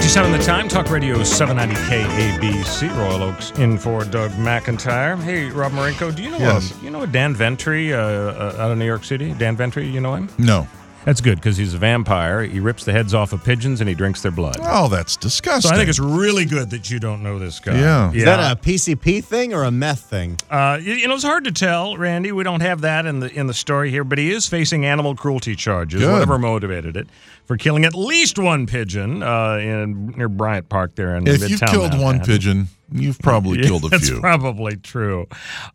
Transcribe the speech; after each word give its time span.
657 0.00 0.32
the 0.32 0.38
time, 0.38 0.68
Talk 0.68 0.88
Radio 0.90 1.22
790 1.22 1.74
KABC, 1.90 2.88
Royal 2.96 3.22
Oakes, 3.24 3.50
in 3.58 3.76
for 3.76 4.04
Doug 4.04 4.30
McIntyre. 4.32 5.20
Hey, 5.22 5.50
Rob 5.50 5.72
Marinko, 5.72 6.14
do 6.14 6.22
you 6.22 6.30
know 6.30 6.38
Yes. 6.38 6.72
um, 6.72 6.78
you 6.82 6.90
know 6.90 7.02
a 7.02 7.06
Dan 7.06 7.34
Ventry 7.34 7.92
uh, 7.92 7.98
uh, 7.98 8.56
out 8.58 8.70
of 8.70 8.78
New 8.78 8.86
York 8.86 9.04
City? 9.04 9.34
Dan 9.34 9.54
Ventry, 9.54 9.86
you 9.86 10.00
know 10.00 10.14
him? 10.14 10.30
No. 10.38 10.66
That's 11.04 11.20
good 11.20 11.36
because 11.36 11.56
he's 11.56 11.74
a 11.74 11.78
vampire. 11.78 12.42
He 12.42 12.60
rips 12.60 12.84
the 12.84 12.92
heads 12.92 13.12
off 13.14 13.32
of 13.32 13.42
pigeons 13.44 13.80
and 13.80 13.88
he 13.88 13.94
drinks 13.94 14.22
their 14.22 14.30
blood. 14.30 14.56
Oh, 14.62 14.88
that's 14.88 15.16
disgusting. 15.16 15.68
So 15.68 15.74
I 15.74 15.76
think 15.78 15.88
it's 15.88 15.98
really 15.98 16.44
good 16.44 16.70
that 16.70 16.90
you 16.90 17.00
don't 17.00 17.22
know 17.22 17.38
this 17.38 17.58
guy. 17.58 17.78
Yeah. 17.78 18.12
Is 18.12 18.24
that 18.24 18.52
a 18.52 18.60
PCP 18.60 19.24
thing 19.24 19.52
or 19.52 19.64
a 19.64 19.70
meth 19.70 20.00
thing? 20.08 20.38
Uh, 20.50 20.78
you, 20.80 20.94
you 20.94 21.08
know, 21.08 21.14
it's 21.14 21.24
hard 21.24 21.44
to 21.44 21.52
tell, 21.52 21.96
Randy. 21.96 22.30
We 22.32 22.44
don't 22.44 22.60
have 22.60 22.82
that 22.82 23.06
in 23.06 23.20
the 23.20 23.32
in 23.32 23.46
the 23.48 23.54
story 23.54 23.90
here, 23.90 24.04
but 24.04 24.18
he 24.18 24.30
is 24.30 24.46
facing 24.48 24.84
animal 24.86 25.16
cruelty 25.16 25.56
charges, 25.56 26.00
Good. 26.00 26.12
whatever 26.12 26.38
motivated 26.38 26.96
it, 26.96 27.08
for 27.44 27.56
killing 27.56 27.84
at 27.84 27.94
least 27.94 28.38
one 28.38 28.66
pigeon 28.66 29.22
uh, 29.22 29.56
in 29.56 30.08
near 30.16 30.28
Bryant 30.28 30.68
Park 30.68 30.94
there 30.94 31.16
in 31.16 31.26
if 31.26 31.40
Midtown. 31.40 31.48
you've 31.50 31.60
killed 31.62 31.92
one 31.92 32.18
Manhattan. 32.18 32.24
pigeon, 32.26 32.68
you've 32.92 33.18
probably 33.18 33.62
killed 33.62 33.84
a 33.84 33.88
That's 33.88 34.04
few. 34.04 34.14
That's 34.14 34.20
probably 34.20 34.76
true. 34.76 35.26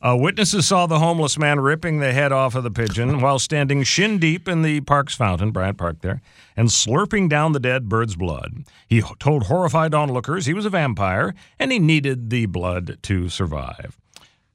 Uh, 0.02 0.17
witnesses 0.20 0.67
saw 0.67 0.88
the 0.88 0.99
homeless 0.99 1.38
man 1.38 1.59
ripping 1.59 1.99
the 1.99 2.13
head 2.13 2.31
off 2.31 2.55
of 2.55 2.63
the 2.63 2.71
pigeon 2.71 3.21
while 3.21 3.40
standing 3.40 3.84
shin 3.84 4.20
deep 4.20 4.48
in 4.48 4.62
the 4.62 4.81
park's 4.81 5.16
fountain, 5.16 5.52
Bryant 5.52 5.77
Park 5.77 6.02
there, 6.02 6.21
and 6.55 6.70
slurping 6.70 7.30
down 7.30 7.52
the 7.52 7.59
dead 7.59 7.90
bird's 7.90 8.16
blood. 8.16 8.66
He 8.88 9.02
told 9.20 9.43
horrified 9.43 9.93
onlookers 9.93 10.45
he 10.45 10.53
was 10.53 10.66
a 10.66 10.70
vampire 10.70 11.34
and 11.59 11.71
he 11.71 11.80
needed 11.80 12.30
the 12.30 12.45
blood 12.45 12.98
to 13.03 13.29
survive. 13.29 13.98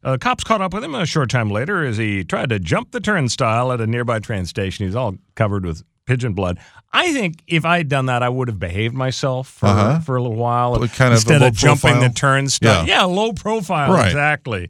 Uh, 0.05 0.17
cops 0.21 0.43
caught 0.43 0.61
up 0.61 0.75
with 0.75 0.83
him 0.83 0.95
a 0.97 1.07
short 1.07 1.31
time 1.31 1.49
later 1.49 1.85
as 1.85 1.97
he 1.97 2.25
tried 2.25 2.49
to 2.49 2.59
jump 2.59 2.91
the 2.91 3.01
turnstile 3.01 3.71
at 3.71 3.81
a 3.81 3.87
nearby 3.87 4.19
train 4.19 4.45
station. 4.47 4.85
He's 4.85 4.97
all 4.97 5.17
covered 5.37 5.65
with 5.65 5.85
pigeon 6.07 6.33
blood. 6.35 6.59
I 6.93 7.13
think 7.13 7.43
if 7.47 7.65
I 7.65 7.79
had 7.79 7.89
done 7.89 8.07
that, 8.07 8.23
I 8.23 8.29
would 8.29 8.49
have 8.49 8.59
behaved 8.59 8.95
myself 8.95 9.49
for, 9.49 9.67
Uh-huh. 9.67 10.01
for 10.01 10.17
a 10.17 10.23
little 10.23 10.37
while 10.37 10.75
kind 10.89 11.13
of 11.13 11.19
instead 11.19 11.43
of 11.43 11.55
jumping 11.55 12.01
the 12.01 12.11
turnstile. 12.11 12.87
Yeah. 12.87 12.99
Yeah, 13.01 13.03
low 13.05 13.33
profile, 13.33 13.93
Right. 13.93 14.07
exactly. 14.09 14.69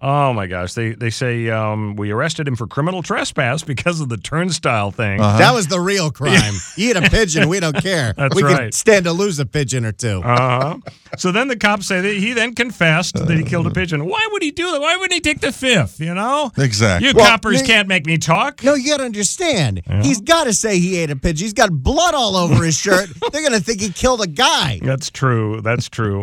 Oh 0.00 0.32
my 0.32 0.46
gosh, 0.46 0.74
they 0.74 0.92
they 0.92 1.10
say 1.10 1.50
um, 1.50 1.96
we 1.96 2.12
arrested 2.12 2.46
him 2.46 2.54
for 2.54 2.68
criminal 2.68 3.02
trespass 3.02 3.64
because 3.64 4.00
of 4.00 4.08
the 4.08 4.16
turnstile 4.16 4.92
thing. 4.92 5.20
Uh-huh. 5.20 5.38
That 5.38 5.52
was 5.54 5.66
the 5.66 5.80
real 5.80 6.10
crime. 6.12 6.54
Eat 6.76 6.94
a 6.94 7.02
pigeon, 7.02 7.48
we 7.48 7.58
don't 7.58 7.74
care. 7.82 8.12
That's 8.16 8.32
we 8.36 8.44
right. 8.44 8.56
can 8.58 8.72
stand 8.72 9.06
to 9.06 9.12
lose 9.12 9.40
a 9.40 9.46
pigeon 9.46 9.84
or 9.84 9.90
two. 9.90 10.22
Uh-huh. 10.24 10.76
So 11.16 11.32
then 11.32 11.48
the 11.48 11.56
cops 11.56 11.86
say 11.88 12.00
that 12.00 12.14
he 12.14 12.32
then 12.32 12.54
confessed 12.54 13.14
that 13.16 13.36
he 13.36 13.42
killed 13.42 13.66
a 13.66 13.70
pigeon. 13.72 14.04
Why 14.06 14.24
would 14.30 14.40
he 14.42 14.52
do 14.52 14.70
that? 14.70 14.80
Why 14.80 14.94
wouldn't 14.96 15.14
he 15.14 15.20
take 15.20 15.40
the 15.40 15.50
fifth? 15.50 15.98
You 16.00 16.14
know, 16.14 16.52
Exactly. 16.56 17.08
You 17.08 17.14
Well, 17.16 17.26
coppers 17.26 17.60
they- 17.62 17.66
can't 17.66 17.88
make 17.88 18.06
me 18.06 18.18
talk. 18.18 18.62
no, 18.62 18.74
you 18.74 18.90
got 18.90 18.98
to 18.98 19.04
understand. 19.04 19.82
He's 20.02 20.20
got 20.20 20.44
to 20.44 20.52
say 20.52 20.78
he 20.78 20.96
ate 20.98 21.10
a 21.10 21.16
pigeon. 21.16 21.44
He's 21.44 21.52
got 21.54 21.70
blood 21.72 22.14
all 22.14 22.36
over 22.36 22.62
his 22.62 22.76
shirt. 22.76 23.08
They're 23.32 23.40
going 23.42 23.52
to 23.52 23.60
think 23.60 23.80
he 23.80 23.90
killed 23.90 24.20
a 24.22 24.28
guy. 24.28 24.78
That's 24.80 25.10
true. 25.10 25.60
That's 25.60 25.88
true. 25.88 26.22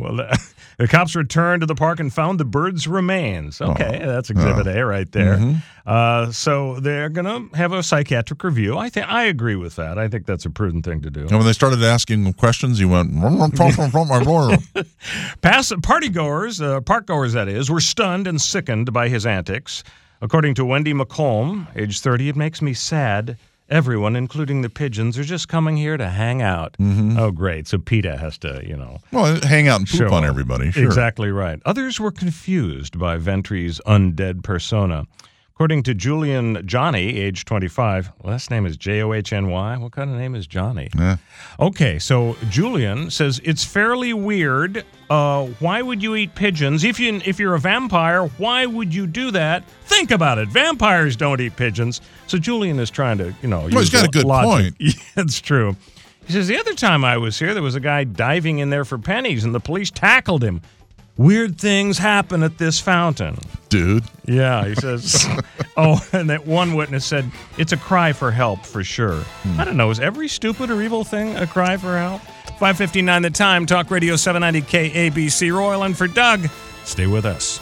The 0.78 0.88
cops 0.88 1.16
returned 1.16 1.62
to 1.62 1.66
the 1.66 1.76
park 1.76 2.00
and 2.00 2.14
found 2.14 2.40
the 2.40 2.46
bird's 2.46 2.88
remains. 2.88 3.62
Okay, 3.62 4.00
that's 4.04 4.30
Exhibit 4.30 4.68
A 4.68 4.86
right 4.86 5.10
there. 5.12 5.62
Uh, 5.86 6.32
so 6.32 6.80
they're 6.80 7.10
gonna 7.10 7.48
have 7.54 7.72
a 7.72 7.84
psychiatric 7.84 8.44
review. 8.44 8.78
I 8.78 8.90
think 8.90 9.08
I 9.08 9.24
agree 9.26 9.56
with 9.56 9.76
that. 9.78 9.98
I 9.98 10.08
think 10.08 10.26
that's 10.26 10.46
a 10.46 10.50
prudent 10.50 10.86
thing 10.86 11.02
to 11.02 11.10
do. 11.10 11.22
and 11.22 11.32
when 11.32 11.46
they 11.46 11.54
started 11.54 11.82
asking 11.84 12.32
questions, 12.34 12.80
he 12.80 12.86
went. 12.86 13.14
Pass 15.42 15.72
partygoers, 15.72 16.62
uh, 16.62 16.82
parkgoers 16.82 17.34
that 17.34 17.48
is, 17.48 17.70
were 17.70 17.80
stunned 17.80 18.28
and 18.28 18.42
sickened 18.42 18.92
by 18.92 19.10
his 19.10 19.26
antics. 19.26 19.84
According 20.22 20.56
to 20.56 20.66
Wendy 20.66 20.94
McComb, 20.94 21.68
age 21.76 22.00
30, 22.00 22.30
it 22.30 22.36
makes 22.36 22.62
me 22.62 22.74
sad. 22.74 23.38
Everyone, 23.68 24.16
including 24.16 24.62
the 24.62 24.70
pigeons, 24.70 25.18
are 25.18 25.24
just 25.24 25.48
coming 25.48 25.76
here 25.76 25.98
to 25.98 26.08
hang 26.08 26.42
out. 26.42 26.76
Mm-hmm. 26.80 27.18
Oh, 27.18 27.32
great. 27.32 27.68
So 27.68 27.80
PETA 27.80 28.18
has 28.18 28.38
to, 28.40 28.62
you 28.64 28.78
know. 28.78 29.00
well, 29.12 29.40
hang 29.42 29.68
out 29.68 29.80
and 29.80 29.88
poop 29.90 30.12
on 30.12 30.24
everybody. 30.24 30.72
Sure. 30.72 30.86
Exactly 30.86 31.32
right. 31.32 31.60
Others 31.66 32.00
were 32.00 32.12
confused 32.12 33.00
by 33.00 33.18
Ventry's 33.18 33.82
undead 33.88 34.44
persona. 34.44 35.08
According 35.56 35.84
to 35.84 35.94
Julian 35.94 36.68
Johnny, 36.68 37.18
age 37.18 37.46
25, 37.46 38.12
last 38.26 38.52
name 38.52 38.66
is 38.66 38.76
J 38.76 39.02
O 39.04 39.14
H 39.14 39.32
N 39.32 39.48
Y. 39.48 39.78
What 39.78 39.94
kind 39.94 40.12
of 40.12 40.18
name 40.18 40.36
is 40.36 40.48
Johnny? 40.48 40.90
Yeah. 40.94 41.16
Okay, 41.62 41.98
so 41.98 42.36
Julian 42.50 43.10
says 43.10 43.40
it's 43.42 43.64
fairly 43.64 44.12
weird. 44.12 44.84
Uh, 45.10 45.46
why 45.60 45.82
would 45.82 46.04
you 46.04 46.14
eat 46.16 46.36
pigeons 46.36 46.84
if 46.84 47.00
you 47.00 47.22
if 47.24 47.40
you're 47.40 47.56
a 47.56 47.60
vampire? 47.60 48.26
Why 48.38 48.66
would 48.66 48.94
you 48.94 49.08
do 49.08 49.32
that? 49.32 49.66
Think 49.86 50.12
about 50.12 50.40
it. 50.40 50.50
Vampires 50.50 51.16
don't 51.16 51.40
eat 51.40 51.56
pigeons. 51.56 52.02
So 52.28 52.38
Julian 52.38 52.78
is 52.78 52.90
trying 52.90 53.18
to, 53.20 53.34
you 53.42 53.48
know, 53.48 53.68
he's 53.68 53.76
use 53.76 53.90
got 53.92 54.04
a 54.06 54.10
good 54.10 54.26
logic. 54.26 54.50
point. 54.50 54.76
Yeah, 54.78 54.92
it's 55.24 55.40
true. 55.40 55.78
He 56.28 56.34
says 56.34 56.50
the 56.50 56.60
other 56.60 56.74
time 56.74 57.06
I 57.06 57.16
was 57.16 57.40
here, 57.40 57.54
there 57.54 57.64
was 57.64 57.76
a 57.76 57.80
guy 57.80 58.04
diving 58.04 58.60
in 58.60 58.72
there 58.72 58.84
for 58.84 58.98
pennies, 58.98 59.46
and 59.46 59.56
the 59.56 59.62
police 59.62 59.90
tackled 59.90 60.44
him. 60.44 60.62
Weird 61.18 61.58
things 61.58 61.98
happen 61.98 62.44
at 62.44 62.58
this 62.58 62.82
fountain. 62.82 63.38
Dude. 63.70 64.04
Yeah, 64.26 64.66
he 64.66 64.76
says. 64.76 65.26
oh, 65.78 66.06
and 66.12 66.30
that 66.30 66.46
one 66.46 66.76
witness 66.76 67.06
said 67.06 67.32
it's 67.58 67.72
a 67.72 67.78
cry 67.78 68.12
for 68.12 68.32
help 68.32 68.66
for 68.66 68.84
sure. 68.84 69.22
Hmm. 69.22 69.60
I 69.60 69.64
don't 69.64 69.78
know. 69.78 69.90
Is 69.92 70.00
every 70.00 70.28
stupid 70.28 70.70
or 70.70 70.82
evil 70.82 71.06
thing 71.06 71.38
a 71.38 71.48
cry 71.48 71.78
for 71.78 71.98
help? 71.98 72.22
559 72.60 73.22
the 73.22 73.30
time. 73.30 73.66
Talk 73.66 73.92
Radio 73.92 74.18
790 74.18 74.90
KABC. 74.90 75.54
Royal 75.54 75.84
and 75.84 75.98
for 75.98 76.08
Doug. 76.08 76.50
Stay 76.84 77.08
with 77.08 77.26
us. 77.26 77.62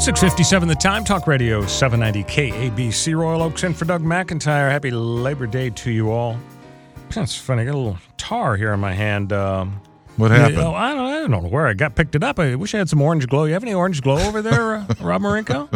657 0.00 0.68
the 0.68 0.74
time. 0.74 1.04
Talk 1.04 1.26
Radio 1.26 1.64
790 1.66 2.24
KABC. 2.24 3.16
Royal 3.16 3.42
Oakes 3.42 3.64
and 3.64 3.76
for 3.76 3.86
Doug 3.86 4.02
McIntyre. 4.02 4.70
Happy 4.70 4.90
Labor 4.90 5.46
Day 5.46 5.70
to 5.70 5.90
you 5.90 6.10
all. 6.10 6.38
That's 7.14 7.36
funny. 7.36 7.62
I 7.62 7.64
got 7.66 7.74
a 7.74 7.78
little 7.78 7.98
tar 8.16 8.56
here 8.56 8.72
in 8.72 8.80
my 8.80 8.92
hand. 8.92 9.32
Um, 9.32 9.80
What 10.16 10.30
happened? 10.30 10.58
oh, 10.58 10.74
I, 10.74 10.94
don't, 10.94 11.06
I 11.06 11.18
don't 11.20 11.30
know 11.30 11.48
where 11.48 11.66
I 11.66 11.74
got 11.74 11.94
picked 11.94 12.14
it 12.14 12.22
up. 12.22 12.38
I 12.38 12.54
wish 12.54 12.74
I 12.74 12.78
had 12.78 12.88
some 12.88 13.00
orange 13.02 13.26
glow. 13.28 13.44
You 13.44 13.54
have 13.54 13.62
any 13.62 13.74
orange 13.74 14.02
glow 14.02 14.18
over 14.18 14.42
there, 14.42 14.74
uh, 14.76 14.86
Rob 15.00 15.22
Marinko? 15.22 15.68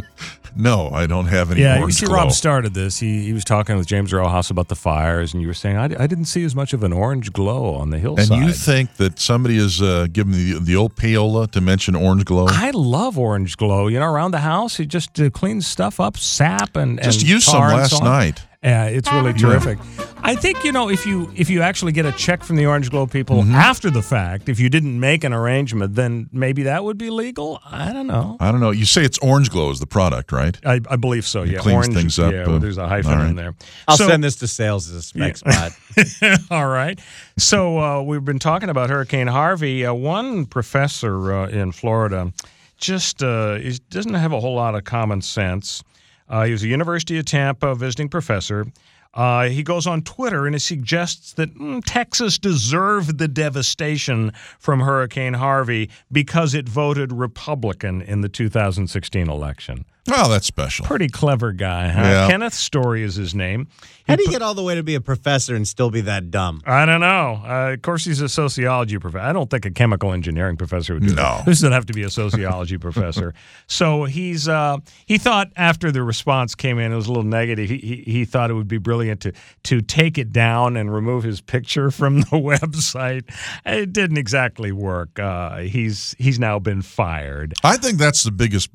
No, 0.57 0.91
I 0.91 1.07
don't 1.09 1.27
have 1.27 1.51
any 1.51 1.63
Yeah, 1.63 1.81
you 1.85 1.91
see, 1.91 2.07
glow. 2.07 2.15
Rob 2.17 2.31
started 2.33 2.75
this. 2.75 2.99
He, 3.01 3.25
he 3.25 3.33
was 3.33 3.43
talking 3.45 3.77
with 3.77 3.87
James 3.89 4.13
Earl 4.13 4.29
House 4.29 4.51
about 4.51 4.69
the 4.69 4.77
fires, 4.77 5.33
and 5.33 5.41
you 5.43 5.49
were 5.49 5.55
saying, 5.55 5.77
I, 5.77 5.85
I 5.85 6.07
didn't 6.07 6.27
see 6.27 6.45
as 6.45 6.55
much 6.55 6.73
of 6.73 6.85
an 6.85 6.93
orange 6.93 7.33
glow 7.33 7.75
on 7.75 7.91
the 7.91 7.99
hillside. 7.99 8.31
and 8.31 8.47
you 8.47 8.53
think 8.53 8.95
that 8.99 9.19
somebody 9.19 9.57
is 9.57 9.83
uh, 9.83 10.07
giving 10.13 10.33
the, 10.33 10.61
the 10.61 10.77
old 10.77 10.95
payola 10.95 11.51
to 11.51 11.61
mention 11.61 11.97
orange 11.97 12.25
glow? 12.25 12.47
I 12.49 12.71
love 12.71 13.19
orange 13.19 13.57
glow. 13.57 13.89
You 13.89 13.99
know, 13.99 14.07
around 14.13 14.31
the 14.31 14.39
house, 14.39 14.79
it 14.79 14.87
just 14.87 15.19
uh, 15.21 15.29
cleans 15.31 15.67
stuff 15.67 15.99
up, 15.99 16.17
sap 16.17 16.77
and 16.77 17.03
Just 17.03 17.23
and 17.23 17.29
used 17.31 17.47
some 17.47 17.61
last 17.61 18.01
night. 18.03 18.43
Yeah, 18.65 18.87
it's 18.87 19.13
really 19.13 19.35
terrific. 19.35 19.79
I 20.23 20.35
think 20.35 20.65
you 20.65 20.73
know 20.73 20.89
if 20.89 21.05
you 21.05 21.31
if 21.37 21.51
you 21.51 21.61
actually 21.61 21.93
get 21.93 22.07
a 22.07 22.13
check 22.13 22.43
from 22.43 22.57
the 22.57 22.65
Orange 22.65 22.89
Glow 22.91 23.07
people 23.07 23.43
Mm-hmm. 23.43 23.55
after 23.55 23.91
the 23.91 24.01
fact, 24.01 24.49
if 24.49 24.59
you 24.59 24.71
didn't 24.71 24.99
make 24.99 25.23
an 25.23 25.35
arrangement, 25.35 25.95
then 25.97 26.31
maybe 26.33 26.63
that 26.63 26.83
would 26.83 26.97
be 26.97 27.11
legal. 27.11 27.61
I 27.67 27.93
don't 27.93 28.07
know. 28.07 28.39
I 28.41 28.51
don't 28.51 28.61
know. 28.61 28.71
You 28.71 28.87
say 28.87 29.05
it's 29.05 29.19
orange 29.19 29.51
glow 29.51 29.71
is 29.71 29.81
the 29.81 29.87
product, 29.87 30.33
right? 30.33 30.57
I, 30.65 30.81
I 30.89 30.97
believe 30.97 31.27
so. 31.27 31.43
Yeah, 31.43 31.59
cleans 31.59 31.77
orange 31.89 31.95
things 31.95 32.19
up, 32.19 32.33
Yeah, 32.33 32.45
uh, 32.45 32.51
well, 32.53 32.59
there's 32.59 32.79
a 32.79 32.89
hyphen 32.89 33.13
all 33.13 33.19
right. 33.19 33.29
in 33.29 33.37
there. 33.37 33.55
I'll 33.87 33.99
So- 33.99 34.09
send 34.09 34.25
this 34.25 34.37
to 34.37 34.49
sales 34.49 34.89
as 34.89 34.95
a 34.97 35.03
spec 35.03 35.37
spot. 35.37 35.73
All 36.51 36.67
right. 36.69 36.99
So 37.37 37.79
uh, 37.79 38.03
we've 38.03 38.25
been 38.25 38.39
talking 38.39 38.69
about 38.71 38.89
Hurricane 38.91 39.27
Harvey. 39.27 39.85
Uh, 39.85 39.93
one 39.95 40.47
professor 40.47 41.33
uh, 41.35 41.49
in 41.49 41.71
Florida 41.73 42.33
just 42.79 43.23
uh, 43.23 43.59
is, 43.61 43.79
doesn't 43.79 44.15
have 44.15 44.33
a 44.33 44.41
whole 44.41 44.55
lot 44.57 44.75
of 44.75 44.85
common 44.85 45.21
sense. 45.23 45.83
Uh, 46.29 46.45
he 46.45 46.53
was 46.53 46.63
a 46.63 46.69
University 46.69 47.19
of 47.19 47.25
Tampa 47.25 47.75
visiting 47.75 48.09
professor. 48.09 48.67
Uh, 49.13 49.49
he 49.49 49.63
goes 49.63 49.87
on 49.87 50.03
Twitter 50.03 50.47
and 50.47 50.55
he 50.55 50.59
suggests 50.59 51.35
that 51.35 51.55
mm, 51.55 51.83
Texas 51.87 52.37
deserved 52.37 53.19
the 53.19 53.29
devastation 53.29 54.33
from 54.59 54.81
Hurricane 54.81 55.35
Harvey 55.35 55.89
because 56.11 56.53
it 56.53 56.69
voted 56.69 57.13
Republican 57.13 58.03
in 58.03 58.23
the 58.23 58.29
2016 58.29 59.29
election. 59.29 59.85
Oh, 60.11 60.29
that's 60.29 60.47
special. 60.47 60.85
Pretty 60.85 61.09
clever 61.09 61.53
guy, 61.53 61.89
huh? 61.89 62.01
Yeah. 62.03 62.29
Kenneth 62.29 62.53
Storey 62.53 63.03
is 63.03 63.15
his 63.15 63.35
name. 63.35 63.69
How 64.07 64.17
do 64.17 64.23
you 64.23 64.29
get 64.31 64.43
all 64.43 64.53
the 64.53 64.63
way 64.63 64.75
to 64.75 64.83
be 64.83 64.95
a 64.97 65.01
professor 65.01 65.57
and 65.57 65.67
still 65.67 65.89
be 65.91 66.03
that 66.03 66.31
dumb? 66.31 66.61
I 66.67 66.85
don't 66.85 67.01
know. 67.01 67.41
Uh, 67.43 67.73
of 67.73 67.81
course, 67.81 68.05
he's 68.05 68.21
a 68.21 68.29
sociology 68.29 68.99
professor. 68.99 69.25
I 69.25 69.33
don't 69.33 69.49
think 69.49 69.65
a 69.65 69.71
chemical 69.71 70.13
engineering 70.13 70.59
professor 70.59 70.93
would 70.93 71.05
do 71.07 71.15
No. 71.15 71.23
that. 71.23 71.47
This 71.47 71.61
doesn't 71.61 71.73
have 71.73 71.87
to 71.87 71.95
be 71.95 72.03
a 72.03 72.11
sociology 72.11 72.77
professor. 72.77 73.33
So 73.67 74.05
he's 74.05 74.47
uh, 74.47 74.77
he 75.07 75.17
thought 75.17 75.51
after 75.57 75.91
the 75.91 76.03
response 76.03 76.55
came 76.55 76.79
in, 76.79 76.93
it 76.93 76.97
was 76.97 77.07
a 77.07 77.09
little 77.09 77.23
negative. 77.25 77.71
He, 77.71 77.79
he 77.79 77.97
he 78.07 78.25
thought 78.27 78.51
it 78.51 78.55
would 78.55 78.69
be 78.69 78.77
brilliant 78.79 79.23
to 79.23 79.33
to 79.65 79.81
take 79.81 80.19
it 80.19 80.33
down 80.33 80.77
and 80.77 80.93
remove 80.93 81.25
his 81.25 81.41
picture 81.41 81.91
from 81.91 82.21
the 82.21 82.27
website. 82.33 83.23
It 83.65 83.93
didn't 83.95 84.19
exactly 84.19 84.71
work. 84.71 85.19
Uh, 85.19 85.61
he's 85.61 86.15
he's 86.19 86.39
now 86.39 86.59
been 86.59 86.83
fired. 86.83 87.55
I 87.65 87.79
think 87.79 87.99
that's 87.99 88.23
the 88.23 88.33
biggest 88.33 88.69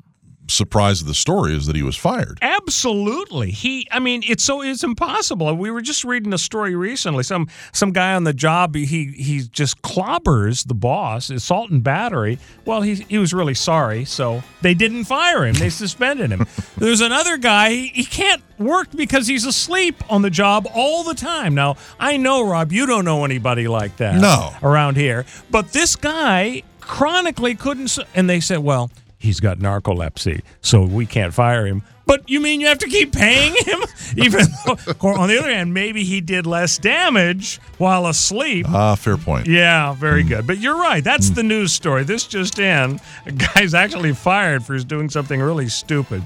surprise 0.50 1.00
of 1.00 1.06
the 1.06 1.14
story 1.14 1.54
is 1.56 1.66
that 1.66 1.76
he 1.76 1.82
was 1.82 1.96
fired. 1.96 2.38
Absolutely. 2.42 3.50
He 3.50 3.86
I 3.90 3.98
mean 3.98 4.22
it's 4.26 4.44
so 4.44 4.62
it's 4.62 4.82
impossible. 4.84 5.54
We 5.56 5.70
were 5.70 5.80
just 5.82 6.04
reading 6.04 6.32
a 6.32 6.38
story 6.38 6.74
recently. 6.74 7.22
Some 7.22 7.48
some 7.72 7.92
guy 7.92 8.14
on 8.14 8.24
the 8.24 8.32
job 8.32 8.74
he 8.74 8.84
he 8.84 9.40
just 9.50 9.82
clobbers 9.82 10.66
the 10.66 10.74
boss, 10.74 11.30
assault 11.30 11.70
and 11.70 11.82
battery. 11.82 12.38
Well, 12.64 12.82
he 12.82 12.94
he 13.08 13.18
was 13.18 13.32
really 13.32 13.54
sorry, 13.54 14.04
so 14.04 14.42
they 14.62 14.74
didn't 14.74 15.04
fire 15.04 15.44
him. 15.46 15.54
They 15.54 15.70
suspended 15.70 16.30
him. 16.30 16.46
There's 16.78 17.00
another 17.00 17.36
guy, 17.36 17.70
he, 17.70 17.86
he 17.88 18.04
can't 18.04 18.42
work 18.58 18.88
because 18.94 19.26
he's 19.26 19.46
asleep 19.46 19.96
on 20.10 20.22
the 20.22 20.30
job 20.30 20.66
all 20.74 21.02
the 21.04 21.14
time. 21.14 21.54
Now, 21.54 21.76
I 21.98 22.16
know 22.16 22.46
Rob, 22.46 22.72
you 22.72 22.86
don't 22.86 23.04
know 23.04 23.24
anybody 23.24 23.68
like 23.68 23.96
that 23.98 24.16
No. 24.20 24.52
around 24.62 24.96
here, 24.96 25.24
but 25.50 25.72
this 25.72 25.96
guy 25.96 26.62
chronically 26.80 27.54
couldn't 27.54 27.96
and 28.14 28.28
they 28.28 28.40
said, 28.40 28.58
"Well, 28.58 28.90
he's 29.20 29.38
got 29.38 29.58
narcolepsy, 29.58 30.42
so 30.60 30.82
we 30.82 31.06
can't 31.06 31.32
fire 31.32 31.66
him. 31.66 31.82
But 32.06 32.28
you 32.28 32.40
mean 32.40 32.60
you 32.60 32.66
have 32.66 32.78
to 32.78 32.88
keep 32.88 33.12
paying 33.12 33.54
him? 33.54 33.84
Even 34.16 34.46
though, 34.66 34.76
on 35.10 35.28
the 35.28 35.38
other 35.38 35.54
hand, 35.54 35.72
maybe 35.72 36.02
he 36.02 36.20
did 36.20 36.44
less 36.44 36.76
damage 36.76 37.60
while 37.78 38.06
asleep. 38.08 38.66
Ah, 38.68 38.96
fair 38.96 39.16
point. 39.16 39.46
Yeah, 39.46 39.94
very 39.94 40.24
good. 40.24 40.44
But 40.44 40.58
you're 40.58 40.76
right. 40.76 41.04
That's 41.04 41.30
the 41.30 41.44
news 41.44 41.72
story. 41.72 42.02
This 42.02 42.26
just 42.26 42.58
in. 42.58 42.98
A 43.26 43.32
guy's 43.32 43.74
actually 43.74 44.12
fired 44.12 44.64
for 44.64 44.76
doing 44.78 45.08
something 45.08 45.40
really 45.40 45.68
stupid. 45.68 46.24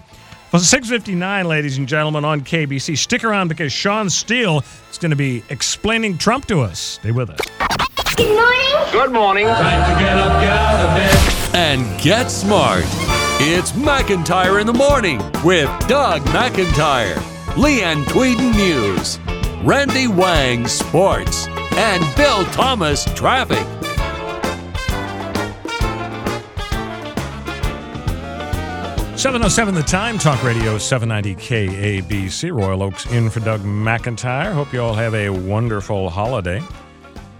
Well, 0.54 0.62
659, 0.62 1.46
ladies 1.46 1.76
and 1.76 1.86
gentlemen, 1.86 2.24
on 2.24 2.40
KBC. 2.40 2.96
Stick 2.96 3.22
around 3.22 3.48
because 3.48 3.70
Shawn 3.70 4.08
Steel 4.08 4.62
is 4.90 4.96
going 4.96 5.10
to 5.10 5.16
be 5.16 5.42
explaining 5.50 6.16
Trump 6.16 6.46
to 6.46 6.60
us. 6.60 6.80
Stay 6.80 7.10
with 7.10 7.28
us. 7.28 7.40
Good 8.16 8.32
morning. 8.32 8.92
Good 8.92 9.12
morning. 9.12 9.46
And 11.54 12.00
get 12.00 12.32
smart. 12.32 12.82
It's 13.38 13.70
McIntyre 13.72 14.60
in 14.60 14.66
the 14.66 14.72
morning 14.72 15.18
with 15.44 15.68
Doug 15.86 16.22
McIntyre, 16.22 17.14
Leanne 17.54 18.02
Tweeden 18.06 18.56
News, 18.56 19.20
Randy 19.64 20.08
Wang 20.08 20.66
Sports, 20.66 21.46
and 21.76 22.04
Bill 22.16 22.44
Thomas 22.46 23.04
Traffic. 23.14 23.64
707 29.16 29.74
the 29.76 29.82
time, 29.82 30.18
Talk 30.18 30.42
Radio 30.42 30.76
790 30.76 31.36
KABC. 31.36 32.52
Royal 32.52 32.82
Oakes 32.82 33.06
in 33.12 33.30
for 33.30 33.38
Doug 33.38 33.60
McIntyre. 33.60 34.52
Hope 34.52 34.72
you 34.72 34.82
all 34.82 34.94
have 34.94 35.14
a 35.14 35.30
wonderful 35.30 36.10
holiday. 36.10 36.60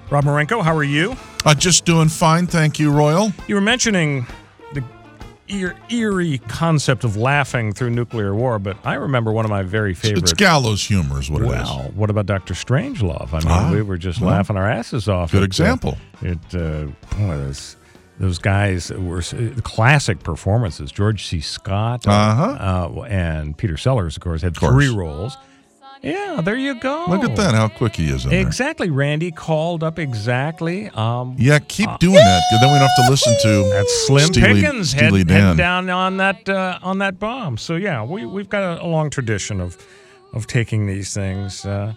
Rob 0.09 0.23
Marinko, 0.23 0.63
how 0.63 0.77
are 0.77 0.85
you? 0.85 1.17
Uh, 1.45 1.55
just 1.55 1.85
doing 1.85 2.09
fine, 2.09 2.47
thank 2.47 2.79
you, 2.79 2.91
Royal. 2.91 3.31
You 3.47 3.55
were 3.57 3.61
mentioning 3.61 4.27
the 4.73 4.83
eer- 5.49 5.77
eerie 5.91 6.39
concept 6.39 7.05
of 7.05 7.17
laughing 7.19 7.73
through 7.75 7.91
nuclear 7.91 8.35
war, 8.35 8.59
but 8.59 8.79
I 8.85 8.95
remember 8.95 9.31
one 9.31 9.45
of 9.45 9.51
my 9.51 9.63
very 9.63 9.93
favorite. 9.93 10.23
It's 10.23 10.33
gallows 10.33 10.83
humor, 10.87 11.21
is 11.21 11.31
what 11.31 11.43
it 11.43 11.47
is. 11.47 11.51
well, 11.51 11.93
what 11.95 12.09
about 12.09 12.25
Dr. 12.27 12.55
Strangelove? 12.55 13.33
I 13.35 13.39
mean, 13.41 13.49
Ah, 13.49 13.71
we 13.71 13.83
were 13.83 13.99
just 13.99 14.21
well, 14.23 14.31
laughing 14.31 14.57
our 14.57 14.69
asses 14.69 15.07
off. 15.07 15.33
good 15.33 15.39
at, 15.39 15.43
uh, 15.43 15.45
example. 15.45 15.99
It, 16.23 16.39
uh, 16.55 16.87
boy, 17.19 17.37
those, 17.37 17.77
those 18.19 18.39
guys 18.39 18.91
were 18.91 19.19
s- 19.19 19.35
classic 19.65 20.23
performances. 20.23 20.91
George 20.91 21.27
C. 21.27 21.41
Scott 21.41 22.07
uh, 22.07 22.11
Uh-huh. 22.11 22.97
uh, 23.01 23.03
and 23.03 23.55
Peter 23.59 23.77
Sellers, 23.77 24.17
of 24.17 24.23
course, 24.23 24.41
had 24.41 24.57
course. 24.59 24.73
three 24.73 24.89
roles. 24.89 25.37
Yeah, 26.05 26.41
there 26.43 26.57
you 26.57 26.75
go. 26.81 27.07
Look 27.09 27.25
at 27.25 27.35
that, 27.37 27.55
how 27.55 27.69
quick 27.69 27.97
he 27.97 28.09
is 28.11 28.25
in 28.25 28.31
there. 28.31 28.41
Exactly. 28.41 28.91
Randy 28.91 29.31
called 29.31 29.83
up 29.83 29.99
exactly. 29.99 30.91
Um, 30.91 31.35
Yeah, 31.39 31.59
keep 31.61 31.89
doing 31.99 32.15
that, 32.15 32.43
then 32.61 32.73
we 32.73 32.79
don't 32.79 32.89
have 32.89 33.05
to 33.07 33.11
listen 33.11 33.35
to 33.43 33.71
That's 33.71 34.07
Slim 34.07 34.27
Steely- 34.33 34.63
Pickens 34.63 34.93
head, 34.93 35.05
Steely 35.09 35.19
head 35.21 35.27
Dan. 35.29 35.57
down 35.57 35.91
on 35.91 36.17
that 36.19 36.49
uh, 36.49 36.79
on 36.83 36.99
that 36.99 37.19
bomb. 37.19 37.57
So 37.57 37.77
yeah, 37.77 38.05
we 38.05 38.27
we've 38.27 38.49
got 38.49 38.63
a, 38.63 38.83
a 38.83 38.87
long 38.87 39.09
tradition 39.11 39.61
of 39.61 39.79
of 40.33 40.47
taking 40.47 40.87
these 40.87 41.15
things. 41.15 41.65
Uh, 41.65 41.95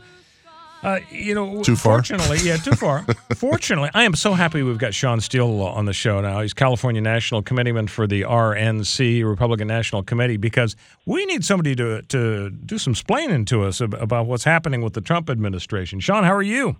uh, 0.87 0.99
you 1.11 1.35
know, 1.35 1.61
Too 1.63 1.75
far? 1.75 1.95
Fortunately, 1.95 2.37
yeah, 2.43 2.55
too 2.55 2.71
far. 2.71 3.03
fortunately, 3.35 3.89
I 3.93 4.03
am 4.03 4.15
so 4.15 4.33
happy 4.33 4.63
we've 4.63 4.77
got 4.77 4.93
Shawn 4.93 5.19
Steel 5.19 5.61
on 5.61 5.83
the 5.83 5.91
show 5.91 6.21
now. 6.21 6.39
He's 6.39 6.53
California 6.53 7.01
National 7.01 7.41
Committeeman 7.41 7.87
for 7.89 8.07
the 8.07 8.21
RNC, 8.21 9.27
Republican 9.27 9.67
National 9.67 10.01
Committee, 10.01 10.37
because 10.37 10.77
we 11.05 11.25
need 11.25 11.43
somebody 11.43 11.75
to 11.75 12.03
to 12.03 12.49
do 12.51 12.77
some 12.77 12.93
splaining 12.93 13.45
to 13.47 13.63
us 13.63 13.81
about 13.81 14.27
what's 14.27 14.45
happening 14.45 14.81
with 14.81 14.93
the 14.93 15.01
Trump 15.01 15.29
administration. 15.29 15.99
Shawn, 15.99 16.23
how 16.23 16.33
are 16.33 16.41
you? 16.41 16.77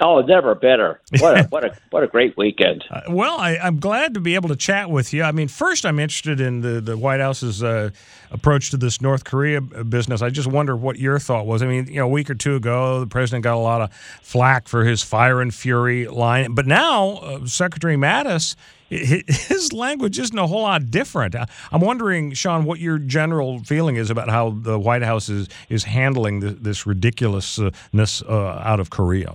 Oh, 0.00 0.18
it's 0.20 0.28
never 0.28 0.54
better. 0.54 1.00
What 1.18 1.38
a 1.38 1.42
what 1.48 1.64
a 1.64 1.76
what 1.90 2.02
a 2.04 2.06
great 2.06 2.36
weekend. 2.36 2.84
Uh, 2.88 3.00
well, 3.08 3.36
I, 3.38 3.56
I'm 3.56 3.80
glad 3.80 4.14
to 4.14 4.20
be 4.20 4.36
able 4.36 4.48
to 4.50 4.56
chat 4.56 4.90
with 4.90 5.12
you. 5.12 5.24
I 5.24 5.32
mean, 5.32 5.48
first, 5.48 5.84
I'm 5.84 5.98
interested 5.98 6.40
in 6.40 6.60
the, 6.60 6.80
the 6.80 6.96
White 6.96 7.20
House's 7.20 7.62
uh, 7.62 7.90
approach 8.30 8.70
to 8.70 8.76
this 8.76 9.00
North 9.00 9.24
Korea 9.24 9.58
uh, 9.58 9.82
business. 9.82 10.22
I 10.22 10.30
just 10.30 10.48
wonder 10.48 10.76
what 10.76 10.98
your 10.98 11.18
thought 11.18 11.46
was. 11.46 11.62
I 11.62 11.66
mean, 11.66 11.88
you 11.88 11.96
know, 11.96 12.04
a 12.04 12.08
week 12.08 12.30
or 12.30 12.34
two 12.34 12.54
ago, 12.54 13.00
the 13.00 13.06
president 13.08 13.42
got 13.42 13.56
a 13.56 13.58
lot 13.58 13.80
of 13.80 13.92
flack 14.22 14.68
for 14.68 14.84
his 14.84 15.02
fire 15.02 15.40
and 15.40 15.52
fury 15.52 16.06
line, 16.06 16.54
but 16.54 16.66
now 16.66 17.16
uh, 17.16 17.46
Secretary 17.46 17.96
Mattis. 17.96 18.54
His 18.90 19.74
language 19.74 20.18
isn't 20.18 20.38
a 20.38 20.46
whole 20.46 20.62
lot 20.62 20.90
different. 20.90 21.34
I'm 21.70 21.82
wondering, 21.82 22.32
Shawn, 22.32 22.64
what 22.64 22.80
your 22.80 22.96
general 22.98 23.58
feeling 23.58 23.96
is 23.96 24.08
about 24.08 24.30
how 24.30 24.48
the 24.48 24.78
White 24.78 25.02
House 25.02 25.28
is 25.28 25.46
is 25.68 25.84
handling 25.84 26.40
th- 26.40 26.56
this 26.62 26.86
ridiculousness 26.86 28.22
uh, 28.22 28.62
out 28.64 28.80
of 28.80 28.88
Korea. 28.88 29.34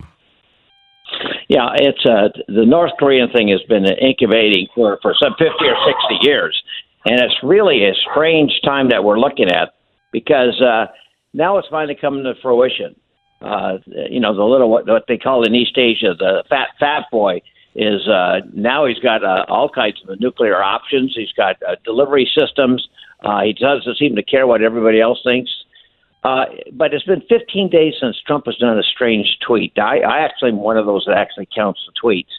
Yeah, 1.54 1.70
it's 1.76 2.04
uh, 2.04 2.30
the 2.48 2.66
North 2.66 2.90
Korean 2.98 3.30
thing 3.30 3.46
has 3.50 3.62
been 3.68 3.86
incubating 3.86 4.66
for 4.74 4.98
for 5.00 5.14
some 5.22 5.34
fifty 5.38 5.66
or 5.66 5.76
sixty 5.86 6.26
years, 6.28 6.60
and 7.06 7.20
it's 7.20 7.36
really 7.44 7.84
a 7.84 7.94
strange 8.10 8.50
time 8.64 8.88
that 8.88 9.04
we're 9.04 9.20
looking 9.20 9.48
at 9.48 9.74
because 10.10 10.60
uh, 10.60 10.86
now 11.32 11.58
it's 11.58 11.68
finally 11.68 11.94
coming 11.94 12.24
to 12.24 12.34
fruition. 12.42 12.96
Uh, 13.40 13.78
you 13.86 14.18
know, 14.18 14.34
the 14.34 14.42
little 14.42 14.68
what, 14.68 14.88
what 14.88 15.04
they 15.06 15.16
call 15.16 15.44
in 15.44 15.54
East 15.54 15.78
Asia 15.78 16.12
the 16.18 16.42
fat 16.48 16.70
fat 16.80 17.04
boy 17.12 17.40
is 17.76 18.08
uh, 18.08 18.40
now 18.52 18.86
he's 18.86 18.98
got 18.98 19.22
uh, 19.22 19.44
all 19.48 19.68
kinds 19.68 20.02
of 20.08 20.18
nuclear 20.18 20.60
options. 20.60 21.12
He's 21.14 21.32
got 21.36 21.54
uh, 21.62 21.76
delivery 21.84 22.28
systems. 22.36 22.84
Uh, 23.22 23.42
he 23.42 23.52
doesn't 23.52 23.96
seem 23.96 24.16
to 24.16 24.24
care 24.24 24.48
what 24.48 24.60
everybody 24.60 25.00
else 25.00 25.20
thinks. 25.22 25.52
Uh, 26.24 26.46
but 26.72 26.94
it's 26.94 27.04
been 27.04 27.22
15 27.28 27.68
days 27.68 27.94
since 28.00 28.16
Trump 28.26 28.46
has 28.46 28.56
done 28.56 28.78
a 28.78 28.82
strange 28.82 29.38
tweet. 29.46 29.72
I, 29.78 29.98
I 29.98 30.20
actually 30.20 30.50
am 30.50 30.56
one 30.56 30.78
of 30.78 30.86
those 30.86 31.04
that 31.06 31.18
actually 31.18 31.48
counts 31.54 31.80
the 31.86 31.92
tweets, 32.02 32.32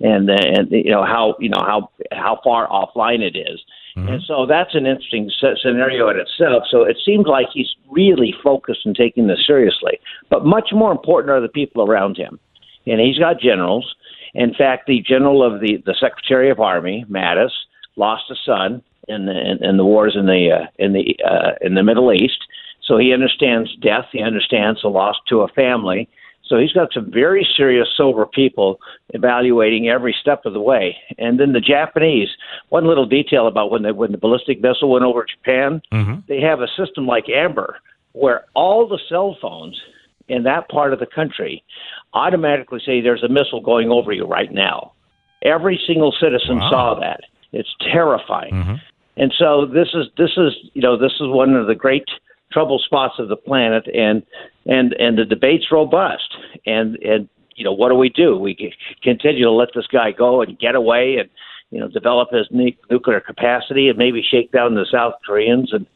and 0.00 0.30
uh, 0.30 0.34
and 0.34 0.70
you 0.70 0.90
know 0.90 1.04
how 1.04 1.34
you 1.40 1.48
know 1.48 1.60
how 1.60 1.90
how 2.12 2.38
far 2.44 2.68
offline 2.68 3.20
it 3.20 3.36
is. 3.36 3.60
And 4.08 4.22
so 4.22 4.46
that's 4.46 4.74
an 4.74 4.86
interesting 4.86 5.30
scenario 5.60 6.08
in 6.08 6.18
itself. 6.18 6.64
So 6.70 6.82
it 6.84 6.96
seems 7.04 7.26
like 7.26 7.48
he's 7.52 7.68
really 7.90 8.32
focused 8.42 8.86
and 8.86 8.94
taking 8.94 9.26
this 9.26 9.44
seriously. 9.46 9.98
But 10.30 10.46
much 10.46 10.70
more 10.72 10.92
important 10.92 11.30
are 11.30 11.40
the 11.40 11.48
people 11.48 11.82
around 11.82 12.16
him, 12.16 12.38
and 12.86 13.00
he's 13.00 13.18
got 13.18 13.40
generals. 13.40 13.94
In 14.34 14.54
fact, 14.54 14.86
the 14.86 15.02
general 15.02 15.42
of 15.42 15.60
the 15.60 15.82
the 15.84 15.96
Secretary 15.98 16.48
of 16.48 16.60
Army, 16.60 17.04
Mattis, 17.10 17.50
lost 17.96 18.30
a 18.30 18.36
son 18.46 18.82
in 19.08 19.26
the 19.26 19.32
in, 19.32 19.64
in 19.64 19.76
the 19.76 19.84
wars 19.84 20.14
in 20.16 20.26
the 20.26 20.50
uh, 20.52 20.66
in 20.78 20.92
the 20.92 21.16
uh, 21.28 21.52
in 21.60 21.74
the 21.74 21.82
Middle 21.82 22.12
East. 22.12 22.38
So 22.84 22.98
he 22.98 23.12
understands 23.12 23.74
death. 23.76 24.06
He 24.12 24.20
understands 24.20 24.82
the 24.82 24.88
loss 24.88 25.16
to 25.28 25.40
a 25.40 25.48
family. 25.48 26.08
So 26.44 26.58
he's 26.58 26.72
got 26.72 26.92
some 26.92 27.10
very 27.10 27.46
serious, 27.56 27.88
sober 27.96 28.26
people 28.26 28.78
evaluating 29.10 29.88
every 29.88 30.14
step 30.20 30.44
of 30.44 30.52
the 30.52 30.60
way. 30.60 30.96
And 31.16 31.38
then 31.38 31.52
the 31.52 31.60
Japanese, 31.60 32.28
one 32.68 32.86
little 32.86 33.06
detail 33.06 33.46
about 33.46 33.70
when 33.70 33.82
the 33.82 33.94
when 33.94 34.12
the 34.12 34.18
ballistic 34.18 34.60
missile 34.60 34.90
went 34.90 35.04
over 35.04 35.24
Japan, 35.24 35.80
mm-hmm. 35.92 36.20
they 36.28 36.40
have 36.40 36.60
a 36.60 36.68
system 36.76 37.06
like 37.06 37.28
Amber, 37.28 37.78
where 38.12 38.44
all 38.54 38.86
the 38.86 38.98
cell 39.08 39.36
phones 39.40 39.80
in 40.28 40.42
that 40.42 40.68
part 40.68 40.92
of 40.92 40.98
the 40.98 41.06
country 41.06 41.62
automatically 42.12 42.80
say 42.84 43.00
there's 43.00 43.22
a 43.22 43.28
missile 43.28 43.60
going 43.60 43.90
over 43.90 44.12
you 44.12 44.26
right 44.26 44.52
now. 44.52 44.92
Every 45.42 45.80
single 45.86 46.12
citizen 46.20 46.58
Wow. 46.58 46.70
saw 46.70 47.00
that. 47.00 47.20
It's 47.52 47.74
terrifying. 47.80 48.54
Mm-hmm. 48.54 48.74
And 49.16 49.32
so 49.38 49.66
this 49.66 49.88
is 49.94 50.06
this 50.16 50.30
is 50.36 50.52
you 50.74 50.82
know 50.82 50.96
this 50.96 51.12
is 51.12 51.28
one 51.28 51.54
of 51.54 51.66
the 51.66 51.74
great 51.74 52.04
trouble 52.52 52.78
spots 52.78 53.14
of 53.18 53.28
the 53.28 53.36
planet, 53.36 53.86
and 53.94 54.22
and 54.66 54.92
and 54.94 55.18
the 55.18 55.24
debate's 55.24 55.66
robust. 55.70 56.34
And 56.66 56.96
and 56.96 57.28
you 57.56 57.64
know 57.64 57.72
what 57.72 57.88
do 57.88 57.94
we 57.94 58.08
do? 58.08 58.36
We 58.38 58.74
continue 59.02 59.44
to 59.44 59.50
let 59.50 59.70
this 59.74 59.86
guy 59.86 60.12
go 60.12 60.42
and 60.42 60.58
get 60.58 60.74
away, 60.74 61.16
and 61.18 61.28
you 61.72 61.80
know 61.80 61.88
develop 61.88 62.30
his 62.30 62.46
nu- 62.50 62.72
nuclear 62.90 63.20
capacity, 63.20 63.88
and 63.88 63.98
maybe 63.98 64.22
shake 64.22 64.52
down 64.52 64.74
the 64.74 64.86
South 64.92 65.14
Koreans, 65.26 65.72
and 65.72 65.86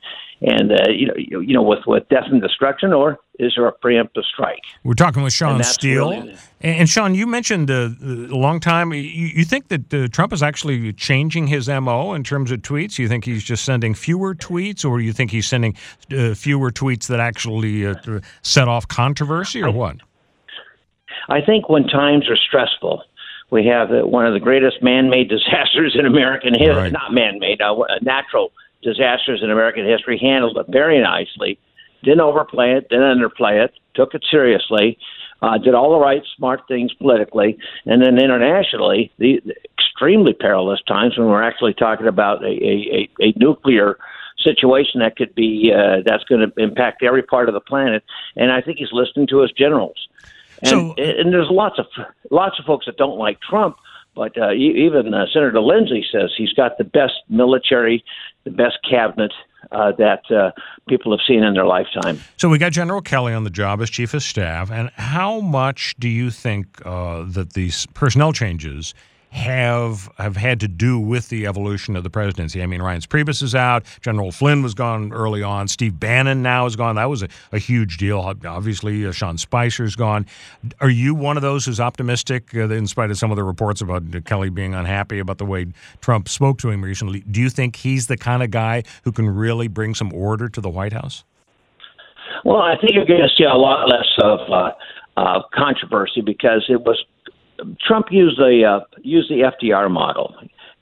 and 0.40 0.72
uh, 0.72 0.88
you 0.88 1.06
know 1.06 1.14
you, 1.16 1.40
you 1.40 1.54
know 1.54 1.62
with 1.62 1.80
with 1.86 2.08
death 2.08 2.24
and 2.30 2.40
destruction, 2.40 2.92
or 2.94 3.18
is 3.38 3.52
there 3.54 3.68
a 3.68 3.72
preemptive 3.72 4.24
strike? 4.24 4.62
We're 4.84 4.94
talking 4.94 5.22
with 5.22 5.34
Shawn 5.34 5.62
Steel. 5.62 6.10
really- 6.10 6.36
and, 6.62 6.80
and 6.80 6.88
Shawn, 6.88 7.14
you 7.14 7.26
mentioned 7.26 7.70
uh, 7.70 7.90
a 8.02 8.36
long 8.36 8.58
time. 8.58 8.92
You, 8.94 9.02
you 9.02 9.44
think 9.44 9.68
that 9.68 9.92
uh, 9.92 10.08
Trump 10.08 10.32
is 10.32 10.42
actually 10.42 10.94
changing 10.94 11.46
his 11.48 11.68
MO 11.68 12.14
in 12.14 12.24
terms 12.24 12.50
of 12.50 12.62
tweets? 12.62 12.98
You 12.98 13.06
think 13.06 13.26
he's 13.26 13.44
just 13.44 13.64
sending 13.64 13.92
fewer 13.94 14.34
tweets, 14.34 14.82
or 14.82 15.00
you 15.00 15.12
think 15.12 15.30
he's 15.30 15.46
sending 15.46 15.76
uh, 16.10 16.34
fewer 16.34 16.70
tweets 16.72 17.06
that 17.08 17.20
actually 17.20 17.86
uh, 17.86 17.94
set 18.42 18.66
off 18.66 18.88
controversy, 18.88 19.62
or 19.62 19.70
what? 19.70 19.96
I 21.28 21.40
think 21.40 21.68
when 21.68 21.84
times 21.88 22.28
are 22.30 22.36
stressful, 22.36 23.02
we 23.50 23.66
have 23.66 23.90
uh, 23.90 24.06
one 24.06 24.26
of 24.26 24.32
the 24.32 24.40
greatest 24.40 24.82
man-made 24.82 25.28
disasters 25.36 25.96
in 25.98 26.06
American 26.06 26.54
history. 26.54 26.74
Right. 26.74 26.92
Not 26.92 27.12
man-made, 27.12 27.60
uh, 27.60 27.74
natural 28.02 28.52
disasters 28.82 29.40
in 29.42 29.50
American 29.50 29.86
history, 29.86 30.18
handled 30.18 30.56
it 30.58 30.66
very 30.68 31.00
nicely, 31.00 31.58
didn't 32.02 32.20
overplay 32.20 32.72
it, 32.72 32.88
didn't 32.88 33.18
underplay 33.18 33.64
it, 33.64 33.72
took 33.94 34.14
it 34.14 34.24
seriously, 34.30 34.98
uh, 35.42 35.58
did 35.58 35.74
all 35.74 35.90
the 35.90 35.98
right 35.98 36.22
smart 36.36 36.60
things 36.68 36.92
politically, 36.94 37.58
and 37.84 38.02
then 38.02 38.18
internationally, 38.18 39.12
the, 39.18 39.40
the 39.44 39.54
extremely 39.78 40.32
perilous 40.32 40.80
times 40.86 41.16
when 41.16 41.28
we're 41.28 41.42
actually 41.42 41.74
talking 41.74 42.06
about 42.06 42.42
a, 42.44 42.48
a, 42.48 43.08
a, 43.20 43.26
a 43.28 43.32
nuclear 43.36 43.98
situation 44.38 45.00
that 45.00 45.16
could 45.16 45.34
be 45.34 45.72
uh, 45.74 46.02
that's 46.04 46.24
going 46.24 46.40
to 46.40 46.62
impact 46.62 47.02
every 47.02 47.22
part 47.22 47.48
of 47.48 47.54
the 47.54 47.60
planet. 47.60 48.04
And 48.36 48.52
I 48.52 48.60
think 48.60 48.78
he's 48.78 48.92
listening 48.92 49.26
to 49.28 49.40
his 49.40 49.50
generals. 49.52 50.08
And, 50.62 50.68
So- 50.70 50.94
and 50.96 51.32
there's 51.32 51.48
lots 51.50 51.78
of 51.78 51.86
lots 52.30 52.58
of 52.58 52.64
folks 52.64 52.86
that 52.86 52.96
don't 52.96 53.18
like 53.18 53.40
Trump, 53.40 53.76
but 54.14 54.36
uh, 54.38 54.52
even 54.52 55.12
uh, 55.14 55.26
Senator 55.32 55.60
Lindsey 55.60 56.04
says 56.10 56.30
he's 56.36 56.52
got 56.52 56.78
the 56.78 56.84
best 56.84 57.14
military, 57.28 58.04
the 58.44 58.50
best 58.50 58.78
cabinet 58.88 59.32
uh, 59.72 59.92
that 59.98 60.22
uh, 60.30 60.52
people 60.88 61.12
have 61.12 61.20
seen 61.26 61.42
in 61.42 61.54
their 61.54 61.66
lifetime. 61.66 62.20
So 62.36 62.48
we 62.48 62.58
got 62.58 62.72
General 62.72 63.00
Kelly 63.02 63.32
on 63.34 63.44
the 63.44 63.50
job 63.50 63.80
as 63.82 63.90
chief 63.90 64.14
of 64.14 64.22
staff, 64.22 64.70
and 64.70 64.90
how 64.96 65.40
much 65.40 65.94
do 65.98 66.08
you 66.08 66.30
think 66.30 66.80
uh, 66.86 67.24
that 67.28 67.52
these 67.54 67.86
personnel 67.94 68.32
changes 68.32 68.94
have 69.30 70.08
have 70.18 70.36
had 70.36 70.60
to 70.60 70.68
do 70.68 70.98
with 70.98 71.28
the 71.28 71.46
evolution 71.46 71.96
of 71.96 72.02
the 72.02 72.10
presidency? 72.10 72.62
I 72.62 72.66
mean, 72.66 72.80
Reince 72.80 73.06
Priebus 73.06 73.42
is 73.42 73.54
out, 73.54 73.84
General 74.00 74.32
Flynn 74.32 74.62
was 74.62 74.74
gone 74.74 75.12
early 75.12 75.42
on, 75.42 75.68
Steve 75.68 75.98
Bannon 76.00 76.42
now 76.42 76.66
is 76.66 76.76
gone. 76.76 76.96
That 76.96 77.10
was 77.10 77.22
a, 77.22 77.28
a 77.52 77.58
huge 77.58 77.98
deal. 77.98 78.20
Obviously, 78.20 79.06
uh, 79.06 79.12
Sean 79.12 79.38
Spicer's 79.38 79.96
gone. 79.96 80.26
Are 80.80 80.90
you 80.90 81.14
one 81.14 81.36
of 81.36 81.42
those 81.42 81.64
who's 81.64 81.80
optimistic, 81.80 82.54
uh, 82.54 82.68
in 82.68 82.86
spite 82.86 83.10
of 83.10 83.18
some 83.18 83.30
of 83.30 83.36
the 83.36 83.44
reports 83.44 83.80
about 83.80 84.02
Kelly 84.24 84.50
being 84.50 84.74
unhappy 84.74 85.18
about 85.18 85.38
the 85.38 85.46
way 85.46 85.66
Trump 86.00 86.28
spoke 86.28 86.58
to 86.58 86.70
him 86.70 86.82
recently? 86.82 87.20
Do 87.20 87.40
you 87.40 87.50
think 87.50 87.76
he's 87.76 88.06
the 88.06 88.16
kind 88.16 88.42
of 88.42 88.50
guy 88.50 88.84
who 89.04 89.12
can 89.12 89.28
really 89.28 89.68
bring 89.68 89.94
some 89.94 90.12
order 90.12 90.48
to 90.48 90.60
the 90.60 90.70
White 90.70 90.92
House? 90.92 91.24
Well, 92.44 92.62
I 92.62 92.76
think 92.80 92.92
you're 92.94 93.06
going 93.06 93.20
to 93.20 93.34
see 93.36 93.44
a 93.44 93.54
lot 93.54 93.88
less 93.88 94.06
of 94.22 94.40
uh, 94.50 94.70
uh, 95.16 95.42
controversy 95.54 96.20
because 96.20 96.64
it 96.68 96.82
was 96.82 97.02
Trump 97.80 98.06
used 98.10 98.38
the 98.38 98.64
uh, 98.64 98.84
used 99.02 99.30
the 99.30 99.50
FDR 99.50 99.90
model. 99.90 100.34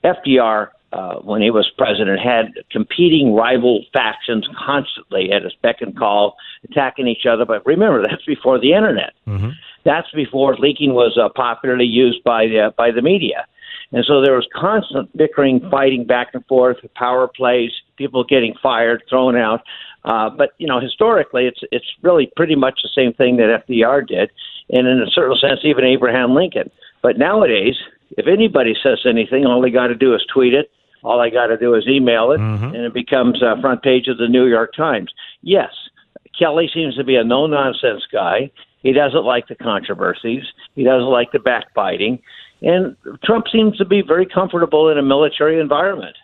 FDR, 0.05 0.69
uh, 0.93 1.15
when 1.17 1.41
he 1.41 1.51
was 1.51 1.71
president, 1.77 2.21
had 2.21 2.53
competing 2.71 3.35
rival 3.35 3.85
factions 3.93 4.47
constantly 4.67 5.33
at 5.33 5.43
his 5.43 5.55
beck 5.63 5.81
and 5.81 5.97
call, 5.97 6.37
attacking 6.71 7.09
each 7.09 7.27
other. 7.27 7.45
But 7.45 7.65
remember, 7.67 8.03
that's 8.09 8.25
before 8.25 8.59
the 8.59 8.73
internet. 8.73 9.15
That's 9.85 10.11
before 10.13 10.57
leaking 10.59 10.95
was 10.95 11.19
uh, 11.21 11.29
popularly 11.35 11.87
used 11.87 12.23
by 12.25 12.47
the 12.47 12.73
by 12.77 12.91
the 12.91 13.03
media. 13.03 13.47
And 13.93 14.05
so 14.05 14.21
there 14.21 14.35
was 14.35 14.47
constant 14.53 15.15
bickering, 15.17 15.61
fighting 15.71 16.05
back 16.05 16.29
and 16.35 16.45
forth, 16.47 16.79
power 16.97 17.29
plays, 17.29 17.71
people 17.97 18.25
getting 18.25 18.55
fired, 18.61 19.03
thrown 19.09 19.37
out. 19.37 19.63
Uh, 20.05 20.29
but 20.31 20.51
you 20.59 20.67
know, 20.67 20.81
historically, 20.81 21.47
it's 21.47 21.61
it's 21.73 21.87
really 22.03 22.31
pretty 22.37 22.55
much 22.55 22.81
the 22.83 22.91
same 22.95 23.13
thing 23.13 23.37
that 23.37 23.65
FDR 23.67 24.07
did, 24.07 24.31
and 24.71 24.87
in 24.87 25.01
a 25.01 25.11
certain 25.11 25.37
sense, 25.39 25.61
even 25.65 25.85
Abraham 25.85 26.35
Lincoln. 26.35 26.71
But 27.03 27.19
nowadays, 27.19 27.77
if 28.17 28.27
anybody 28.27 28.75
says 28.83 29.01
anything, 29.07 29.47
all 29.47 29.61
they 29.61 29.71
got 29.71 29.89
to 29.89 29.95
do 29.95 30.15
is 30.15 30.23
tweet 30.33 30.55
it. 30.55 30.71
All 31.03 31.21
I 31.21 31.31
got 31.31 31.47
to 31.49 31.59
do 31.59 31.75
is 31.75 31.85
email 31.87 32.33
it, 32.33 32.41
and 32.75 32.87
it 32.87 32.95
becomes 32.95 33.43
uh, 33.43 33.61
front 33.61 33.83
page 33.83 34.09
of 34.09 34.17
the 34.17 34.29
New 34.29 34.47
York 34.47 34.75
Times. 34.75 35.13
Yes, 35.43 35.71
Kelly 36.39 36.71
seems 36.73 36.97
to 36.97 37.05
be 37.05 37.17
a 37.17 37.25
no 37.25 37.47
nonsense 37.47 38.03
guy. 38.11 38.51
He 38.83 38.93
doesn't 38.93 39.25
like 39.25 39.49
the 39.49 39.55
controversies. 39.55 40.45
He 40.75 40.85
doesn't 40.85 41.09
like 41.09 41.33
the 41.33 41.39
backbiting. 41.39 42.21
And 42.63 42.97
Trump 43.25 43.47
seems 43.53 43.77
to 43.79 43.85
be 43.85 44.03
very 44.07 44.27
comfortable 44.27 44.91
in 44.91 44.99
a 44.99 45.03
military 45.03 45.61
environment. 45.61 46.17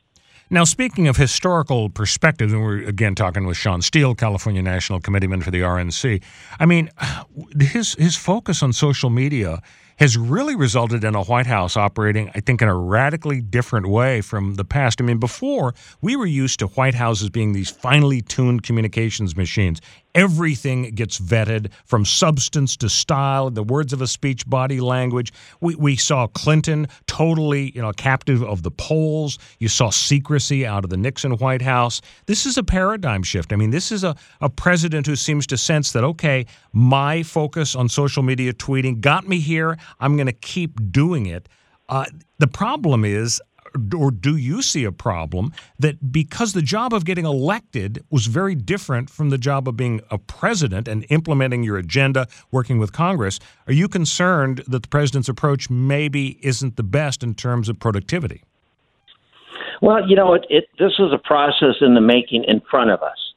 Now, 0.53 0.65
speaking 0.65 1.07
of 1.07 1.17
historical 1.17 1.91
perspective, 1.91 2.53
and 2.53 2.61
we're 2.61 2.83
again 2.83 3.15
talking 3.15 3.47
with 3.47 3.57
Shawn 3.57 3.83
Steel, 3.83 4.17
California 4.17 4.61
National 4.61 4.99
Committeeman 4.99 5.43
for 5.43 5.53
the 5.53 5.61
RNC. 5.61 6.21
I 6.59 6.67
mean, 6.67 6.91
his 7.61 7.95
his 7.95 8.17
focus 8.17 8.61
on 8.61 8.73
social 8.73 9.11
media 9.11 9.63
has 10.01 10.17
really 10.17 10.57
resulted 10.57 11.05
in 11.05 11.15
a 11.15 11.23
White 11.23 11.47
House 11.47 11.77
operating, 11.77 12.31
I 12.35 12.41
think, 12.41 12.63
in 12.63 12.69
a 12.69 12.75
radically 12.75 13.41
different 13.41 13.87
way 13.87 14.23
from 14.23 14.55
the 14.55 14.65
past. 14.65 15.01
I 15.01 15.05
mean, 15.05 15.19
before 15.19 15.73
we 16.01 16.17
were 16.17 16.27
used 16.27 16.59
to 16.61 16.67
White 16.69 16.95
Houses 16.95 17.31
being 17.31 17.53
these 17.53 17.71
finely 17.71 18.21
tuned 18.21 18.65
communications 18.65 19.37
machines. 19.37 19.81
Everything 20.15 20.95
gets 20.95 21.19
vetted 21.21 21.71
from 21.85 22.05
substance 22.05 22.77
to 22.79 22.89
style, 22.89 23.51
the 23.51 23.63
words 23.63 23.93
of 23.93 24.03
a 24.03 24.07
speech, 24.07 24.49
body 24.49 24.81
language. 24.81 25.33
We, 25.61 25.75
we 25.77 25.97
saw 25.97 26.27
Clinton 26.27 26.89
totally, 27.07 27.71
you 27.75 27.83
know, 27.83 27.93
captive 27.93 28.43
of 28.43 28.63
the 28.63 28.71
polls. 28.71 29.39
You 29.59 29.69
saw 29.69 29.91
secrecy 29.91 30.67
out 30.67 30.85
of 30.85 30.91
the 30.91 30.97
Nixon 30.97 31.33
White 31.39 31.63
House. 31.63 32.01
This 32.27 32.47
is 32.47 32.59
a 32.59 32.63
paradigm 32.63 33.23
shift. 33.23 33.53
I 33.53 33.57
mean, 33.57 33.71
this 33.71 33.93
is 33.93 34.05
a, 34.05 34.17
a 34.41 34.49
president 34.49 35.07
who 35.07 35.17
seems 35.17 35.47
to 35.49 35.57
sense 35.57 35.93
that, 35.93 36.05
okay, 36.05 36.47
my 36.73 37.23
focus 37.23 37.75
on 37.75 37.89
social 37.89 38.23
media 38.23 38.53
tweeting 38.53 39.01
got 39.01 39.29
me 39.29 39.39
here. 39.39 39.79
I'm 40.01 40.17
going 40.17 40.27
to 40.27 40.33
keep 40.33 40.93
doing 40.93 41.27
it. 41.27 41.49
Uh, 41.89 42.05
the 42.39 42.47
problem 42.47 43.05
is, 43.05 43.43
or 43.97 44.11
do 44.11 44.37
you 44.37 44.63
see 44.63 44.85
a 44.85 44.93
problem 44.93 45.53
that 45.79 46.13
because 46.13 46.53
the 46.53 46.63
job 46.63 46.93
of 46.93 47.05
getting 47.05 47.25
elected 47.25 48.05
was 48.11 48.27
very 48.27 48.55
different 48.55 49.11
from 49.11 49.31
the 49.31 49.39
job 49.39 49.69
of 49.69 49.77
being 49.77 50.01
a 50.11 50.19
president 50.19 50.89
and 50.89 51.07
implementing 51.11 51.63
your 51.63 51.77
agenda, 51.77 52.27
working 52.51 52.79
with 52.79 52.93
Congress, 52.93 53.39
are 53.67 53.73
you 53.73 53.89
concerned 53.89 54.63
that 54.69 54.83
the 54.83 54.89
president's 54.89 55.29
approach 55.29 55.71
maybe 55.71 56.39
isn't 56.45 56.77
the 56.77 56.83
best 56.83 57.23
in 57.23 57.35
terms 57.35 57.69
of 57.69 57.79
productivity? 57.79 58.43
Well, 59.83 60.09
you 60.09 60.15
know, 60.15 60.35
it, 60.35 60.47
it 60.51 60.69
this 60.79 60.93
is 60.99 61.13
a 61.13 61.19
process 61.19 61.77
in 61.81 61.95
the 61.95 62.01
making 62.01 62.45
in 62.45 62.61
front 62.71 62.91
of 62.91 63.03
us. 63.03 63.30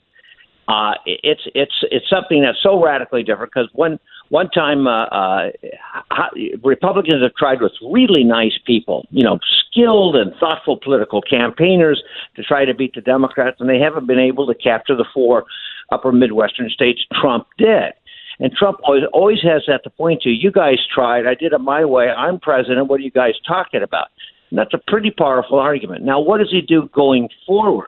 Uh, 0.67 0.93
it's 1.05 1.41
it's 1.53 1.83
it's 1.91 2.09
something 2.09 2.41
that's 2.41 2.61
so 2.63 2.81
radically 2.81 3.21
different 3.21 3.51
because 3.53 3.69
one 3.73 3.99
one 4.29 4.49
time 4.49 4.87
uh, 4.87 5.05
uh, 5.05 5.49
Republicans 6.63 7.21
have 7.21 7.35
tried 7.35 7.61
with 7.61 7.73
really 7.91 8.23
nice 8.23 8.57
people, 8.65 9.05
you 9.11 9.23
know, 9.23 9.39
skilled 9.69 10.15
and 10.15 10.33
thoughtful 10.39 10.77
political 10.77 11.21
campaigners 11.21 12.01
to 12.35 12.43
try 12.43 12.63
to 12.63 12.73
beat 12.73 12.95
the 12.95 13.01
Democrats, 13.01 13.57
and 13.59 13.69
they 13.69 13.79
haven't 13.79 14.07
been 14.07 14.19
able 14.19 14.47
to 14.47 14.55
capture 14.55 14.95
the 14.95 15.05
four 15.13 15.43
upper 15.91 16.11
Midwestern 16.13 16.69
states 16.69 17.01
Trump 17.21 17.45
did. 17.57 17.93
And 18.39 18.51
Trump 18.53 18.79
always 18.83 19.03
always 19.11 19.41
has 19.43 19.63
that 19.67 19.83
to 19.83 19.89
point 19.89 20.21
to. 20.21 20.29
You 20.29 20.51
guys 20.51 20.77
tried. 20.93 21.27
I 21.27 21.35
did 21.35 21.51
it 21.53 21.59
my 21.59 21.83
way. 21.83 22.09
I'm 22.09 22.39
president. 22.39 22.87
What 22.87 23.01
are 23.01 23.03
you 23.03 23.11
guys 23.11 23.33
talking 23.45 23.83
about? 23.83 24.07
And 24.49 24.57
that's 24.57 24.73
a 24.73 24.79
pretty 24.87 25.11
powerful 25.11 25.59
argument. 25.59 26.03
Now, 26.03 26.19
what 26.19 26.37
does 26.37 26.51
he 26.51 26.61
do 26.61 26.89
going 26.93 27.29
forward? 27.45 27.87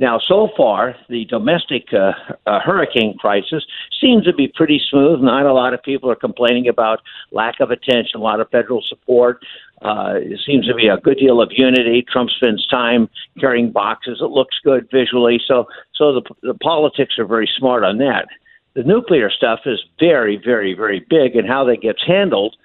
Now, 0.00 0.18
so 0.18 0.48
far, 0.56 0.96
the 1.10 1.26
domestic 1.26 1.88
uh, 1.92 2.12
uh, 2.46 2.60
hurricane 2.60 3.18
crisis 3.18 3.62
seems 4.00 4.24
to 4.24 4.32
be 4.32 4.48
pretty 4.48 4.80
smooth. 4.90 5.20
Not 5.20 5.44
a 5.44 5.52
lot 5.52 5.74
of 5.74 5.82
people 5.82 6.10
are 6.10 6.16
complaining 6.16 6.68
about 6.68 7.00
lack 7.32 7.60
of 7.60 7.70
attention, 7.70 8.12
a 8.18 8.18
lot 8.18 8.40
of 8.40 8.48
federal 8.48 8.82
support. 8.88 9.42
Uh, 9.82 10.14
it 10.16 10.40
seems 10.46 10.66
to 10.68 10.74
be 10.74 10.88
a 10.88 10.96
good 10.96 11.18
deal 11.18 11.42
of 11.42 11.50
unity. 11.52 12.02
Trump 12.10 12.30
spends 12.30 12.66
time 12.68 13.10
carrying 13.38 13.70
boxes. 13.70 14.20
It 14.22 14.30
looks 14.30 14.56
good 14.64 14.88
visually. 14.90 15.38
So, 15.46 15.66
so 15.94 16.14
the, 16.14 16.22
the 16.44 16.54
politics 16.54 17.18
are 17.18 17.26
very 17.26 17.48
smart 17.58 17.84
on 17.84 17.98
that. 17.98 18.26
The 18.72 18.84
nuclear 18.84 19.30
stuff 19.30 19.60
is 19.66 19.80
very, 19.98 20.40
very, 20.42 20.72
very 20.72 21.04
big, 21.10 21.36
and 21.36 21.46
how 21.46 21.64
that 21.64 21.82
gets 21.82 22.02
handled 22.06 22.56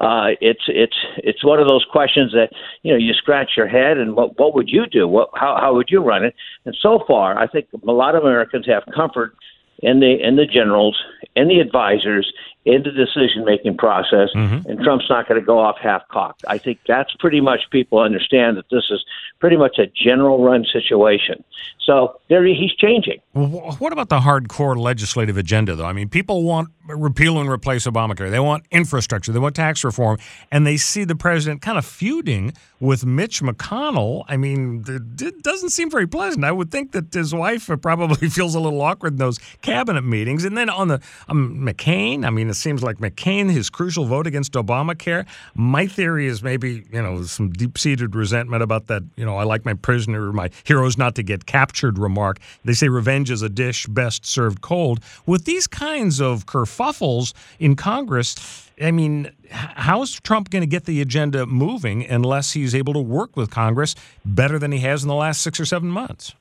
uh, 0.00 0.30
it's 0.40 0.64
it's 0.66 0.96
it's 1.18 1.44
one 1.44 1.60
of 1.60 1.68
those 1.68 1.84
questions 1.90 2.32
that 2.32 2.48
you 2.82 2.92
know 2.92 2.98
you 2.98 3.12
scratch 3.14 3.52
your 3.56 3.68
head 3.68 3.96
and 3.96 4.16
what 4.16 4.38
what 4.38 4.54
would 4.54 4.68
you 4.68 4.86
do? 4.86 5.06
What 5.06 5.30
how 5.34 5.56
how 5.60 5.74
would 5.74 5.88
you 5.88 6.00
run 6.00 6.24
it? 6.24 6.34
And 6.64 6.76
so 6.80 7.04
far, 7.06 7.38
I 7.38 7.46
think 7.46 7.66
a 7.86 7.92
lot 7.92 8.16
of 8.16 8.24
Americans 8.24 8.66
have 8.66 8.82
comfort 8.92 9.36
in 9.78 10.00
the 10.00 10.16
in 10.20 10.36
the 10.36 10.46
generals, 10.46 10.98
in 11.36 11.48
the 11.48 11.60
advisors, 11.60 12.32
in 12.64 12.82
the 12.82 12.90
decision 12.90 13.44
making 13.44 13.76
process, 13.76 14.30
and 14.34 14.80
Trump's 14.82 15.06
not 15.10 15.28
going 15.28 15.38
to 15.40 15.44
go 15.44 15.58
off 15.58 15.76
half 15.82 16.06
cocked. 16.08 16.44
I 16.48 16.58
think 16.58 16.80
that's 16.88 17.14
pretty 17.16 17.40
much 17.40 17.60
people 17.70 17.98
understand 17.98 18.56
that 18.56 18.64
this 18.70 18.84
is 18.90 19.04
pretty 19.38 19.56
much 19.56 19.78
a 19.78 19.86
general 19.86 20.42
run 20.42 20.64
situation. 20.72 21.44
So 21.84 22.18
there 22.28 22.44
he's 22.46 22.74
changing. 22.74 23.20
What 23.32 23.92
about 23.92 24.08
the 24.08 24.20
hardcore 24.20 24.76
legislative 24.76 25.36
agenda, 25.36 25.74
though? 25.74 25.84
I 25.84 25.92
mean, 25.92 26.08
people 26.08 26.42
want 26.42 26.70
repeal 26.86 27.38
and 27.38 27.50
replace 27.50 27.86
Obamacare. 27.86 28.30
They 28.30 28.40
want 28.40 28.64
infrastructure. 28.70 29.32
They 29.32 29.38
want 29.38 29.54
tax 29.54 29.84
reform. 29.84 30.18
And 30.50 30.66
they 30.66 30.76
see 30.76 31.04
the 31.04 31.16
president 31.16 31.62
kind 31.62 31.76
of 31.76 31.84
feuding 31.84 32.52
with 32.80 33.04
Mitch 33.04 33.42
McConnell. 33.42 34.24
I 34.28 34.36
mean, 34.36 34.84
it 34.86 35.22
it 35.22 35.42
doesn't 35.42 35.70
seem 35.70 35.90
very 35.90 36.06
pleasant. 36.06 36.44
I 36.44 36.52
would 36.52 36.70
think 36.70 36.92
that 36.92 37.12
his 37.12 37.34
wife 37.34 37.68
probably 37.82 38.28
feels 38.28 38.54
a 38.54 38.60
little 38.60 38.80
awkward 38.80 39.14
in 39.14 39.18
those 39.18 39.38
cabinet 39.62 40.02
meetings. 40.02 40.44
And 40.44 40.56
then 40.56 40.70
on 40.70 40.88
the 40.88 41.00
um, 41.28 41.58
McCain, 41.58 42.24
I 42.24 42.30
mean, 42.30 42.48
it 42.54 42.58
seems 42.58 42.82
like 42.82 42.98
McCain, 42.98 43.50
his 43.50 43.68
crucial 43.68 44.04
vote 44.04 44.26
against 44.26 44.52
Obamacare. 44.52 45.26
My 45.54 45.86
theory 45.86 46.26
is 46.26 46.42
maybe, 46.42 46.84
you 46.92 47.02
know, 47.02 47.24
some 47.24 47.50
deep 47.50 47.76
seated 47.78 48.14
resentment 48.14 48.62
about 48.62 48.86
that, 48.86 49.02
you 49.16 49.24
know, 49.24 49.36
I 49.36 49.42
like 49.42 49.64
my 49.64 49.74
prisoner, 49.74 50.32
my 50.32 50.50
heroes 50.62 50.96
not 50.96 51.16
to 51.16 51.22
get 51.22 51.46
captured 51.46 51.98
remark. 51.98 52.38
They 52.64 52.74
say 52.74 52.88
revenge 52.88 53.30
is 53.30 53.42
a 53.42 53.48
dish 53.48 53.86
best 53.86 54.24
served 54.24 54.60
cold. 54.60 55.00
With 55.26 55.46
these 55.46 55.66
kinds 55.66 56.20
of 56.20 56.46
kerfuffles, 56.46 57.32
in 57.58 57.76
Congress. 57.76 58.34
I 58.80 58.90
mean, 58.90 59.30
how's 59.50 60.20
Trump 60.20 60.50
going 60.50 60.62
to 60.62 60.66
get 60.66 60.84
the 60.84 61.00
agenda 61.00 61.46
moving 61.46 62.06
unless 62.06 62.52
he's 62.52 62.74
able 62.74 62.92
to 62.94 63.00
work 63.00 63.36
with 63.36 63.50
Congress 63.50 63.94
better 64.24 64.58
than 64.58 64.72
he 64.72 64.80
has 64.80 65.02
in 65.02 65.08
the 65.08 65.14
last 65.14 65.42
six 65.42 65.60
or 65.60 65.64
seven 65.64 65.88
months? 65.88 66.34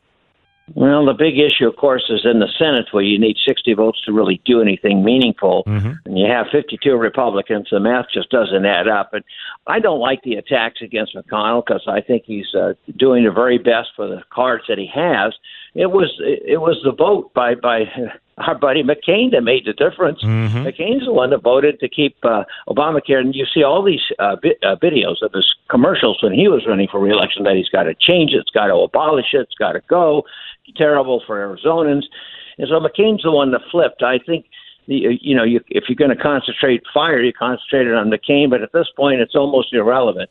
Well, 0.75 1.05
the 1.05 1.13
big 1.13 1.38
issue, 1.38 1.67
of 1.67 1.75
course, 1.75 2.05
is 2.10 2.22
in 2.24 2.39
the 2.39 2.48
Senate 2.58 2.88
where 2.91 3.03
you 3.03 3.20
need 3.20 3.36
60 3.46 3.74
votes 3.74 4.01
to 4.05 4.13
really 4.13 4.41
do 4.46 4.62
anything 4.62 5.03
meaningful. 5.03 5.63
Mm-hmm. 5.67 5.91
And 6.05 6.17
you 6.17 6.25
have 6.25 6.48
52 6.51 6.96
Republicans. 6.96 7.67
The 7.70 7.82
math 7.82 8.05
just 8.13 8.29
doesn't 8.29 8.65
add 8.65 8.88
up. 8.88 9.13
And 9.13 9.25
I 9.67 9.79
don't 9.79 10.00
like 10.00 10.22
the 10.24 10.36
attacks 10.36 10.82
against 10.82 11.15
McConnell 11.15 11.65
because 11.65 11.84
I 11.88 12.00
think 12.00 12.24
he's 12.25 12.55
uh, 12.55 12.74
doing 12.98 13.25
the 13.25 13.32
very 13.32 13.58
best 13.58 13.89
for 13.96 14.08
the 14.08 14.24
cards 14.32 14.63
that 14.70 14.77
he 14.77 14.89
has. 14.93 15.34
It 15.75 15.91
was 15.91 16.13
it 16.20 16.62
was 16.62 16.79
the 16.84 16.93
vote 16.93 17.34
by 17.34 17.55
by 17.55 17.86
our 18.37 18.57
buddy 18.57 18.83
McCain 18.83 19.31
that 19.31 19.41
made 19.41 19.65
the 19.65 19.73
difference. 19.73 20.23
Mm-hmm. 20.23 20.65
McCain's 20.65 21.05
the 21.05 21.13
one 21.13 21.29
that 21.29 21.43
voted 21.43 21.79
to 21.79 21.89
keep 21.89 22.15
uh, 22.23 22.43
Obamacare, 22.67 23.19
and 23.19 23.35
you 23.35 23.45
see 23.53 23.63
all 23.63 23.83
these 23.83 24.01
uh, 24.19 24.35
vi- 24.41 24.57
uh, 24.63 24.75
videos 24.75 25.21
of 25.21 25.31
his 25.33 25.45
commercials 25.69 26.21
when 26.23 26.33
he 26.33 26.47
was 26.47 26.65
running 26.67 26.87
for 26.91 26.99
reelection 26.99 27.43
that 27.43 27.55
he's 27.55 27.69
got 27.69 27.83
to 27.83 27.93
change 27.93 28.31
it, 28.31 28.37
it's 28.37 28.49
got 28.49 28.67
to 28.67 28.75
abolish 28.75 29.33
it, 29.33 29.41
it's 29.41 29.55
got 29.55 29.73
to 29.73 29.81
go. 29.87 30.23
It's 30.65 30.77
terrible 30.77 31.21
for 31.25 31.37
Arizonans, 31.37 32.03
and 32.57 32.67
so 32.67 32.79
McCain's 32.79 33.23
the 33.23 33.31
one 33.31 33.51
that 33.51 33.61
flipped. 33.71 34.03
I 34.03 34.19
think. 34.19 34.45
The, 34.85 35.17
you 35.21 35.33
know, 35.33 35.45
you, 35.45 35.61
if 35.69 35.85
you're 35.87 35.95
going 35.95 36.13
to 36.15 36.21
concentrate 36.21 36.83
fire, 36.93 37.21
you 37.21 37.31
concentrate 37.31 37.87
it 37.87 37.93
on 37.93 38.11
McCain. 38.11 38.49
But 38.49 38.63
at 38.63 38.73
this 38.73 38.87
point, 38.97 39.21
it's 39.21 39.33
almost 39.33 39.73
irrelevant. 39.73 40.29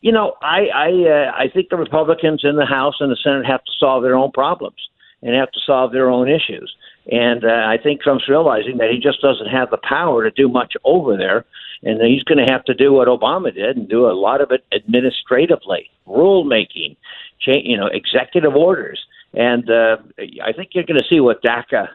You 0.00 0.12
know, 0.12 0.32
I 0.40 0.60
I 0.74 0.88
uh, 0.88 1.32
I 1.36 1.48
think 1.52 1.68
the 1.68 1.76
Republicans 1.76 2.40
in 2.42 2.56
the 2.56 2.64
House 2.64 2.94
and 3.00 3.12
the 3.12 3.18
Senate 3.22 3.44
have 3.44 3.62
to 3.62 3.72
solve 3.78 4.02
their 4.02 4.14
own 4.14 4.30
problems 4.32 4.78
and 5.22 5.34
have 5.34 5.52
to 5.52 5.60
solve 5.64 5.92
their 5.92 6.10
own 6.10 6.28
issues. 6.28 6.74
And 7.10 7.44
uh, 7.44 7.48
I 7.48 7.78
think 7.82 8.00
Trump's 8.00 8.28
realizing 8.28 8.78
that 8.78 8.90
he 8.90 8.98
just 8.98 9.20
doesn't 9.20 9.48
have 9.48 9.70
the 9.70 9.78
power 9.78 10.22
to 10.22 10.30
do 10.30 10.48
much 10.48 10.74
over 10.84 11.16
there, 11.16 11.44
and 11.82 12.00
he's 12.00 12.22
going 12.22 12.44
to 12.44 12.52
have 12.52 12.64
to 12.66 12.74
do 12.74 12.92
what 12.92 13.08
Obama 13.08 13.52
did 13.52 13.76
and 13.76 13.88
do 13.88 14.06
a 14.06 14.12
lot 14.12 14.40
of 14.40 14.52
it 14.52 14.64
administratively, 14.72 15.90
rulemaking, 16.06 16.96
cha- 17.40 17.62
you 17.62 17.76
know, 17.76 17.86
executive 17.86 18.54
orders. 18.54 19.00
And 19.34 19.68
uh, 19.68 19.96
I 20.44 20.52
think 20.52 20.70
you're 20.72 20.84
going 20.84 21.00
to 21.00 21.08
see 21.08 21.20
with 21.20 21.38
DACA, 21.44 21.88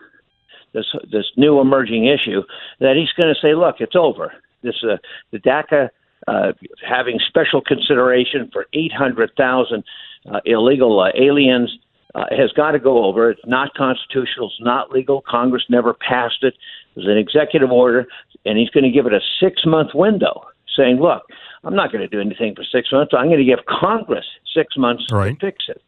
this 0.73 0.85
this 1.11 1.25
new 1.37 1.61
emerging 1.61 2.05
issue, 2.05 2.43
that 2.79 2.95
he's 2.97 3.11
going 3.21 3.33
to 3.33 3.39
say, 3.39 3.53
"Look, 3.55 3.77
it's 3.79 3.95
over. 3.95 4.33
This 4.61 4.75
uh, 4.83 4.97
the 5.31 5.39
DACA." 5.39 5.89
Uh, 6.27 6.51
having 6.85 7.19
special 7.25 7.61
consideration 7.61 8.49
for 8.51 8.65
800,000 8.73 9.83
uh, 10.29 10.39
illegal 10.45 10.99
uh, 10.99 11.09
aliens 11.15 11.71
uh, 12.17 12.25
has 12.35 12.51
got 12.53 12.71
to 12.71 12.79
go 12.79 13.05
over. 13.05 13.29
It's 13.29 13.45
not 13.45 13.75
constitutional. 13.75 14.47
It's 14.47 14.59
not 14.59 14.91
legal. 14.91 15.21
Congress 15.21 15.63
never 15.69 15.93
passed 15.93 16.41
it. 16.41 16.55
It 16.95 16.99
was 16.99 17.07
an 17.07 17.17
executive 17.17 17.71
order, 17.71 18.07
and 18.43 18.57
he's 18.57 18.69
going 18.71 18.85
to 18.85 18.89
give 18.89 19.05
it 19.05 19.13
a 19.13 19.19
six 19.39 19.65
month 19.65 19.91
window, 19.93 20.47
saying, 20.75 20.97
"Look, 20.99 21.23
I'm 21.63 21.75
not 21.75 21.91
going 21.91 22.01
to 22.01 22.07
do 22.07 22.19
anything 22.19 22.55
for 22.55 22.63
six 22.63 22.91
months. 22.91 23.13
I'm 23.15 23.27
going 23.27 23.37
to 23.37 23.45
give 23.45 23.59
Congress 23.67 24.25
six 24.51 24.75
months 24.75 25.05
right. 25.11 25.39
to 25.39 25.45
fix 25.45 25.65
it." 25.69 25.81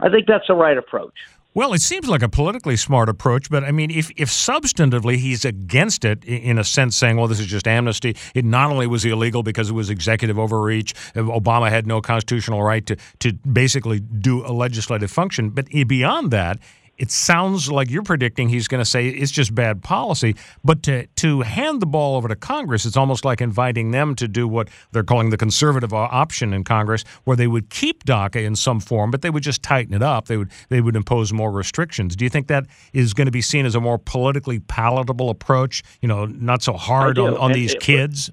I 0.00 0.08
think 0.08 0.26
that's 0.26 0.46
the 0.48 0.54
right 0.54 0.78
approach. 0.78 1.12
Well, 1.56 1.72
it 1.72 1.82
seems 1.82 2.08
like 2.08 2.22
a 2.22 2.28
politically 2.28 2.76
smart 2.76 3.08
approach, 3.08 3.48
but 3.48 3.62
I 3.62 3.70
mean, 3.70 3.88
if, 3.92 4.10
if 4.16 4.28
substantively 4.28 5.16
he's 5.18 5.44
against 5.44 6.04
it, 6.04 6.24
in 6.24 6.58
a 6.58 6.64
sense, 6.64 6.96
saying, 6.96 7.16
well, 7.16 7.28
this 7.28 7.38
is 7.38 7.46
just 7.46 7.68
amnesty, 7.68 8.16
it 8.34 8.44
not 8.44 8.72
only 8.72 8.88
was 8.88 9.04
illegal 9.04 9.44
because 9.44 9.70
it 9.70 9.72
was 9.72 9.88
executive 9.88 10.36
overreach, 10.36 10.94
Obama 11.14 11.70
had 11.70 11.86
no 11.86 12.00
constitutional 12.00 12.60
right 12.64 12.84
to, 12.86 12.96
to 13.20 13.32
basically 13.32 14.00
do 14.00 14.44
a 14.44 14.50
legislative 14.50 15.12
function, 15.12 15.50
but 15.50 15.68
beyond 15.86 16.32
that, 16.32 16.58
it 16.98 17.10
sounds 17.10 17.70
like 17.70 17.90
you're 17.90 18.02
predicting 18.02 18.48
he's 18.48 18.68
going 18.68 18.80
to 18.80 18.88
say 18.88 19.08
it's 19.08 19.32
just 19.32 19.54
bad 19.54 19.82
policy. 19.82 20.36
But 20.62 20.82
to, 20.84 21.06
to 21.06 21.40
hand 21.42 21.82
the 21.82 21.86
ball 21.86 22.16
over 22.16 22.28
to 22.28 22.36
Congress, 22.36 22.84
it's 22.84 22.96
almost 22.96 23.24
like 23.24 23.40
inviting 23.40 23.90
them 23.90 24.14
to 24.16 24.28
do 24.28 24.46
what 24.46 24.68
they're 24.92 25.02
calling 25.02 25.30
the 25.30 25.36
conservative 25.36 25.92
uh, 25.92 26.08
option 26.10 26.52
in 26.52 26.64
Congress, 26.64 27.04
where 27.24 27.36
they 27.36 27.46
would 27.46 27.70
keep 27.70 28.04
DACA 28.04 28.44
in 28.44 28.56
some 28.56 28.80
form, 28.80 29.10
but 29.10 29.22
they 29.22 29.30
would 29.30 29.42
just 29.42 29.62
tighten 29.62 29.94
it 29.94 30.02
up. 30.02 30.26
They 30.26 30.36
would 30.36 30.50
they 30.68 30.80
would 30.80 30.96
impose 30.96 31.32
more 31.32 31.50
restrictions. 31.50 32.16
Do 32.16 32.24
you 32.24 32.30
think 32.30 32.46
that 32.48 32.66
is 32.92 33.14
going 33.14 33.26
to 33.26 33.32
be 33.32 33.42
seen 33.42 33.66
as 33.66 33.74
a 33.74 33.80
more 33.80 33.98
politically 33.98 34.60
palatable 34.60 35.30
approach? 35.30 35.82
You 36.00 36.08
know, 36.08 36.26
not 36.26 36.62
so 36.62 36.74
hard 36.74 37.18
on, 37.18 37.36
on 37.36 37.52
these 37.52 37.74
kids. 37.74 38.30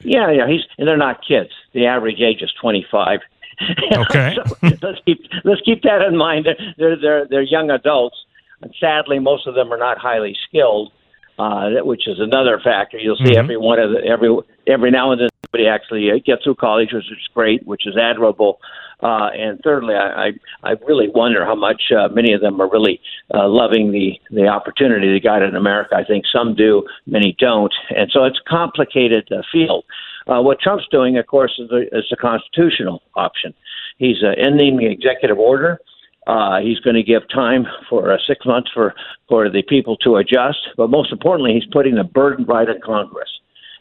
Yeah, 0.00 0.30
yeah, 0.30 0.46
he's 0.46 0.62
and 0.78 0.88
they're 0.88 0.96
not 0.96 1.24
kids. 1.26 1.50
The 1.72 1.86
average 1.86 2.20
age 2.20 2.42
is 2.42 2.52
twenty 2.60 2.86
five. 2.90 3.20
Okay. 3.92 4.36
so 4.36 4.56
let's 4.82 4.98
keep 5.04 5.20
let's 5.44 5.60
keep 5.62 5.82
that 5.82 6.02
in 6.02 6.16
mind. 6.16 6.46
They're 6.78 6.96
they're 7.00 7.26
they're 7.28 7.42
young 7.42 7.70
adults, 7.70 8.16
and 8.62 8.74
sadly, 8.80 9.18
most 9.18 9.46
of 9.46 9.54
them 9.54 9.72
are 9.72 9.78
not 9.78 9.98
highly 9.98 10.36
skilled, 10.48 10.92
uh, 11.38 11.70
which 11.82 12.08
is 12.08 12.18
another 12.18 12.60
factor. 12.62 12.98
You'll 12.98 13.16
see 13.16 13.32
mm-hmm. 13.32 13.38
every 13.38 13.56
one 13.56 13.78
of 13.78 13.90
the, 13.90 14.06
every 14.06 14.34
every 14.66 14.90
now 14.90 15.12
and 15.12 15.20
then 15.20 15.28
somebody 15.46 15.68
actually 15.68 16.10
uh, 16.10 16.14
gets 16.24 16.44
through 16.44 16.56
college, 16.56 16.92
which 16.92 17.04
is 17.04 17.28
great, 17.34 17.66
which 17.66 17.86
is 17.86 17.96
admirable. 17.96 18.60
Uh, 19.02 19.30
and 19.34 19.60
thirdly, 19.64 19.94
I, 19.94 20.28
I 20.28 20.30
I 20.62 20.70
really 20.86 21.08
wonder 21.14 21.44
how 21.44 21.54
much 21.54 21.82
uh, 21.90 22.08
many 22.08 22.32
of 22.32 22.40
them 22.40 22.60
are 22.60 22.70
really 22.70 23.00
uh, 23.34 23.48
loving 23.48 23.92
the 23.92 24.18
the 24.30 24.46
opportunity 24.46 25.12
they 25.12 25.20
got 25.20 25.42
in 25.42 25.56
America. 25.56 25.96
I 25.96 26.04
think 26.04 26.24
some 26.30 26.54
do, 26.54 26.84
many 27.06 27.34
don't, 27.38 27.72
and 27.90 28.10
so 28.12 28.24
it's 28.24 28.38
a 28.38 28.48
complicated 28.48 29.28
uh, 29.32 29.42
field. 29.50 29.84
Uh, 30.30 30.40
what 30.40 30.60
Trump's 30.60 30.86
doing, 30.90 31.18
of 31.18 31.26
course, 31.26 31.52
is 31.58 31.70
a, 31.72 31.82
is 31.98 32.04
a 32.12 32.16
constitutional 32.16 33.02
option. 33.16 33.52
He's 33.98 34.22
uh, 34.22 34.28
ending 34.40 34.76
the 34.76 34.86
executive 34.86 35.38
order. 35.38 35.80
Uh, 36.26 36.60
he's 36.60 36.78
going 36.80 36.94
to 36.94 37.02
give 37.02 37.22
time 37.34 37.66
for 37.88 38.12
uh, 38.12 38.16
six 38.28 38.46
months 38.46 38.70
for, 38.72 38.94
for 39.28 39.50
the 39.50 39.62
people 39.62 39.96
to 39.96 40.16
adjust. 40.16 40.58
But 40.76 40.88
most 40.88 41.10
importantly, 41.10 41.54
he's 41.54 41.68
putting 41.72 41.96
the 41.96 42.04
burden 42.04 42.44
right 42.44 42.68
at 42.68 42.82
Congress, 42.82 43.28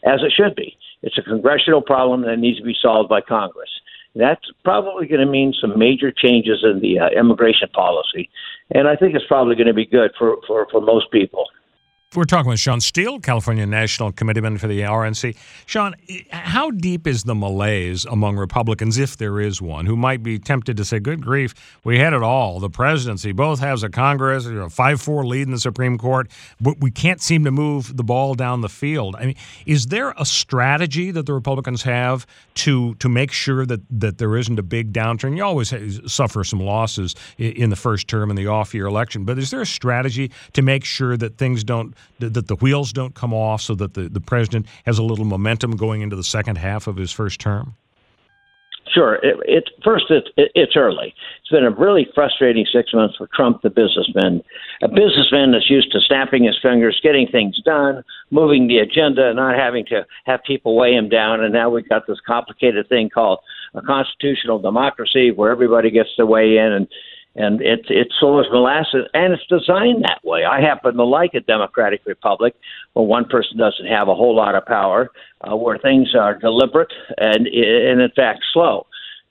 as 0.04 0.22
it 0.24 0.34
should 0.36 0.56
be. 0.56 0.76
It's 1.04 1.18
a 1.18 1.22
congressional 1.22 1.82
problem 1.82 2.24
that 2.24 2.38
needs 2.38 2.58
to 2.58 2.64
be 2.64 2.76
solved 2.82 3.10
by 3.10 3.22
Congress. 3.22 3.70
That's 4.16 4.44
probably 4.64 5.08
going 5.08 5.22
to 5.22 5.32
mean 5.32 5.54
some 5.62 5.78
major 5.78 6.12
changes 6.12 6.64
in 6.64 6.80
the 6.82 7.00
uh, 7.00 7.10
immigration 7.10 7.70
policy. 7.70 8.30
And 8.72 8.88
I 8.88 8.96
think 8.96 9.14
it's 9.14 9.28
probably 9.28 9.56
going 9.56 9.68
to 9.68 9.74
be 9.74 9.86
good 9.86 10.12
for, 10.18 10.38
for, 10.48 10.68
for 10.72 10.82
most 10.82 11.12
people. 11.12 11.46
We're 12.16 12.24
talking 12.24 12.50
with 12.50 12.60
Shawn 12.60 12.82
Steel, 12.82 13.20
California 13.20 13.68
National 13.68 14.12
Committeeman 14.12 14.58
for 14.58 14.66
the 14.66 14.80
RNC. 14.80 15.38
Shawn, 15.68 15.94
how 16.32 16.72
deep 16.72 17.06
is 17.06 17.22
the 17.22 17.36
malaise 17.36 18.04
among 18.04 18.36
Republicans, 18.36 18.98
if 18.98 19.16
there 19.18 19.40
is 19.40 19.62
one, 19.62 19.86
who 19.86 19.96
might 19.96 20.24
be 20.24 20.40
tempted 20.40 20.76
to 20.78 20.86
say, 20.86 21.00
good 21.00 21.24
grief, 21.24 21.54
we 21.84 22.00
had 22.00 22.14
it 22.14 22.24
all. 22.24 22.60
The 22.60 22.70
presidency 22.72 23.32
both 23.32 23.60
has 23.60 23.84
a 23.84 23.90
Congress, 23.90 24.48
a 24.48 24.72
5 24.72 25.02
4 25.02 25.24
lead 25.24 25.44
in 25.44 25.52
the 25.52 25.60
Supreme 25.60 26.00
Court, 26.00 26.32
but 26.60 26.82
we 26.82 26.90
can't 26.90 27.22
seem 27.22 27.44
to 27.44 27.52
move 27.52 27.96
the 27.96 28.04
ball 28.04 28.34
down 28.34 28.62
the 28.62 28.70
field. 28.70 29.16
I 29.16 29.28
mean, 29.28 29.36
is 29.68 29.86
there 29.86 30.16
a 30.18 30.26
strategy 30.26 31.12
that 31.12 31.28
the 31.28 31.34
Republicans 31.34 31.84
have 31.84 32.26
to, 32.56 32.96
to 32.96 33.08
make 33.08 33.32
sure 33.32 33.68
that, 33.68 33.82
that 33.92 34.18
there 34.18 34.36
isn't 34.36 34.58
a 34.58 34.64
big 34.64 34.94
downturn? 34.94 35.38
You 35.38 35.44
always 35.44 35.72
suffer 36.12 36.44
some 36.44 36.60
losses 36.60 37.14
in 37.38 37.70
the 37.70 37.76
first 37.76 38.08
term 38.08 38.32
in 38.32 38.36
the 38.36 38.48
off 38.48 38.74
year 38.74 38.88
election, 38.88 39.26
but 39.26 39.38
is 39.38 39.52
there 39.52 39.62
a 39.62 39.68
strategy 39.68 40.32
to 40.54 40.64
make 40.64 40.84
sure 40.84 41.16
that 41.16 41.38
things 41.38 41.64
don't? 41.64 41.94
That 42.20 42.48
the 42.48 42.56
wheels 42.56 42.92
don't 42.92 43.16
come 43.16 43.34
off 43.34 43.62
so 43.62 43.76
that 43.76 43.94
the, 43.94 44.10
the 44.10 44.22
president 44.22 44.66
has 44.86 44.98
a 44.98 45.04
little 45.04 45.26
momentum 45.26 45.76
going 45.76 46.02
into 46.02 46.16
the 46.16 46.24
second 46.24 46.58
half 46.58 46.88
of 46.88 46.98
his 46.98 47.12
first 47.12 47.40
term? 47.40 47.76
Sure. 48.94 49.16
It, 49.16 49.38
it 49.46 49.70
first, 49.84 50.06
it, 50.10 50.30
it, 50.36 50.52
it's 50.56 50.76
early. 50.76 51.14
It's 51.42 51.50
been 51.52 51.64
a 51.64 51.70
really 51.70 52.08
frustrating 52.16 52.66
six 52.72 52.94
months 52.94 53.18
for 53.18 53.30
Trump, 53.36 53.62
the 53.62 53.70
businessman. 53.70 54.42
A 54.82 54.88
businessman 54.88 55.52
that's 55.52 55.70
used 55.70 55.92
to 55.92 56.00
snapping 56.02 56.46
his 56.46 56.58
fingers, 56.62 57.00
getting 57.04 57.28
things 57.28 57.62
done, 57.64 58.04
moving 58.32 58.68
the 58.68 58.80
agenda, 58.80 59.34
not 59.34 59.56
having 59.56 59.86
to 59.88 60.06
have 60.26 60.44
people 60.44 60.76
weigh 60.76 60.94
him 60.94 61.08
down. 61.08 61.44
And 61.44 61.54
now 61.54 61.70
we've 61.70 61.88
got 61.88 62.08
this 62.08 62.20
complicated 62.26 62.90
thing 62.90 63.10
called 63.10 63.40
a 63.76 63.82
constitutional 63.82 64.60
democracy 64.60 65.32
where 65.32 65.52
everybody 65.52 65.92
gets 65.92 66.10
to 66.16 66.26
weigh 66.26 66.58
in 66.58 66.72
and 66.72 66.88
and 67.40 67.62
it's 67.62 67.88
it's 67.90 68.14
slow 68.20 68.40
as 68.42 68.46
molasses, 68.52 69.08
and 69.14 69.34
it's 69.34 69.48
designed 69.48 70.04
that 70.04 70.20
way. 70.26 70.44
I 70.44 70.60
happen 70.60 70.96
to 70.96 71.06
like 71.06 71.34
a 71.34 71.40
democratic 71.40 72.02
republic 72.06 72.54
where 72.94 73.06
one 73.06 73.26
person 73.26 73.58
doesn't 73.58 73.88
have 73.88 74.10
a 74.10 74.14
whole 74.14 74.36
lot 74.36 74.56
of 74.56 74.66
power, 74.66 75.10
uh, 75.42 75.56
where 75.56 75.78
things 75.78 76.14
are 76.16 76.38
deliberate 76.38 76.92
and 77.18 77.48
and 77.48 78.02
in 78.02 78.12
fact 78.14 78.42
slow. 78.54 78.86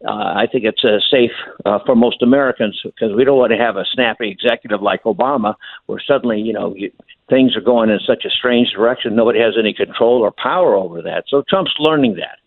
Uh, 0.06 0.32
I 0.36 0.46
think 0.50 0.64
it's 0.64 0.84
uh, 0.84 1.00
safe 1.10 1.32
uh, 1.66 1.80
for 1.84 1.94
most 1.94 2.22
Americans 2.22 2.80
because 2.82 3.14
we 3.14 3.24
don't 3.24 3.36
want 3.36 3.52
to 3.52 3.58
have 3.58 3.76
a 3.76 3.84
snappy 3.92 4.30
executive 4.30 4.80
like 4.80 5.02
Obama, 5.02 5.54
where 5.86 6.00
suddenly 6.00 6.40
you 6.40 6.54
know 6.54 6.74
you, 6.74 6.90
things 7.28 7.54
are 7.56 7.60
going 7.60 7.90
in 7.90 7.98
such 8.06 8.24
a 8.24 8.30
strange 8.30 8.70
direction. 8.70 9.16
Nobody 9.16 9.40
has 9.40 9.54
any 9.58 9.74
control 9.74 10.22
or 10.22 10.32
power 10.32 10.74
over 10.76 11.02
that. 11.02 11.24
So 11.28 11.44
Trump's 11.46 11.74
learning 11.78 12.14
that. 12.14 12.38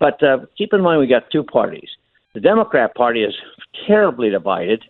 But 0.00 0.20
uh, 0.20 0.46
keep 0.58 0.72
in 0.72 0.80
mind, 0.80 0.98
we 0.98 1.06
got 1.06 1.30
two 1.30 1.44
parties. 1.44 1.88
The 2.34 2.40
Democrat 2.40 2.94
Party 2.94 3.22
is 3.22 3.34
terribly 3.86 4.30
divided. 4.30 4.84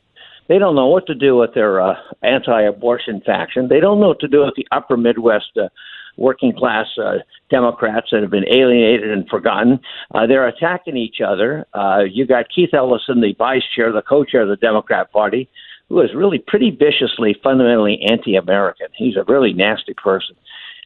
They 0.48 0.59
don't 0.59 0.76
know 0.76 0.87
what 0.87 1.06
to 1.06 1.14
do 1.14 1.37
with 1.37 1.54
their 1.54 1.80
uh, 1.80 1.94
anti-abortion 2.22 3.22
faction. 3.26 3.68
They 3.68 3.80
don't 3.80 4.00
know 4.00 4.09
what 4.09 4.20
to 4.20 4.28
do 4.28 4.44
with 4.44 4.54
the 4.56 4.66
upper 4.70 4.96
Midwest 4.96 5.56
uh, 5.61 5.68
working 6.16 6.54
class 6.56 6.87
uh, 7.02 7.18
Democrats 7.50 8.09
that 8.12 8.22
have 8.22 8.30
been 8.30 8.46
alienated 8.50 9.11
and 9.11 9.28
forgotten. 9.28 9.80
Uh, 10.14 10.26
they're 10.26 10.48
attacking 10.48 10.96
each 10.96 11.20
other. 11.26 11.66
Uh, 11.74 12.00
you 12.11 12.26
got 12.26 12.46
Keith 12.54 12.70
Ellison, 12.72 13.20
the 13.20 13.35
vice 13.37 13.64
chair, 13.74 13.92
the 13.92 14.02
co-chair 14.02 14.42
of 14.42 14.48
the 14.48 14.56
Democrat 14.56 15.12
Party, 15.12 15.48
who 15.88 16.00
is 16.00 16.11
really 16.14 16.38
pretty 16.38 16.70
viciously, 16.70 17.37
fundamentally 17.42 18.00
anti-American. 18.09 18.88
He's 18.96 19.16
a 19.16 19.24
really 19.28 19.52
nasty 19.52 19.94
person. 19.94 20.37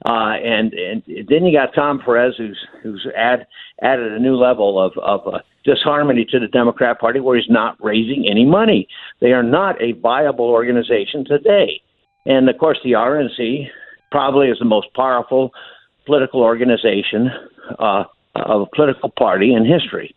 Uh, 0.06 0.32
and 0.42 0.72
and 0.72 1.02
then 1.28 1.44
you 1.44 1.52
got 1.52 1.74
Tom 1.74 2.00
Perez, 2.02 2.34
who's 2.38 2.58
who's 2.82 3.06
add, 3.16 3.46
added 3.82 4.12
a 4.12 4.18
new 4.18 4.34
level 4.34 4.80
of 4.80 4.92
of 4.96 5.34
uh, 5.34 5.40
disharmony 5.64 6.24
to 6.30 6.40
the 6.40 6.48
Democrat 6.48 6.98
Party, 6.98 7.20
where 7.20 7.36
he's 7.36 7.50
not 7.50 7.76
raising 7.84 8.26
any 8.30 8.46
money. 8.46 8.88
They 9.20 9.32
are 9.32 9.42
not 9.42 9.80
a 9.82 9.92
viable 9.92 10.46
organization 10.46 11.26
today, 11.26 11.82
and 12.24 12.48
of 12.48 12.56
course 12.56 12.78
the 12.82 12.92
RNC 12.92 13.68
probably 14.10 14.48
is 14.48 14.58
the 14.58 14.64
most 14.64 14.86
powerful 14.94 15.50
political 16.06 16.40
organization 16.40 17.28
uh, 17.78 18.04
of 18.36 18.62
a 18.62 18.66
political 18.74 19.10
party 19.10 19.52
in 19.52 19.66
history. 19.66 20.14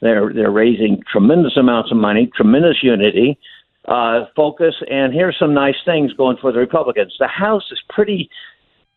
They're 0.00 0.32
they're 0.32 0.50
raising 0.50 1.02
tremendous 1.10 1.56
amounts 1.56 1.92
of 1.92 1.98
money, 1.98 2.30
tremendous 2.34 2.78
unity, 2.82 3.38
uh, 3.86 4.24
focus, 4.34 4.74
and 4.90 5.12
here's 5.12 5.38
some 5.38 5.54
nice 5.54 5.76
things 5.84 6.12
going 6.14 6.36
for 6.40 6.50
the 6.50 6.58
Republicans. 6.58 7.14
The 7.20 7.28
House 7.28 7.70
is 7.70 7.80
pretty 7.88 8.28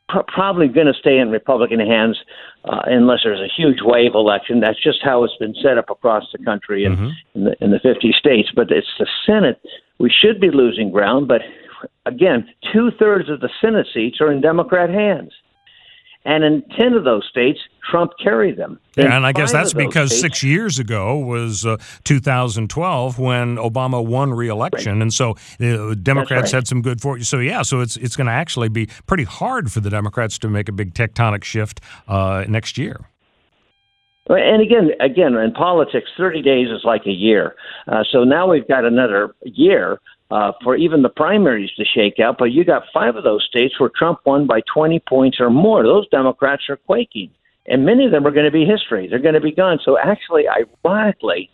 probably 0.10 0.68
going 0.68 0.88
to 0.88 0.94
stay 0.94 1.18
in 1.18 1.30
Republican 1.30 1.80
hands 1.80 2.20
uh, 2.66 2.82
unless 2.86 3.20
there's 3.24 3.40
a 3.40 3.52
huge 3.56 3.80
wave 3.82 4.14
election. 4.14 4.60
That's 4.60 4.82
just 4.82 5.00
how 5.04 5.24
it's 5.24 5.36
been 5.38 5.56
set 5.62 5.78
up 5.78 5.90
across 5.90 6.24
the 6.32 6.44
country 6.44 6.86
and 6.86 6.98
mm-hmm. 6.98 7.10
in, 7.36 7.44
the, 7.46 7.56
in 7.62 7.72
the 7.72 7.80
50 7.80 8.14
states. 8.18 8.50
But 8.56 8.72
it's 8.72 8.88
the 9.00 9.08
Senate. 9.26 9.62
We 10.00 10.12
should 10.12 10.40
be 10.40 10.52
losing 10.52 10.92
ground, 10.92 11.28
but 11.28 11.42
again, 12.06 12.48
two 12.72 12.92
thirds 13.00 13.30
of 13.30 13.40
the 13.40 13.50
Senate 13.62 13.88
seats 13.94 14.20
are 14.22 14.32
in 14.32 14.42
Democrat 14.42 14.90
hands. 14.90 15.32
And 16.26 16.44
in 16.44 16.64
10 16.78 16.94
of 16.94 17.04
those 17.04 17.26
states, 17.30 17.60
Trump 17.90 18.14
carried 18.22 18.56
them. 18.56 18.80
In 18.96 19.04
yeah, 19.06 19.18
and 19.18 19.26
I 19.26 19.34
guess 19.34 19.52
that's 19.52 19.74
because 19.74 20.10
states, 20.10 20.22
six 20.22 20.44
years 20.44 20.80
ago 20.80 21.18
was 21.18 21.66
uh, 21.66 21.78
2012 22.06 23.20
when 23.20 23.58
Obama 23.58 24.06
won 24.06 24.34
re-election, 24.34 24.94
right. 24.94 25.02
and 25.02 25.14
so 25.14 25.32
uh, 25.60 25.94
Democrats 25.96 26.54
right. 26.54 26.60
had 26.60 26.68
some 26.68 26.82
good 26.82 27.02
fortune. 27.02 27.26
So 27.26 27.40
yeah, 27.40 27.62
so 27.62 27.82
it's 27.82 27.98
it's 27.98 28.16
going 28.16 28.28
to 28.28 28.34
actually 28.34 28.70
be 28.70 28.86
pretty 29.06 29.26
hard 29.26 29.70
for 29.72 29.82
the 29.82 29.90
Democrats 29.90 30.38
to 30.40 30.48
make 30.48 30.70
a 30.70 30.72
big 30.72 30.94
tectonic 30.94 31.44
shift 31.44 31.82
uh, 32.08 32.46
next 32.48 32.78
year. 32.78 33.02
And 34.30 34.62
again, 34.62 34.92
again, 35.02 35.36
in 35.36 35.52
politics, 35.52 36.10
30 36.18 36.42
days 36.42 36.70
is 36.70 36.86
like 36.86 37.06
a 37.06 37.12
year. 37.12 37.56
Uh, 37.88 38.04
so 38.10 38.24
now 38.24 38.50
we've 38.50 38.68
got 38.68 38.86
another 38.86 39.36
year 39.44 40.00
uh, 40.34 40.52
for 40.64 40.76
even 40.76 41.04
the 41.04 41.10
primaries 41.10 41.70
to 41.78 41.86
shake 41.86 42.20
out. 42.20 42.38
But 42.40 42.46
you 42.46 42.66
got 42.66 42.84
five 42.92 43.16
of 43.16 43.24
those 43.24 43.46
states 43.48 43.80
where 43.80 43.92
Trump 43.96 44.20
won 44.26 44.48
by 44.48 44.62
20 44.74 45.00
points 45.08 45.38
or 45.40 45.52
more. 45.52 45.84
Those 45.84 46.10
Democrats 46.10 46.64
are 46.70 46.78
quaking, 46.78 47.30
and 47.68 47.86
many 47.86 48.06
of 48.06 48.12
them 48.12 48.26
are 48.26 48.32
going 48.32 48.48
to 48.48 48.52
be 48.52 48.66
history. 48.66 49.08
They're 49.08 49.20
going 49.20 49.36
to 49.36 49.42
be 49.42 49.52
gone. 49.52 49.78
So 49.86 49.96
actually, 50.00 50.46
ironically, 50.48 51.52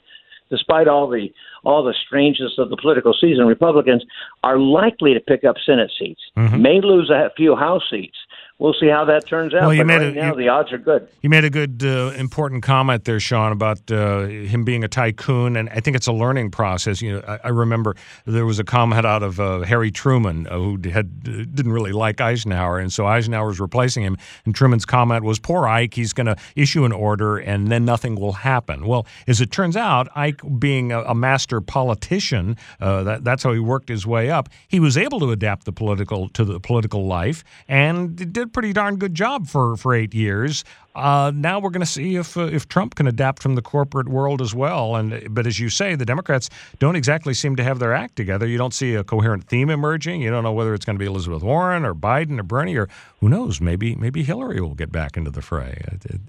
despite 0.49 0.87
all 0.87 1.09
the 1.09 1.27
all 1.65 1.83
the 1.83 1.93
strangeness 2.07 2.53
of 2.57 2.69
the 2.69 2.77
political 2.77 3.13
season, 3.19 3.45
Republicans 3.47 4.05
are 4.45 4.57
likely 4.57 5.13
to 5.13 5.19
pick 5.19 5.43
up 5.43 5.57
Senate 5.65 5.91
seats, 5.99 6.21
mm-hmm. 6.37 6.61
may 6.61 6.79
lose 6.81 7.09
a 7.09 7.31
few 7.35 7.57
House 7.57 7.83
seats, 7.91 8.17
we'll 8.59 8.75
see 8.79 8.89
how 8.89 9.05
that 9.05 9.25
turns 9.27 9.53
out. 9.53 9.61
Well, 9.61 9.73
you 9.73 9.81
but 9.81 9.87
made 9.87 9.97
right 9.97 10.17
a, 10.17 10.21
now, 10.21 10.29
you, 10.31 10.35
the 10.35 10.49
odds 10.49 10.71
are 10.71 10.77
good. 10.77 11.07
You 11.21 11.29
made 11.29 11.45
a 11.45 11.49
good, 11.49 11.81
uh, 11.83 12.11
important 12.17 12.61
comment 12.61 13.05
there, 13.05 13.19
Shawn, 13.19 13.51
about 13.51 13.89
uh, 13.89 14.25
him 14.25 14.63
being 14.63 14.83
a 14.83 14.87
tycoon, 14.87 15.55
and 15.55 15.69
I 15.69 15.79
think 15.79 15.95
it's 15.95 16.07
a 16.07 16.13
learning 16.13 16.51
process. 16.51 17.01
You 17.01 17.13
know, 17.13 17.23
I, 17.27 17.39
I 17.45 17.49
remember 17.49 17.95
there 18.25 18.45
was 18.45 18.59
a 18.59 18.63
comment 18.63 19.05
out 19.05 19.23
of 19.23 19.39
uh, 19.39 19.61
Harry 19.61 19.91
Truman 19.91 20.47
uh, 20.47 20.57
who 20.57 20.79
had 20.89 21.23
didn't 21.23 21.71
really 21.71 21.93
like 21.93 22.21
Eisenhower, 22.21 22.79
and 22.79 22.91
so 22.91 23.05
Eisenhower 23.05 23.47
was 23.47 23.59
replacing 23.59 24.03
him. 24.03 24.17
And 24.45 24.53
Truman's 24.53 24.85
comment 24.85 25.23
was, 25.23 25.39
"Poor 25.39 25.67
Ike, 25.67 25.93
he's 25.93 26.13
going 26.13 26.27
to 26.27 26.35
issue 26.55 26.85
an 26.85 26.91
order, 26.91 27.37
and 27.37 27.71
then 27.71 27.85
nothing 27.85 28.15
will 28.15 28.33
happen." 28.33 28.85
Well, 28.85 29.07
as 29.27 29.39
it 29.41 29.51
turns 29.51 29.77
out, 29.77 30.09
Ike, 30.15 30.41
being 30.59 30.91
a, 30.91 31.01
a 31.03 31.15
master 31.15 31.61
politician, 31.61 32.57
uh, 32.81 33.03
that, 33.03 33.23
that's 33.23 33.43
how 33.43 33.53
he 33.53 33.59
worked 33.59 33.89
his 33.89 34.05
way 34.05 34.29
up. 34.29 34.49
He 34.67 34.79
was 34.79 34.97
able 34.97 35.19
to 35.21 35.31
adapt 35.31 35.65
the 35.65 35.71
political 35.71 36.29
to 36.29 36.43
the 36.43 36.59
political 36.59 37.07
life, 37.07 37.43
and 37.67 38.33
did 38.33 38.48
pretty 38.49 38.73
darn 38.73 38.97
good 38.97 39.15
job 39.15 39.47
for, 39.47 39.77
for 39.77 39.93
eight 39.93 40.13
years. 40.13 40.63
Uh, 40.95 41.31
now 41.33 41.59
we're 41.59 41.69
going 41.69 41.79
to 41.81 41.85
see 41.85 42.15
if 42.15 42.35
uh, 42.35 42.41
if 42.41 42.67
Trump 42.67 42.95
can 42.95 43.07
adapt 43.07 43.41
from 43.41 43.55
the 43.55 43.61
corporate 43.61 44.09
world 44.09 44.41
as 44.41 44.53
well. 44.53 44.95
And 44.95 45.33
but 45.33 45.47
as 45.47 45.59
you 45.59 45.69
say, 45.69 45.95
the 45.95 46.05
Democrats 46.05 46.49
don't 46.79 46.95
exactly 46.95 47.33
seem 47.33 47.55
to 47.55 47.63
have 47.63 47.79
their 47.79 47.93
act 47.93 48.15
together. 48.15 48.47
You 48.47 48.57
don't 48.57 48.73
see 48.73 48.95
a 48.95 49.03
coherent 49.03 49.45
theme 49.45 49.69
emerging. 49.69 50.21
You 50.21 50.29
don't 50.29 50.43
know 50.43 50.51
whether 50.51 50.73
it's 50.73 50.85
going 50.85 50.97
to 50.97 50.99
be 50.99 51.05
Elizabeth 51.05 51.43
Warren 51.43 51.85
or 51.85 51.93
Biden 51.93 52.39
or 52.39 52.43
Bernie 52.43 52.75
or 52.75 52.89
who 53.19 53.29
knows. 53.29 53.61
Maybe 53.61 53.95
maybe 53.95 54.23
Hillary 54.23 54.59
will 54.59 54.75
get 54.75 54.91
back 54.91 55.15
into 55.15 55.31
the 55.31 55.41
fray. 55.41 55.81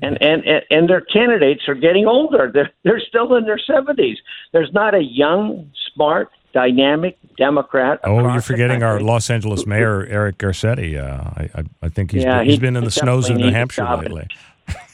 And 0.03 0.23
and 0.23 0.43
and 0.71 0.89
their 0.89 1.01
candidates 1.01 1.63
are 1.67 1.75
getting 1.75 2.07
older. 2.07 2.51
They're 2.53 2.71
they're 2.85 3.01
still 3.01 3.35
in 3.37 3.47
their 3.47 3.59
seventies. 3.59 4.19
There's 4.53 4.73
not 4.73 4.95
a 4.95 5.03
young, 5.03 5.71
smart, 5.93 6.31
dynamic 6.53 7.19
Democrat. 7.37 8.01
Oh, 8.05 8.21
you're 8.21 8.41
forgetting 8.41 8.83
our 8.83 9.01
Los 9.01 9.31
Angeles 9.31 9.67
mayor 9.67 10.05
Eric 10.07 10.39
Garcetti. 10.39 10.99
Uh, 10.99 11.49
I, 11.55 11.65
I 11.83 11.89
think 11.89 12.13
he's 12.13 12.25
yeah, 12.25 12.39
been, 12.39 12.49
he's 12.49 12.59
been 12.59 12.77
in 12.77 12.85
the 12.85 12.91
snows 12.91 13.31
of 13.31 13.37
New 13.37 13.51
Hampshire 13.51 13.85
lately. 13.97 14.29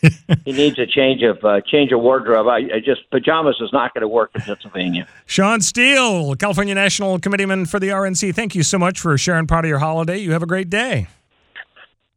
he 0.45 0.53
needs 0.53 0.79
a 0.79 0.87
change 0.87 1.23
of 1.23 1.45
uh, 1.45 1.61
change 1.61 1.93
of 1.93 2.01
wardrobe. 2.01 2.47
I, 2.47 2.77
I 2.77 2.81
just 2.85 3.09
pajamas 3.11 3.57
is 3.61 3.73
not 3.73 3.93
going 3.95 4.03
to 4.03 4.09
work 4.09 4.31
in 4.35 4.41
Pennsylvania. 4.41 5.07
Shawn 5.27 5.61
Steel, 5.61 6.35
California 6.37 6.75
National 6.75 7.19
Committeeman 7.19 7.67
for 7.67 7.79
the 7.79 7.89
RNC. 7.89 8.35
Thank 8.35 8.55
you 8.55 8.63
so 8.63 8.79
much 8.79 9.01
for 9.01 9.17
sharing 9.19 9.47
part 9.47 9.65
of 9.65 9.69
your 9.69 9.79
holiday. 9.79 10.19
You 10.19 10.33
have 10.33 10.43
a 10.43 10.47
great 10.47 10.71
day. 10.71 11.09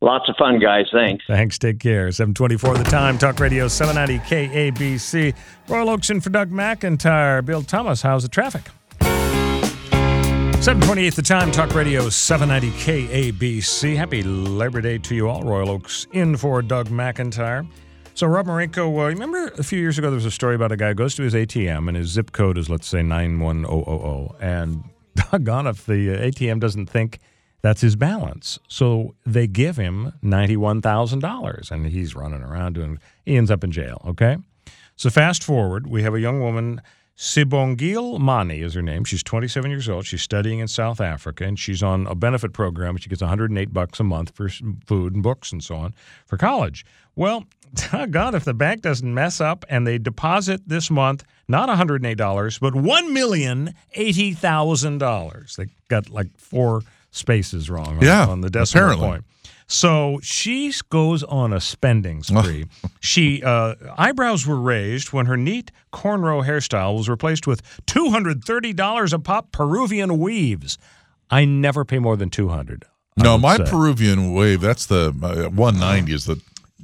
Lots 0.02 0.30
of 0.30 0.38
fun, 0.38 0.60
guys. 0.60 0.86
Thanks. 0.94 1.26
Thanks. 1.28 1.58
Take 1.58 1.80
care. 1.80 2.10
724 2.12 2.78
the 2.78 2.84
time. 2.86 3.18
Talk 3.18 3.40
Radio 3.40 3.68
790 3.68 4.24
KABC. 4.30 5.36
Royal 5.68 5.90
Oakes 5.90 6.10
in 6.10 6.22
for 6.22 6.30
Doug 6.30 6.52
McIntyre. 6.52 7.44
Bill 7.44 7.64
Thomas, 7.64 8.02
how's 8.02 8.24
the 8.24 8.30
traffic? 8.30 8.70
728 10.62 11.16
the 11.16 11.22
time, 11.22 11.52
Talk 11.52 11.74
Radio 11.74 12.10
790 12.10 13.32
KABC. 13.32 13.96
Happy 13.96 14.22
Labor 14.24 14.82
Day 14.82 14.98
to 14.98 15.16
you 15.16 15.30
all. 15.30 15.42
Royal 15.42 15.70
Oakes 15.70 16.06
in 16.12 16.36
for 16.36 16.62
Doug 16.62 16.90
McIntyre. 16.90 17.66
So, 18.14 18.28
Rob 18.28 18.48
Marinko, 18.48 18.90
uh, 19.00 19.08
remember 19.08 19.48
a 19.58 19.64
few 19.64 19.80
years 19.80 19.98
ago 19.98 20.10
there 20.10 20.16
was 20.16 20.26
a 20.26 20.32
story 20.32 20.56
about 20.56 20.74
a 20.74 20.76
guy 20.76 20.90
who 20.90 20.96
goes 20.96 21.16
to 21.16 21.24
his 21.24 21.34
ATM 21.34 21.88
and 21.88 21.96
his 21.96 22.10
zip 22.10 22.34
code 22.34 22.58
is, 22.58 22.70
let's 22.70 22.90
say, 22.90 23.02
91000. 23.02 24.36
And 24.42 24.84
doggone 25.32 25.66
if 25.66 25.86
the 25.86 26.10
ATM 26.10 26.60
doesn't 26.60 26.88
think 26.88 27.20
that's 27.62 27.80
his 27.80 27.96
balance. 27.96 28.60
So 28.68 29.16
they 29.26 29.48
give 29.48 29.78
him 29.78 30.12
$91,000 30.22 31.72
and 31.72 31.86
he's 31.88 32.16
running 32.16 32.44
around 32.44 32.74
doing, 32.74 33.00
he 33.26 33.38
ends 33.38 33.50
up 33.50 33.64
in 33.64 33.72
jail, 33.72 34.02
okay? 34.06 34.36
So, 34.98 35.10
fast 35.10 35.42
forward, 35.42 35.88
we 35.88 36.04
have 36.04 36.14
a 36.14 36.20
young 36.20 36.42
woman 36.42 36.82
Sibongile 37.20 38.18
Mani 38.18 38.62
is 38.62 38.76
her 38.76 38.82
name. 38.82 39.04
She's 39.04 39.24
27 39.24 39.70
years 39.70 39.90
old. 39.90 40.06
She's 40.06 40.22
studying 40.22 40.60
in 40.60 40.70
South 40.70 41.02
Africa, 41.02 41.44
and 41.44 41.60
she's 41.60 41.84
on 41.84 42.08
a 42.08 42.16
benefit 42.16 42.54
program. 42.54 42.96
She 42.96 43.10
gets 43.10 43.22
108 43.22 43.74
bucks 43.74 44.00
a 44.00 44.06
month 44.06 44.34
for 44.34 44.48
food 44.86 45.16
and 45.16 45.22
books 45.22 45.52
and 45.52 45.62
so 45.62 45.76
on 45.76 45.94
for 46.26 46.38
college. 46.38 46.86
Well, 47.18 47.44
God, 48.10 48.36
if 48.36 48.46
the 48.46 48.54
bank 48.54 48.84
doesn't 48.84 49.14
mess 49.14 49.42
up 49.42 49.66
and 49.68 49.86
they 49.86 49.98
deposit 49.98 50.62
this 50.66 50.90
month 50.90 51.26
not 51.50 51.68
$108, 51.68 52.60
but 52.62 52.74
$1,080,000. 52.74 55.56
They 55.58 55.66
got 55.90 56.10
like 56.10 56.30
four 56.38 56.84
spaces 57.12 57.70
wrong 57.70 57.98
on, 57.98 58.02
yeah, 58.02 58.28
on 58.28 58.40
the 58.40 58.50
decimal 58.50 58.86
apparently. 58.86 59.10
point. 59.10 59.26
So 59.70 60.20
she 60.24 60.74
goes 60.90 61.24
on 61.24 61.54
a 61.54 61.62
spending 61.62 62.24
spree. 62.30 62.66
she 63.00 63.42
uh, 63.44 63.76
eyebrows 63.98 64.46
were 64.46 64.60
raised 64.60 65.14
when 65.14 65.28
her 65.28 65.38
neat 65.38 65.72
cornrow 65.94 66.44
hairstyle 66.46 66.98
was 66.98 67.08
replaced 67.08 67.46
with 67.48 67.62
two 67.86 68.10
hundred 68.10 68.44
thirty 68.44 68.74
dollars 68.74 69.14
a 69.14 69.20
pop 69.20 69.52
Peruvian 69.52 70.18
weaves. 70.18 70.78
I 71.30 71.46
never 71.46 71.86
pay 71.86 72.00
more 72.00 72.18
than 72.18 72.30
two 72.32 72.50
hundred. 72.50 72.86
No, 73.16 73.38
my 73.38 73.58
say. 73.58 73.66
Peruvian 73.66 74.34
wave. 74.34 74.60
That's 74.62 74.88
the 74.88 75.14
uh, 75.22 75.50
one 75.50 75.80
ninety 75.80 76.14
is 76.14 76.26
the 76.26 76.42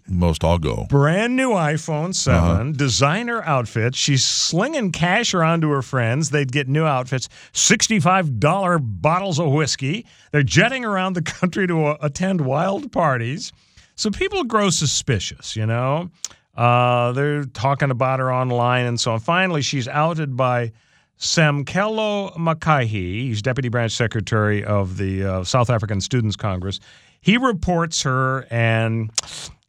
most 0.08 0.44
I'll 0.44 0.60
go. 0.60 0.86
Brand 0.90 1.36
new 1.36 1.52
iPhone 1.52 2.14
7, 2.14 2.40
uh-huh. 2.40 2.72
designer 2.76 3.42
outfits. 3.44 3.98
She's 3.98 4.24
slinging 4.24 4.92
cash 4.92 5.34
around 5.34 5.62
to 5.62 5.70
her 5.72 5.82
friends. 5.82 6.30
They'd 6.30 6.52
get 6.52 6.68
new 6.68 6.86
outfits, 6.86 7.28
$65 7.54 9.02
bottles 9.02 9.40
of 9.40 9.52
whiskey. 9.52 10.06
They're 10.32 10.44
jetting 10.44 10.86
around 10.86 11.14
the 11.14 11.22
country 11.24 11.68
to 11.68 11.86
uh, 11.86 11.98
attend 12.02 12.42
wild 12.42 12.92
parties. 12.92 13.52
So 13.96 14.12
people 14.12 14.44
grow 14.44 14.70
suspicious, 14.70 15.56
you 15.56 15.66
know? 15.66 16.10
Uh, 16.56 17.12
they're 17.12 17.44
talking 17.44 17.92
about 17.92 18.20
her 18.20 18.32
online 18.32 18.86
and 18.86 19.00
so 19.00 19.14
on. 19.14 19.20
Finally, 19.20 19.62
she's 19.62 19.88
outed 19.88 20.38
by 20.38 20.72
Samkelo 21.20 22.36
Makaihi. 22.36 23.28
He's 23.28 23.42
Deputy 23.42 23.70
Branch 23.70 23.92
Secretary 23.92 24.64
of 24.64 24.98
the 24.98 25.24
uh, 25.24 25.44
South 25.44 25.70
African 25.70 26.02
Students 26.02 26.36
Congress. 26.36 26.80
He 27.22 27.38
reports 27.38 28.04
her 28.04 28.46
and 28.52 29.10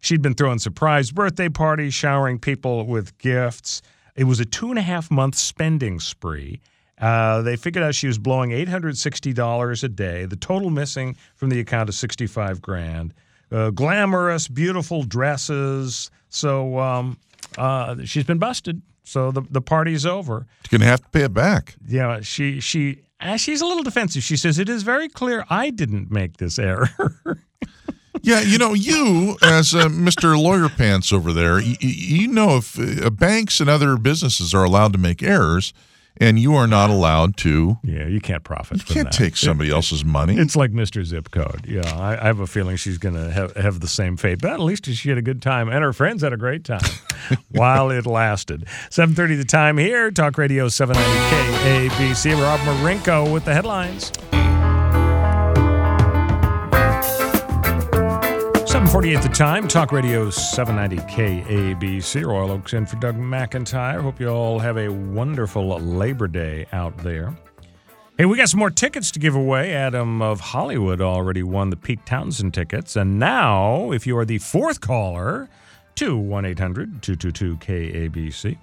She'd 0.00 0.22
been 0.22 0.34
throwing 0.34 0.58
surprise 0.58 1.10
birthday 1.10 1.48
parties, 1.48 1.94
showering 1.94 2.38
people 2.38 2.86
with 2.86 3.16
gifts. 3.18 3.82
It 4.14 4.24
was 4.24 4.40
a 4.40 4.44
two 4.44 4.70
and 4.70 4.78
a 4.78 4.82
half 4.82 5.10
month 5.10 5.34
spending 5.36 6.00
spree. 6.00 6.60
Uh, 6.98 7.42
they 7.42 7.56
figured 7.56 7.84
out 7.84 7.94
she 7.94 8.06
was 8.06 8.18
blowing 8.18 8.50
$860 8.50 9.84
a 9.84 9.88
day. 9.88 10.24
The 10.24 10.36
total 10.36 10.70
missing 10.70 11.16
from 11.34 11.50
the 11.50 11.60
account 11.60 11.88
is 11.90 11.98
65 11.98 12.62
grand. 12.62 13.12
Uh, 13.52 13.70
glamorous, 13.70 14.48
beautiful 14.48 15.02
dresses. 15.02 16.10
So 16.30 16.78
um, 16.78 17.18
uh, 17.58 17.96
she's 18.04 18.24
been 18.24 18.38
busted. 18.38 18.80
So 19.04 19.30
the 19.30 19.42
the 19.42 19.60
party's 19.60 20.04
over. 20.04 20.46
You're 20.68 20.80
gonna 20.80 20.90
have 20.90 21.00
to 21.02 21.08
pay 21.10 21.22
it 21.22 21.32
back. 21.32 21.76
Yeah, 21.86 22.20
she 22.22 22.58
she 22.58 23.02
uh, 23.20 23.36
she's 23.36 23.60
a 23.60 23.66
little 23.66 23.84
defensive. 23.84 24.24
She 24.24 24.36
says 24.36 24.58
it 24.58 24.68
is 24.68 24.82
very 24.82 25.08
clear 25.08 25.44
I 25.48 25.70
didn't 25.70 26.10
make 26.10 26.38
this 26.38 26.58
error. 26.58 26.90
Yeah, 28.22 28.40
you 28.40 28.58
know, 28.58 28.74
you 28.74 29.36
as 29.42 29.74
uh, 29.74 29.88
Mr. 29.88 30.40
Lawyer 30.40 30.68
Pants 30.68 31.12
over 31.12 31.32
there, 31.32 31.60
you, 31.60 31.76
you 31.80 32.28
know 32.28 32.56
if 32.56 32.78
uh, 32.78 33.10
banks 33.10 33.60
and 33.60 33.68
other 33.70 33.96
businesses 33.96 34.54
are 34.54 34.64
allowed 34.64 34.92
to 34.94 34.98
make 34.98 35.22
errors, 35.22 35.72
and 36.18 36.38
you 36.38 36.54
are 36.54 36.66
not 36.66 36.90
allowed 36.90 37.36
to. 37.38 37.78
Yeah, 37.82 38.06
you 38.06 38.20
can't 38.20 38.42
profit. 38.42 38.78
You 38.78 38.84
from 38.84 38.94
can't 38.94 39.10
that. 39.10 39.16
take 39.16 39.36
somebody 39.36 39.70
else's 39.70 40.04
money. 40.04 40.36
It's 40.36 40.56
like 40.56 40.72
Mr. 40.72 41.04
Zip 41.04 41.30
Code. 41.30 41.66
Yeah, 41.68 41.82
I, 41.96 42.14
I 42.20 42.24
have 42.24 42.40
a 42.40 42.46
feeling 42.46 42.76
she's 42.76 42.98
going 42.98 43.14
to 43.14 43.30
have, 43.30 43.54
have 43.56 43.80
the 43.80 43.88
same 43.88 44.16
fate. 44.16 44.40
But 44.40 44.52
at 44.52 44.60
least 44.60 44.86
she 44.86 45.08
had 45.10 45.18
a 45.18 45.22
good 45.22 45.42
time, 45.42 45.68
and 45.68 45.82
her 45.84 45.92
friends 45.92 46.22
had 46.22 46.32
a 46.32 46.38
great 46.38 46.64
time 46.64 46.80
while 47.50 47.90
it 47.90 48.06
lasted. 48.06 48.64
7.30 48.90 49.36
the 49.36 49.44
time 49.44 49.76
here, 49.76 50.10
Talk 50.10 50.38
Radio 50.38 50.68
790 50.68 51.90
KABC. 51.90 52.40
Rob 52.40 52.60
Marinko 52.60 53.30
with 53.32 53.44
the 53.44 53.52
headlines. 53.52 54.10
748 58.76 59.22
the 59.22 59.34
time, 59.34 59.66
Talk 59.66 59.90
Radio 59.90 60.28
790 60.28 61.10
KABC. 61.10 62.26
Royal 62.26 62.50
Oakes 62.50 62.74
in 62.74 62.84
for 62.84 62.96
Doug 62.96 63.16
McIntyre. 63.16 64.02
Hope 64.02 64.20
you 64.20 64.28
all 64.28 64.58
have 64.58 64.76
a 64.76 64.90
wonderful 64.90 65.66
Labor 65.80 66.28
Day 66.28 66.66
out 66.72 66.94
there. 66.98 67.34
Hey, 68.18 68.26
we 68.26 68.36
got 68.36 68.50
some 68.50 68.60
more 68.60 68.68
tickets 68.68 69.10
to 69.12 69.18
give 69.18 69.34
away. 69.34 69.72
Adam 69.72 70.20
of 70.20 70.40
Hollywood 70.40 71.00
already 71.00 71.42
won 71.42 71.70
the 71.70 71.76
Pete 71.76 72.04
Townshend 72.04 72.52
tickets. 72.52 72.96
And 72.96 73.18
now, 73.18 73.92
if 73.92 74.06
you 74.06 74.18
are 74.18 74.26
the 74.26 74.36
fourth 74.36 74.82
caller 74.82 75.48
to 75.94 76.18
1 76.18 76.44
800 76.44 77.00
222 77.00 77.56
KABC, 77.56 78.58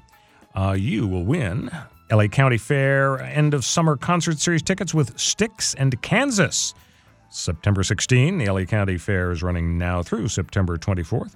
uh, 0.53 0.75
you 0.77 1.07
will 1.07 1.25
win 1.25 1.71
LA 2.11 2.27
County 2.27 2.59
Fair 2.59 3.19
end 3.19 3.55
of 3.55 3.65
summer 3.65 3.97
concert 3.97 4.37
series 4.37 4.61
tickets 4.61 4.93
with 4.93 5.17
Styx 5.17 5.73
and 5.73 5.99
Kansas. 6.03 6.75
September 7.33 7.83
16, 7.83 8.37
the 8.37 8.49
LA 8.49 8.63
County 8.65 8.97
Fair 8.97 9.31
is 9.31 9.41
running 9.41 9.77
now 9.77 10.03
through 10.03 10.27
September 10.27 10.77
24th. 10.77 11.35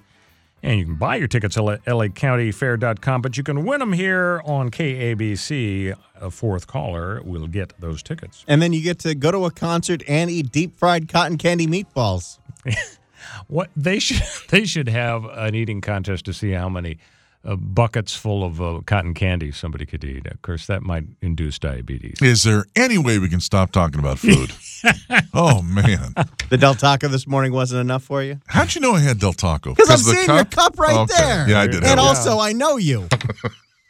And 0.62 0.78
you 0.78 0.84
can 0.86 0.94
buy 0.96 1.16
your 1.16 1.28
tickets 1.28 1.56
at 1.56 1.62
lacountyfair.com, 1.62 3.22
but 3.22 3.36
you 3.36 3.44
can 3.44 3.64
win 3.64 3.80
them 3.80 3.92
here 3.92 4.40
on 4.44 4.70
KABC. 4.70 5.96
A 6.20 6.30
fourth 6.30 6.66
caller 6.66 7.22
will 7.22 7.46
get 7.46 7.72
those 7.80 8.02
tickets. 8.02 8.44
And 8.48 8.60
then 8.60 8.72
you 8.72 8.82
get 8.82 8.98
to 9.00 9.14
go 9.14 9.30
to 9.30 9.44
a 9.44 9.50
concert 9.50 10.02
and 10.08 10.30
eat 10.30 10.50
deep 10.50 10.76
fried 10.76 11.08
cotton 11.08 11.38
candy 11.38 11.66
meatballs. 11.66 12.38
What 13.46 13.70
they 13.76 13.98
should 13.98 14.22
they 14.48 14.64
should 14.64 14.88
have 14.88 15.24
an 15.24 15.54
eating 15.54 15.80
contest 15.80 16.24
to 16.26 16.32
see 16.32 16.52
how 16.52 16.68
many 16.68 16.98
uh, 17.44 17.56
buckets 17.56 18.14
full 18.14 18.44
of 18.44 18.60
uh, 18.60 18.80
cotton 18.86 19.14
candy 19.14 19.52
somebody 19.52 19.86
could 19.86 20.04
eat. 20.04 20.26
Of 20.26 20.42
course, 20.42 20.66
that 20.66 20.82
might 20.82 21.04
induce 21.22 21.58
diabetes. 21.58 22.18
Is 22.20 22.42
there 22.42 22.64
any 22.76 22.98
way 22.98 23.18
we 23.18 23.28
can 23.28 23.40
stop 23.40 23.70
talking 23.72 24.00
about 24.00 24.18
food? 24.18 24.52
oh 25.34 25.62
man, 25.62 26.14
The 26.50 26.56
Del 26.58 26.74
Taco 26.74 27.08
this 27.08 27.26
morning 27.26 27.52
wasn't 27.52 27.80
enough 27.80 28.02
for 28.04 28.22
you? 28.22 28.40
how'd 28.46 28.74
you 28.74 28.80
know 28.80 28.92
I 28.94 29.00
had 29.00 29.18
Del 29.18 29.32
Taco? 29.32 29.74
Because 29.74 29.88
I'm 29.90 29.94
of 30.00 30.04
the 30.04 30.12
seeing 30.14 30.28
your 30.36 30.44
cup 30.44 30.78
right 30.78 30.96
Okay. 30.96 31.14
there. 31.16 31.48
Yeah, 31.48 31.60
I 31.60 31.66
did. 31.66 31.76
And 31.76 31.86
have 31.86 31.98
it. 31.98 32.00
also, 32.00 32.38
I 32.38 32.52
know 32.52 32.76
you. 32.76 33.08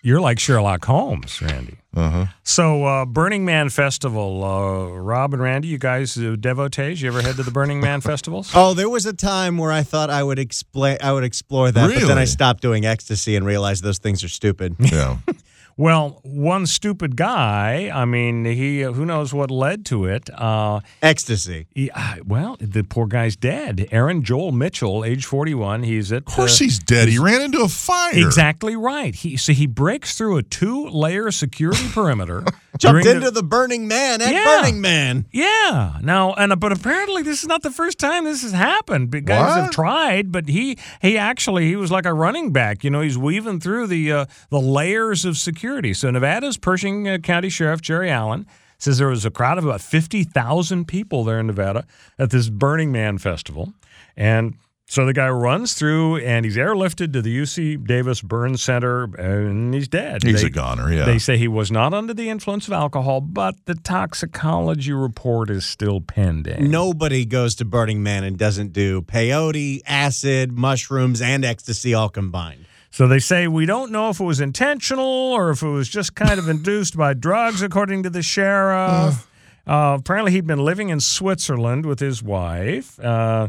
You're 0.09 0.23
like 0.23 0.39
Sherlock 0.39 0.87
Holmes, 0.87 1.43
Randy. 1.43 1.77
Uh-huh. 1.95 2.29
So, 2.43 2.83
uh, 2.87 3.05
Burning 3.05 3.45
Man 3.45 3.69
Festival, 3.69 4.43
uh, 4.43 4.87
Rob 4.99 5.35
and 5.35 5.43
Randy, 5.43 5.69
you 5.69 5.77
guys 5.77 6.17
uh, 6.17 6.35
devotees, 6.41 7.03
you 7.03 7.09
ever 7.09 7.21
head 7.21 7.37
to 7.37 7.43
the 7.43 7.51
Burning 7.51 7.79
Man 7.79 8.01
festivals? 8.01 8.51
Oh, 8.55 8.73
there 8.73 8.89
was 8.89 9.05
a 9.05 9.13
time 9.13 9.59
where 9.59 9.71
I 9.71 9.83
thought 9.83 10.09
I 10.09 10.23
would 10.23 10.39
explain, 10.39 10.97
I 11.03 11.13
would 11.13 11.25
explore 11.25 11.71
that, 11.71 11.91
but 11.93 12.07
then 12.09 12.17
I 12.17 12.25
stopped 12.25 12.63
doing 12.63 12.87
ecstasy 12.87 13.37
and 13.37 13.45
realized 13.45 13.85
those 13.85 13.99
things 13.99 14.25
are 14.25 14.31
stupid. 14.31 14.77
Yeah. 14.79 15.19
Well, 15.79 16.19
one 16.25 16.67
stupid 16.67 17.15
guy. 17.15 17.89
I 17.95 18.05
mean, 18.05 18.45
he 18.45 18.81
who 18.83 19.07
knows 19.07 19.33
what 19.33 19.49
led 19.49 19.87
to 19.87 20.07
it. 20.07 20.29
Uh, 20.35 20.81
ecstasy. 21.01 21.69
he, 21.73 21.89
uh, 21.93 22.17
well, 22.27 22.57
the 22.59 22.83
poor 22.83 23.07
guy's 23.07 23.37
dead. 23.37 23.87
Aaron 23.93 24.25
Joel 24.25 24.51
Mitchell, 24.51 25.05
age 25.05 25.25
forty-one. 25.25 25.85
He's 25.85 26.11
at. 26.11 26.25
Of 26.27 26.35
course 26.35 26.61
uh, 26.61 26.65
he's 26.65 26.81
dead. 26.81 27.07
He 27.09 27.21
ran 27.21 27.43
into 27.43 27.61
a 27.61 27.69
fire. 27.69 28.11
Exactly 28.19 28.75
right. 28.75 29.15
He 29.15 29.37
so 29.37 29.53
he 29.53 29.69
breaks 29.69 30.19
through 30.19 30.39
a 30.39 30.43
two-layer 30.43 31.31
security 31.31 31.89
perimeter. 31.91 32.45
Jumped 32.79 33.07
into 33.07 33.31
the 33.31 33.43
Burning 33.43 33.89
Man 33.89 34.23
at 34.23 34.33
Yeah. 34.33 34.45
Burning 34.45 34.81
Man. 34.81 35.27
Yeah. 35.33 35.99
Now, 36.03 36.33
and 36.35 36.59
but 36.59 36.73
apparently 36.73 37.23
this 37.23 37.43
is 37.43 37.49
not 37.49 37.63
the 37.63 37.71
first 37.71 37.99
time 37.99 38.25
this 38.25 38.43
has 38.43 38.53
happened. 38.53 39.11
Guys 39.27 39.55
have 39.55 39.71
tried, 39.71 40.33
but 40.33 40.49
he 40.49 40.79
he 41.03 41.19
actually 41.19 41.67
he 41.67 41.77
was 41.77 41.91
like 41.91 42.07
a 42.07 42.15
running 42.15 42.53
back. 42.53 42.85
You 42.85 42.91
know, 42.91 43.01
he's 43.01 43.19
weaving 43.19 43.61
through 43.61 43.89
the 43.89 44.13
uh, 44.13 44.27
the 44.51 44.61
layers 44.61 45.25
of 45.25 45.37
security. 45.37 45.93
So 45.93 46.11
Nevada's 46.11 46.57
Pershing 46.57 47.09
uh, 47.09 47.19
County 47.19 47.49
Sheriff 47.49 47.81
Jerry 47.83 48.11
Allen 48.11 48.47
says 48.79 48.99
there 48.99 49.09
was 49.09 49.25
a 49.25 49.31
crowd 49.31 49.59
of 49.59 49.65
about 49.65 49.81
fifty 49.81 50.25
thousand 50.25 50.87
people 50.87 51.25
there 51.25 51.41
in 51.41 51.49
Nevada 51.49 51.85
at 52.19 52.31
this 52.31 52.49
Burning 52.49 52.93
Man 52.93 53.19
festival, 53.19 53.73
and. 54.17 54.55
So 54.91 55.05
the 55.05 55.13
guy 55.13 55.29
runs 55.29 55.75
through 55.75 56.17
and 56.17 56.47
he's 56.47 56.57
airlifted 56.57 57.13
to 57.13 57.21
the 57.21 57.37
UC 57.43 57.87
Davis 57.87 58.23
Burn 58.23 58.57
Center 58.57 59.05
and 59.19 59.75
he's 59.75 59.87
dead. 59.87 60.23
He's 60.23 60.41
They- 60.41 60.47
a 60.47 60.51
goner. 60.51 60.91
Yeah. 60.91 61.05
they 61.05 61.19
say 61.19 61.37
he 61.37 61.47
was 61.47 61.71
not 61.71 61.93
under 61.93 62.15
the 62.15 62.31
influence 62.31 62.67
of 62.69 62.73
alcohol, 62.73 63.21
but 63.21 63.55
the 63.67 63.75
toxicology 63.75 64.95
report 64.95 65.51
is 65.51 65.67
still 65.67 66.01
pending. 66.01 66.71
Nobody 66.71 67.27
goes 67.27 67.55
to 67.57 67.67
Burning 67.67 68.03
Man 68.03 68.25
and 68.25 68.39
doesn't 68.39 68.73
do 68.73 69.03
peyote, 69.03 69.83
acid, 69.87 70.53
mushrooms, 70.53 71.21
and 71.21 71.45
ecstasy 71.45 71.93
all 71.93 72.09
combined. 72.09 72.65
So 72.91 73.07
they 73.07 73.19
say 73.19 73.47
we 73.47 73.67
don't 73.67 73.93
know 73.93 74.09
if 74.09 74.21
it 74.21 74.25
was 74.25 74.41
intentional 74.41 75.05
or 75.05 75.51
if 75.51 75.63
it 75.63 75.69
was 75.69 75.91
just 75.91 76.15
kind 76.15 76.39
of 76.39 76.49
induced 76.57 76.97
by 76.97 77.13
drugs, 77.13 77.61
according 77.61 78.05
to 78.05 78.11
the 78.11 78.23
sheriff. 78.23 79.29
Uh, 79.67 79.97
apparently, 80.01 80.33
he'd 80.33 80.47
been 80.47 80.65
living 80.65 80.89
in 80.89 80.99
Switzerland 80.99 81.85
with 81.85 82.01
his 82.01 82.23
wife. 82.23 82.99
Uh, 82.99 83.49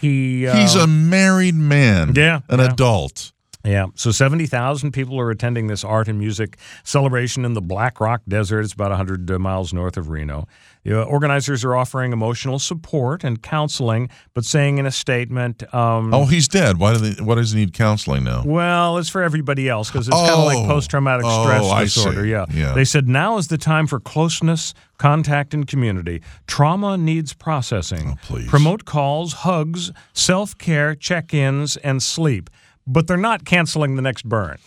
he 0.00 0.46
uh, 0.46 0.56
He's 0.56 0.74
a 0.74 0.86
married 0.86 1.54
man. 1.54 2.12
Yeah, 2.14 2.40
An 2.48 2.58
yeah. 2.58 2.72
adult. 2.72 3.32
Yeah. 3.64 3.86
So 3.94 4.10
70,000 4.10 4.92
people 4.92 5.20
are 5.20 5.30
attending 5.30 5.66
this 5.66 5.84
art 5.84 6.08
and 6.08 6.18
music 6.18 6.56
celebration 6.82 7.44
in 7.44 7.52
the 7.52 7.60
Black 7.60 8.00
Rock 8.00 8.22
Desert. 8.26 8.60
It's 8.60 8.72
about 8.72 8.88
100 8.90 9.28
miles 9.38 9.72
north 9.74 9.96
of 9.98 10.08
Reno. 10.08 10.46
The 10.84 11.02
uh, 11.02 11.04
organizers 11.04 11.62
are 11.62 11.76
offering 11.76 12.14
emotional 12.14 12.58
support 12.58 13.22
and 13.22 13.42
counseling, 13.42 14.08
but 14.32 14.46
saying 14.46 14.78
in 14.78 14.86
a 14.86 14.90
statement, 14.90 15.62
um, 15.74 16.14
Oh, 16.14 16.24
he's 16.24 16.48
dead. 16.48 16.78
Why 16.78 16.94
do 16.94 16.98
they? 17.00 17.22
Why 17.22 17.34
does 17.34 17.52
he 17.52 17.60
need 17.60 17.74
counseling 17.74 18.24
now? 18.24 18.44
well, 18.46 18.96
it's 18.96 19.10
for 19.10 19.22
everybody 19.22 19.68
else 19.68 19.90
because 19.90 20.08
it's 20.08 20.16
kind 20.16 20.30
of 20.30 20.38
Oh. 20.38 20.44
like 20.46 20.66
post 20.66 20.88
traumatic 20.88 21.26
Oh, 21.28 21.42
stress 21.44 21.64
I 21.70 21.82
disorder. 21.84 22.24
Yeah. 22.24 22.46
Yeah. 22.54 22.72
They 22.72 22.86
said 22.86 23.08
now 23.08 23.36
is 23.36 23.48
the 23.48 23.58
time 23.58 23.86
for 23.86 24.00
closeness, 24.00 24.72
contact, 24.96 25.52
and 25.52 25.66
community. 25.66 26.22
Trauma 26.46 26.96
needs 26.96 27.34
processing. 27.34 28.12
Oh, 28.12 28.18
please. 28.22 28.48
Promote 28.48 28.86
calls, 28.86 29.34
hugs, 29.34 29.92
self 30.14 30.56
care, 30.56 30.94
check 30.94 31.34
ins, 31.34 31.76
and 31.76 32.02
sleep. 32.02 32.48
But 32.92 33.06
they're 33.06 33.16
not 33.16 33.44
canceling 33.44 33.96
the 33.96 34.02
next 34.02 34.22
burn. 34.28 34.58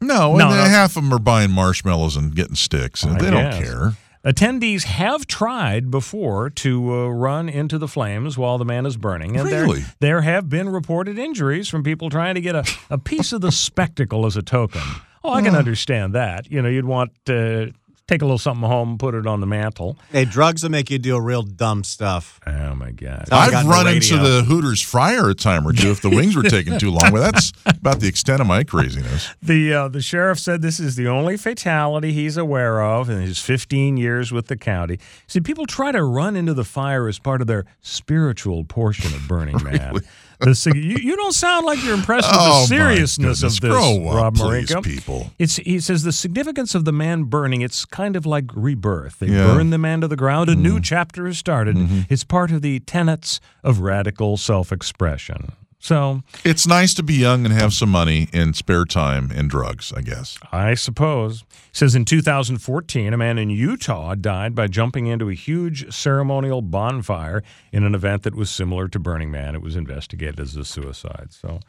No, 0.00 0.36
No, 0.36 0.48
and 0.48 0.56
no. 0.56 0.64
half 0.64 0.96
of 0.96 1.02
them 1.04 1.12
are 1.12 1.18
buying 1.18 1.50
marshmallows 1.50 2.16
and 2.16 2.34
getting 2.34 2.54
sticks. 2.54 3.04
I 3.04 3.18
they 3.18 3.30
don't 3.30 3.52
care. 3.52 3.92
Attendees 4.24 4.82
have 4.84 5.26
tried 5.26 5.90
before 5.90 6.50
to 6.50 6.92
uh, 6.92 7.08
run 7.08 7.48
into 7.48 7.78
the 7.78 7.88
flames 7.88 8.36
while 8.36 8.58
the 8.58 8.64
man 8.64 8.84
is 8.84 8.96
burning, 8.96 9.36
and 9.36 9.48
Really? 9.48 9.80
there 9.80 9.94
there 10.00 10.20
have 10.22 10.48
been 10.48 10.68
reported 10.68 11.18
injuries 11.18 11.68
from 11.68 11.82
people 11.84 12.10
trying 12.10 12.34
to 12.34 12.40
get 12.40 12.54
a, 12.56 12.64
a 12.90 12.98
piece 12.98 13.32
of 13.32 13.40
the 13.40 13.52
spectacle 13.52 14.26
as 14.26 14.36
a 14.36 14.42
token. 14.42 14.82
Oh, 15.24 15.32
I 15.32 15.42
can 15.42 15.54
understand 15.54 16.14
that. 16.14 16.50
You 16.50 16.62
know, 16.62 16.68
you'd 16.68 16.84
want 16.84 17.12
to 17.26 17.72
take 18.08 18.22
a 18.22 18.24
little 18.24 18.38
something 18.38 18.66
home, 18.66 18.98
put 18.98 19.14
it 19.14 19.26
on 19.26 19.40
the 19.40 19.46
mantle. 19.46 19.98
Hey, 20.10 20.24
drugs 20.24 20.62
will 20.62 20.70
make 20.70 20.90
you 20.90 20.98
do 20.98 21.18
real 21.20 21.42
dumb 21.42 21.84
stuff. 21.84 22.40
Oh 22.46 22.74
my 22.74 22.90
God! 22.90 23.28
I 23.30 23.44
I've 23.44 23.50
got 23.50 23.62
the 23.64 23.68
run 23.68 23.86
into 23.86 24.16
the 24.16 24.42
Hooters 24.42 24.82
fryer 24.82 25.28
a 25.30 25.34
time 25.34 25.66
or 25.68 25.72
two 25.72 25.90
if 25.90 26.00
the 26.00 26.10
wings 26.10 26.34
were 26.34 26.42
taking 26.42 26.78
too 26.78 26.90
long. 26.90 27.12
Well, 27.12 27.22
that's 27.22 27.52
about 27.66 28.00
the 28.00 28.08
extent 28.08 28.40
of 28.40 28.46
my 28.46 28.64
craziness. 28.64 29.28
The 29.42 29.72
uh, 29.72 29.88
the 29.88 30.00
sheriff 30.02 30.38
said 30.38 30.62
this 30.62 30.80
is 30.80 30.96
the 30.96 31.06
only 31.06 31.36
fatality 31.36 32.12
he's 32.12 32.36
aware 32.36 32.82
of 32.82 33.08
in 33.08 33.20
his 33.20 33.38
15 33.38 33.96
years 33.96 34.32
with 34.32 34.46
the 34.48 34.56
county. 34.56 34.98
See, 35.26 35.40
people 35.40 35.64
try 35.66 35.92
to 35.92 36.02
run 36.02 36.34
into 36.36 36.54
the 36.54 36.64
fire 36.64 37.08
as 37.08 37.18
part 37.18 37.40
of 37.40 37.46
their 37.46 37.64
spiritual 37.80 38.64
portion 38.64 39.14
of 39.14 39.28
Burning 39.28 39.62
Man. 39.62 39.94
The 40.40 40.54
sig- 40.54 40.76
you, 40.76 40.96
you 40.98 41.16
don't 41.16 41.32
sound 41.34 41.66
like 41.66 41.82
you're 41.82 41.94
impressed 41.94 42.30
with 42.30 42.38
Oh, 42.40 42.66
the 42.68 42.74
my 42.78 42.92
seriousness 42.94 43.42
of 43.42 43.50
this, 43.60 43.70
Grow 43.70 44.06
up, 44.08 44.14
Rob 44.14 44.34
please, 44.36 44.70
Marinko. 44.70 44.84
people. 44.84 45.32
It's 45.38 45.56
he 45.56 45.80
says 45.80 46.04
the 46.04 46.12
significance 46.12 46.76
of 46.76 46.84
the 46.84 46.92
man 46.92 47.24
burning. 47.24 47.60
It's 47.60 47.84
kind 47.84 48.14
of 48.14 48.24
like 48.24 48.44
rebirth. 48.54 49.18
They 49.18 49.26
Yeah. 49.26 49.38
Mm-hmm. 49.46 49.56
burn 49.56 49.70
the 49.70 49.78
man 49.78 50.00
to 50.02 50.08
the 50.08 50.16
ground. 50.16 50.48
A 50.48 50.54
new 50.54 50.80
chapter 50.80 51.26
has 51.26 51.38
started. 51.38 51.76
It's 52.08 52.22
part 52.22 52.52
of 52.52 52.62
the 52.62 52.78
tenets 52.80 53.40
of 53.64 53.80
radical 53.80 54.36
self-expression. 54.36 55.52
So 55.80 56.22
It's 56.44 56.66
nice 56.66 56.92
to 56.94 57.02
be 57.02 57.14
young 57.14 57.44
and 57.44 57.54
have 57.54 57.72
some 57.72 57.88
money 57.88 58.28
and 58.32 58.54
spare 58.56 58.84
time 58.84 59.30
and 59.34 59.48
drugs, 59.48 59.92
I 59.96 60.02
guess. 60.02 60.38
I 60.50 60.74
suppose. 60.74 61.44
says 61.72 61.94
in 61.94 62.04
2014, 62.04 63.12
a 63.12 63.16
man 63.16 63.38
in 63.38 63.50
Utah 63.50 64.14
died 64.14 64.54
by 64.54 64.66
jumping 64.66 65.06
into 65.06 65.30
a 65.30 65.34
huge 65.34 65.92
ceremonial 65.94 66.62
bonfire 66.62 67.42
in 67.72 67.84
an 67.84 67.94
event 67.94 68.24
that 68.24 68.34
was 68.34 68.50
similar 68.50 68.88
to 68.88 68.98
Burning 68.98 69.30
Man. 69.30 69.54
It 69.54 69.62
was 69.62 69.76
investigated 69.76 70.40
as 70.40 70.56
a 70.56 70.64
suicide. 70.64 71.28
So 71.30 71.60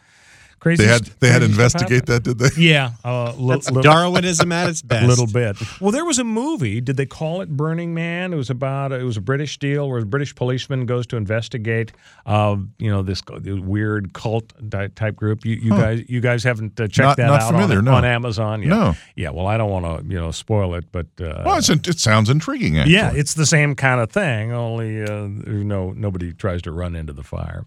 crazy. 0.60 0.84
They 0.84 0.90
had 0.92 1.06
they 1.20 1.30
had 1.30 1.40
to 1.40 1.46
investigate 1.46 2.06
that, 2.08 2.24
did 2.24 2.38
they? 2.40 2.50
Yeah, 2.58 2.92
uh, 3.04 3.34
li- 3.38 3.50
That's 3.56 3.72
li- 3.72 3.82
Darwinism 3.82 4.52
at 4.52 4.70
its 4.70 4.82
best. 4.82 5.04
a 5.06 5.08
little 5.08 5.28
bit. 5.28 5.58
Well, 5.82 5.92
there 5.92 6.06
was 6.06 6.20
a 6.20 6.24
movie. 6.24 6.82
Did 6.82 6.98
they 6.98 7.06
call 7.06 7.42
it 7.42 7.50
Burning 7.50 7.94
Man? 7.94 8.34
It 8.34 8.38
was 8.38 8.50
about 8.50 8.92
it 8.92 9.04
was 9.04 9.18
a 9.18 9.22
British 9.22 9.58
deal 9.60 9.90
where 9.90 10.00
a 10.00 10.06
British 10.06 10.36
policeman 10.36 10.86
goes 10.86 11.06
to 11.08 11.18
investigate, 11.18 11.92
uh, 12.26 12.58
you 12.78 12.90
know, 12.90 13.02
this 13.02 13.22
weird 13.46 14.14
cult 14.14 14.52
type 14.96 15.16
group. 15.16 15.46
You, 15.46 15.56
you 15.56 15.70
guys, 15.72 16.04
you 16.10 16.20
guys 16.22 16.44
haven't 16.44 16.80
uh, 16.80 16.88
checked 16.88 16.98
Not- 17.00 17.18
that 17.18 17.28
not 17.28 17.42
out 17.42 17.52
familiar, 17.52 17.78
on, 17.80 17.86
no. 17.86 17.94
on 17.94 18.06
Amazon. 18.06 18.62
Yeah. 18.62 18.70
No. 18.70 18.96
Yeah. 19.16 19.30
Well, 19.32 19.48
I 19.48 19.58
don't 19.58 19.70
want 19.72 19.86
to 19.86 20.06
you 20.14 20.20
know 20.20 20.32
spoil 20.32 20.76
it, 20.76 20.86
but 20.92 21.08
uh, 21.22 21.44
Well, 21.46 21.58
it's, 21.58 21.70
it 21.70 22.00
sounds 22.00 22.30
intriguing. 22.30 22.78
Actually. 22.80 22.94
yeah, 22.96 23.12
it's 23.14 23.34
the 23.36 23.46
same 23.46 23.76
kind 23.76 24.02
of 24.02 24.12
thing. 24.12 24.52
Only 24.52 25.04
uh, 25.04 25.28
no 25.28 25.92
nobody 25.92 26.34
tries 26.34 26.62
to 26.64 26.72
run 26.72 26.96
into 26.96 27.14
the 27.14 27.24
fire. 27.24 27.66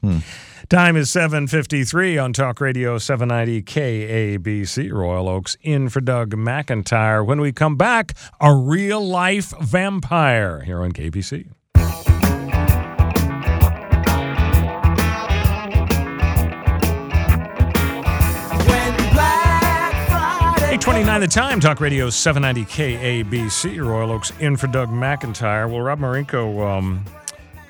Time 0.69 0.97
is 0.97 1.11
seven 1.11 1.47
fifty 1.47 1.85
three 1.85 2.19
on 2.19 2.33
Talk 2.33 2.61
Radio 2.61 2.82
seven 2.83 3.29
ninety 3.29 3.63
KABC. 3.63 4.93
Royal 4.93 5.29
Oakes 5.29 5.57
in 5.63 5.89
for 5.89 6.01
Doug 6.01 6.35
McIntyre. 6.35 7.25
When 7.25 7.41
we 7.41 7.53
come 7.53 7.77
back, 7.77 8.15
a 8.41 8.55
real 8.55 9.01
life 9.07 9.53
vampire 9.61 10.61
here 10.63 10.83
on 10.83 10.93
KBC. 10.93 11.49
Eight 20.71 20.81
twenty 20.81 21.05
nine. 21.05 21.21
The 21.21 21.29
time. 21.29 21.61
Talk 21.61 21.81
Radio 21.81 22.11
seven 22.11 22.43
ninety 22.43 22.65
KABC. 22.65 23.85
Royal 23.85 24.11
Oakes 24.11 24.33
in 24.41 24.57
for 24.57 24.67
Doug 24.67 24.89
McIntyre. 24.89 25.71
Well, 25.71 25.81
Rob 25.83 26.01
Marinko. 26.01 26.67
Um, 26.67 27.05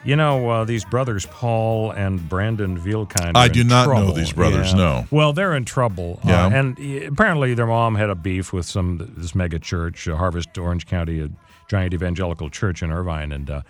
you 0.05 0.17
know 0.17 0.49
uh, 0.51 0.65
these 0.65 0.85
brothers, 0.85 1.27
Paul 1.27 1.91
and 1.93 2.29
Brandon 2.29 2.79
Vielkind. 2.79 3.33
I 3.35 3.49
do 3.49 3.65
not 3.65 3.88
know 3.88 4.12
these 4.12 4.33
brothers, 4.33 4.71
Yeah. 4.73 4.77
no. 4.79 5.07
Well, 5.11 5.33
they're 5.33 5.55
in 5.55 5.65
trouble. 5.65 6.21
Uh, 6.25 6.29
Yeah. 6.29 6.47
and 6.53 6.79
uh, 6.79 7.07
apparently, 7.12 7.55
their 7.55 7.67
mom 7.67 7.95
had 7.95 8.11
a 8.11 8.15
beef 8.15 8.53
with 8.53 8.67
some 8.67 9.12
this 9.17 9.35
mega 9.35 9.59
church, 9.59 10.09
uh, 10.09 10.17
Harvest 10.17 10.57
Orange 10.59 10.87
County, 10.87 11.21
a 11.21 11.29
giant 11.69 11.95
evangelical 11.95 12.51
church 12.51 12.83
in 12.83 12.91
Irvine, 12.93 13.33
and. 13.33 13.51
Uh, 13.51 13.62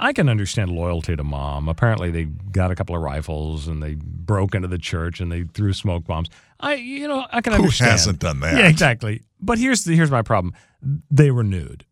I 0.00 0.12
can 0.12 0.28
understand 0.28 0.70
loyalty 0.70 1.16
to 1.16 1.24
mom. 1.24 1.68
Apparently, 1.68 2.12
they 2.12 2.26
got 2.26 2.70
a 2.70 2.76
couple 2.76 2.94
of 2.94 3.02
rifles 3.02 3.66
and 3.66 3.82
they 3.82 3.96
broke 3.96 4.54
into 4.54 4.68
the 4.68 4.78
church 4.78 5.18
and 5.18 5.32
they 5.32 5.42
threw 5.42 5.72
smoke 5.72 6.04
bombs. 6.06 6.28
I, 6.60 6.74
you 6.74 7.08
know, 7.08 7.26
I 7.32 7.40
can 7.40 7.52
Who 7.54 7.62
understand. 7.62 7.90
hasn't 7.90 8.20
done 8.20 8.38
that? 8.38 8.56
Yeah, 8.56 8.68
exactly. 8.68 9.22
But 9.40 9.58
here's 9.58 9.82
the 9.82 9.96
here's 9.96 10.12
my 10.12 10.22
problem. 10.22 10.54
They 11.10 11.32
were 11.32 11.42
nude. 11.42 11.84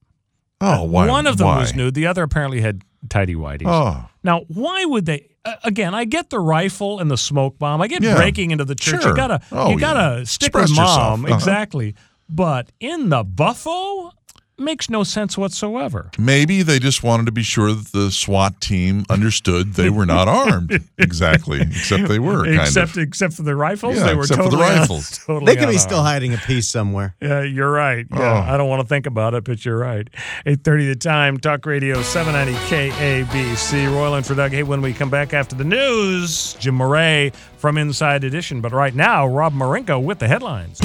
Oh, 0.60 0.84
why? 0.84 1.08
One 1.08 1.26
of 1.26 1.36
them 1.38 1.48
why? 1.48 1.58
was 1.58 1.74
nude. 1.74 1.94
The 1.94 2.06
other 2.06 2.22
apparently 2.22 2.60
had 2.60 2.82
tidy 3.06 3.34
whities. 3.34 3.66
Oh, 3.66 4.08
Now, 4.22 4.40
why 4.48 4.84
would 4.84 5.06
they? 5.06 5.28
Uh, 5.44 5.54
again, 5.64 5.94
I 5.94 6.04
get 6.04 6.30
the 6.30 6.40
rifle 6.40 6.98
and 6.98 7.10
the 7.10 7.16
smoke 7.16 7.58
bomb. 7.58 7.80
I 7.80 7.86
get 7.88 8.02
Yeah. 8.02 8.16
breaking 8.16 8.50
into 8.50 8.64
the 8.64 8.74
church. 8.74 9.02
Sure. 9.02 9.10
You 9.12 9.16
gotta, 9.16 9.40
Oh, 9.52 9.70
you 9.70 9.78
gotta 9.78 10.18
yeah. 10.18 10.24
stick 10.24 10.48
Express 10.48 10.70
with 10.70 10.76
mom. 10.78 11.24
Uh-huh. 11.24 11.34
Exactly. 11.34 11.94
But 12.28 12.72
in 12.80 13.08
the 13.08 13.22
buffo, 13.22 14.12
makes 14.58 14.88
no 14.88 15.04
sense 15.04 15.36
whatsoever. 15.36 16.10
maybe 16.18 16.62
they 16.62 16.78
just 16.78 17.02
wanted 17.02 17.26
to 17.26 17.32
be 17.32 17.42
sure 17.42 17.72
that 17.72 17.92
the 17.92 18.10
SWAT 18.10 18.60
team 18.60 19.04
understood 19.10 19.74
they 19.74 19.90
were 19.90 20.06
not 20.06 20.28
armed. 20.28 20.82
exactly, 20.98 21.60
except 21.60 22.08
they 22.08 22.18
were 22.18 22.44
kind 22.44 22.60
except 22.60 22.92
of. 22.96 23.02
except 23.02 23.34
for 23.34 23.42
the 23.42 23.54
rifles, 23.54 23.96
Yeah, 23.96 24.06
they 24.06 24.14
were 24.14 24.22
except 24.22 24.42
for 24.42 24.48
the 24.50 24.56
totally 24.56 24.72
un- 24.72 24.78
rifles. 24.80 25.18
totally 25.26 25.54
They 25.54 25.60
could 25.60 25.68
be 25.70 25.78
still 25.78 26.02
hiding 26.02 26.32
a 26.34 26.38
piece 26.38 26.68
somewhere. 26.68 27.14
Yeah, 27.26 27.42
you're 27.42 27.70
right. 27.70 28.06
Yeah, 28.10 28.44
Oh. 28.46 28.54
I 28.54 28.56
don't 28.56 28.68
want 28.68 28.82
to 28.82 28.88
think 28.88 29.06
about 29.06 29.34
it, 29.34 29.44
but 29.44 29.64
you're 29.64 29.78
right. 29.78 30.08
8:30 30.46 30.86
the 30.88 30.96
time. 30.96 31.38
Talk 31.38 31.66
Radio 31.66 32.00
790 32.02 32.58
KABC. 32.68 33.92
Royal 33.92 34.14
and 34.14 34.24
for 34.26 34.34
Doug. 34.34 34.52
Hey, 34.52 34.62
when 34.62 34.80
we 34.80 34.92
come 34.92 35.10
back 35.10 35.34
after 35.34 35.54
the 35.56 35.64
news, 35.64 36.54
Jim 36.54 36.74
Murray 36.76 37.32
from 37.58 37.76
Inside 37.78 38.24
Edition. 38.24 38.60
But 38.60 38.72
right 38.72 38.94
now, 38.94 39.26
Rob 39.26 39.52
Marinko 39.54 40.02
with 40.02 40.18
the 40.18 40.28
headlines. 40.28 40.80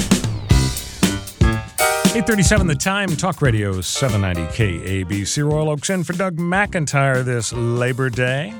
837 2.14 2.66
the 2.66 2.74
time, 2.74 3.08
Talk 3.16 3.40
Radio 3.40 3.80
790 3.80 4.52
KABC. 4.54 5.50
Royal 5.50 5.70
Oakes 5.70 5.88
in 5.88 6.04
for 6.04 6.12
Doug 6.12 6.36
McIntyre 6.36 7.24
this 7.24 7.54
Labor 7.54 8.10
Day. 8.10 8.52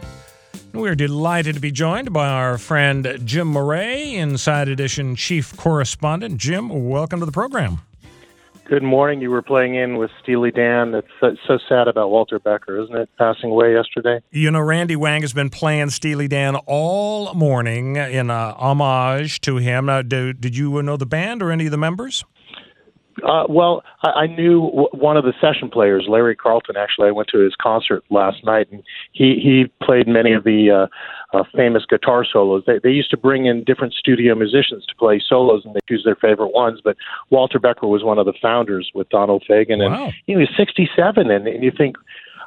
We're 0.73 0.95
delighted 0.95 1.57
to 1.57 1.61
be 1.61 1.71
joined 1.71 2.15
by 2.15 2.29
our 2.29 2.57
friend 2.57 3.21
Jim 3.27 3.49
Murray, 3.49 4.15
Inside 4.15 4.69
Edition 4.69 5.17
Chief 5.17 5.55
Correspondent. 5.59 6.38
Jim, 6.38 6.88
welcome 6.88 7.21
to 7.21 7.27
the 7.27 7.33
program. 7.33 7.83
Good 8.65 8.83
morning. 8.83 9.21
You 9.21 9.31
were 9.31 9.43
playing 9.43 9.75
in 9.75 9.99
with 9.99 10.11
Steely 10.23 10.51
Dan. 10.51 10.95
It's 10.95 11.07
so, 11.21 11.37
so 11.47 11.59
sad 11.69 11.88
about 11.88 12.09
Walter 12.09 12.38
Becker, 12.38 12.81
isn't 12.83 12.97
it? 12.97 13.11
Passing 13.19 13.51
away 13.51 13.75
yesterday. 13.75 14.21
You 14.31 14.51
know, 14.51 14.62
Randy 14.62 14.97
Wang 14.97 15.21
has 15.21 15.35
been 15.35 15.51
playing 15.51 15.91
Steely 15.91 16.27
Dan 16.27 16.57
all 16.65 17.35
morning 17.35 17.97
in 17.97 18.31
uh, 18.31 18.55
homage 18.55 19.43
to 19.43 19.59
him. 19.59 19.85
Now, 19.85 20.01
do, 20.01 20.33
did 20.33 20.57
you 20.57 20.83
know 20.83 20.97
the 20.97 21.05
band 21.05 21.43
or 21.43 21.51
any 21.51 21.67
of 21.67 21.71
the 21.71 21.77
members? 21.77 22.25
Uh, 23.25 23.44
well, 23.48 23.83
I, 24.03 24.09
I 24.11 24.27
knew 24.27 24.62
w- 24.66 24.88
one 24.92 25.16
of 25.16 25.25
the 25.25 25.33
session 25.40 25.68
players, 25.70 26.07
Larry 26.09 26.35
Carlton. 26.37 26.77
Actually, 26.77 27.09
I 27.09 27.12
went 27.12 27.29
to 27.29 27.38
his 27.38 27.55
concert 27.61 28.03
last 28.11 28.44
night, 28.44 28.68
and 28.70 28.83
he 29.12 29.38
he 29.42 29.70
played 29.85 30.07
many 30.09 30.33
of 30.33 30.44
the 30.44 30.88
uh, 31.33 31.37
uh, 31.38 31.44
famous 31.55 31.85
guitar 31.88 32.25
solos. 32.31 32.62
They 32.66 32.79
they 32.83 32.90
used 32.90 33.11
to 33.11 33.16
bring 33.16 33.46
in 33.46 33.64
different 33.64 33.94
studio 33.94 34.35
musicians 34.35 34.87
to 34.87 34.94
play 34.96 35.20
solos, 35.27 35.64
and 35.64 35.75
they 35.75 35.81
choose 35.88 36.03
their 36.05 36.16
favorite 36.16 36.53
ones. 36.53 36.81
But 36.83 36.96
Walter 37.31 37.59
Becker 37.59 37.87
was 37.87 38.03
one 38.05 38.18
of 38.18 38.27
the 38.27 38.35
founders 38.40 38.90
with 38.94 39.09
Donald 39.11 39.44
Fagen, 39.48 39.79
Wow. 39.88 40.05
and 40.07 40.14
he 40.27 40.37
was 40.37 40.48
67, 40.57 41.31
and, 41.31 41.46
and 41.46 41.62
you 41.64 41.70
think. 41.77 41.96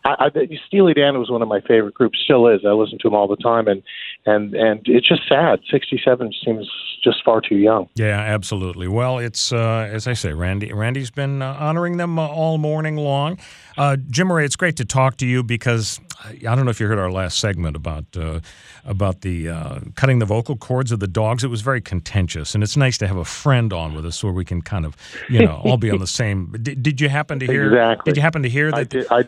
I, 0.07 0.25
I, 0.25 0.47
Steely 0.67 0.93
Dan 0.93 1.17
was 1.17 1.31
one 1.31 1.41
of 1.41 1.47
my 1.47 1.61
favorite 1.61 1.95
groups, 1.95 2.19
still 2.23 2.47
is. 2.47 2.61
I 2.63 2.69
listen 2.73 2.99
to 3.01 3.07
them 3.09 3.15
all 3.15 3.27
the 3.27 3.35
time, 3.37 3.67
and 3.67 3.81
and 4.25 4.53
and 4.55 4.81
it's 4.85 5.07
just 5.07 5.21
sad. 5.27 5.59
Sixty-seven 5.71 6.31
seems 6.43 6.69
just 7.03 7.23
far 7.23 7.41
too 7.41 7.57
young. 7.57 7.87
Yeah, 7.95 8.19
absolutely. 8.19 8.87
Well, 8.87 9.19
it's 9.19 9.51
uh, 9.51 9.89
as 9.91 10.07
I 10.07 10.13
say, 10.13 10.33
Randy. 10.33 10.73
Randy's 10.73 11.11
been 11.11 11.41
uh, 11.41 11.55
honoring 11.59 11.97
them 11.97 12.17
uh, 12.17 12.27
all 12.27 12.57
morning 12.57 12.95
long. 12.97 13.37
Uh, 13.77 13.97
Jim 14.09 14.27
Murray, 14.27 14.45
it's 14.45 14.55
great 14.55 14.77
to 14.77 14.85
talk 14.85 15.17
to 15.17 15.25
you 15.27 15.43
because 15.43 15.99
I 16.23 16.29
I 16.49 16.55
don't 16.55 16.65
know 16.65 16.71
if 16.71 16.79
you 16.79 16.87
heard 16.87 16.97
our 16.97 17.11
last 17.11 17.39
segment 17.39 17.75
about 17.75 18.05
uh, 18.17 18.39
about 18.85 19.21
the 19.21 19.49
uh, 19.49 19.79
cutting 19.95 20.19
the 20.19 20.25
vocal 20.25 20.55
cords 20.55 20.91
of 20.91 20.99
the 20.99 21.07
dogs. 21.07 21.43
It 21.43 21.49
was 21.49 21.61
very 21.61 21.81
contentious, 21.81 22.55
and 22.55 22.63
it's 22.63 22.77
nice 22.77 22.97
to 22.99 23.07
have 23.07 23.17
a 23.17 23.25
friend 23.25 23.71
on 23.73 23.93
with 23.93 24.05
us 24.05 24.23
where 24.23 24.33
we 24.33 24.45
can 24.45 24.61
kind 24.61 24.85
of 24.85 24.95
you 25.29 25.45
know 25.45 25.61
all 25.65 25.77
be 25.77 25.91
on 25.91 25.99
the 25.99 26.07
same. 26.07 26.51
Did, 26.65 26.81
did 26.81 27.01
you 27.01 27.09
happen 27.09 27.39
to 27.39 27.45
hear? 27.45 27.67
Exactly. 27.67 28.11
Did 28.11 28.17
you 28.17 28.21
happen 28.21 28.41
to 28.43 28.49
hear 28.49 28.71
I 28.73 28.83
that? 28.85 28.89
did. 28.89 29.07
I, 29.11 29.23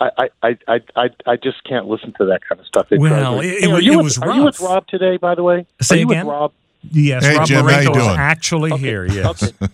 I, 0.00 0.28
I, 0.42 0.58
I, 0.66 0.80
I, 0.96 1.10
I 1.26 1.36
just 1.36 1.62
can't 1.68 1.86
listen 1.86 2.12
to 2.18 2.24
that 2.26 2.40
kind 2.48 2.58
of 2.60 2.66
stuff. 2.66 2.86
It 2.90 2.98
Well, 2.98 3.40
it- 3.40 3.64
it 3.64 3.66
was- 3.70 3.84
you 3.84 4.00
it 4.00 4.02
was 4.02 4.18
Are 4.18 4.28
you 4.40 4.44
with. 4.46 4.60
Rob 4.60 4.86
today? 4.86 5.16
By 5.16 5.34
the 5.34 5.42
way, 5.42 5.66
Say 5.80 5.96
are 5.96 5.98
you 5.98 6.06
again? 6.10 6.26
with 6.26 6.32
Rob? 6.34 6.52
Yes, 6.90 7.24
Hey, 7.26 7.36
Rob 7.36 7.46
Jim, 7.46 7.64
how 7.66 7.80
you 7.80 7.90
Marinko 7.90 7.96
is 7.96 8.06
actually 8.18 8.72
Okay. 8.72 8.82
here. 8.82 9.06
Yes. 9.06 9.42
Okay. 9.42 9.68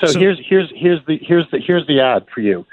So, 0.00 0.06
So- 0.08 0.18
here's 0.18 0.38
here's 0.46 0.70
here's 0.74 1.04
the 1.06 1.18
here's 1.18 1.50
the 1.50 1.58
here's 1.58 1.86
the 1.86 2.00
ad 2.00 2.26
for 2.32 2.40
you. 2.40 2.64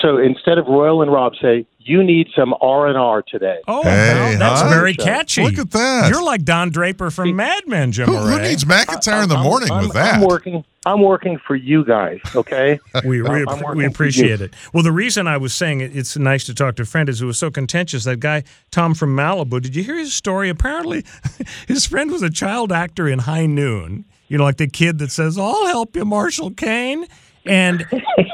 So 0.00 0.18
instead 0.18 0.58
of 0.58 0.66
Royal 0.66 1.02
and 1.02 1.12
Rob, 1.12 1.34
say 1.40 1.66
you 1.78 2.02
need 2.04 2.28
some 2.36 2.54
R 2.60 2.86
and 2.86 2.96
R 2.96 3.22
today. 3.22 3.58
Oh, 3.66 3.82
Hey, 3.82 4.14
well, 4.14 4.38
that's 4.38 4.60
huh? 4.62 4.68
very 4.68 4.94
catchy. 4.94 5.42
Look 5.42 5.58
at 5.58 5.70
that. 5.72 6.10
You're 6.10 6.22
like 6.22 6.44
Don 6.44 6.70
Draper 6.70 7.10
from 7.10 7.34
Mad 7.36 7.66
Men, 7.66 7.92
Jim 7.92 8.06
Who, 8.08 8.16
who 8.16 8.40
needs 8.40 8.64
McIntyre 8.64 9.22
in 9.22 9.28
the 9.28 9.34
I'm- 9.36 9.44
morning 9.44 9.70
I'm, 9.70 9.84
with 9.84 9.92
that? 9.94 10.14
I'm 10.16 10.20
working. 10.22 10.64
I'm 10.86 11.02
working 11.02 11.38
for 11.46 11.54
you 11.56 11.84
guys. 11.84 12.20
Okay. 12.34 12.78
We, 13.04 13.20
we, 13.22 13.44
we 13.74 13.84
appreciate 13.86 14.40
it. 14.40 14.54
Well, 14.72 14.82
the 14.82 14.92
reason 14.92 15.26
I 15.26 15.36
was 15.36 15.54
saying 15.54 15.80
it, 15.80 15.94
it's 15.96 16.16
nice 16.16 16.44
to 16.44 16.54
talk 16.54 16.76
to 16.76 16.82
a 16.82 16.86
friend 16.86 17.08
is 17.08 17.20
it 17.22 17.26
was 17.26 17.38
so 17.38 17.50
contentious. 17.50 18.04
That 18.04 18.20
guy, 18.20 18.44
Tom 18.70 18.94
from 18.94 19.14
Malibu, 19.16 19.60
did 19.60 19.74
you 19.76 19.82
hear 19.82 19.96
his 19.98 20.14
story? 20.14 20.48
Apparently, 20.48 21.04
his 21.68 21.86
friend 21.86 22.10
was 22.10 22.22
a 22.22 22.30
child 22.30 22.72
actor 22.72 23.08
in 23.08 23.20
High 23.20 23.46
Noon. 23.46 24.04
You 24.28 24.38
know, 24.38 24.44
like 24.44 24.56
the 24.58 24.68
kid 24.68 24.98
that 24.98 25.10
says, 25.10 25.36
I'll 25.38 25.66
help 25.66 25.96
you, 25.96 26.04
Marshall 26.04 26.50
Kane. 26.52 27.06
And 27.46 27.86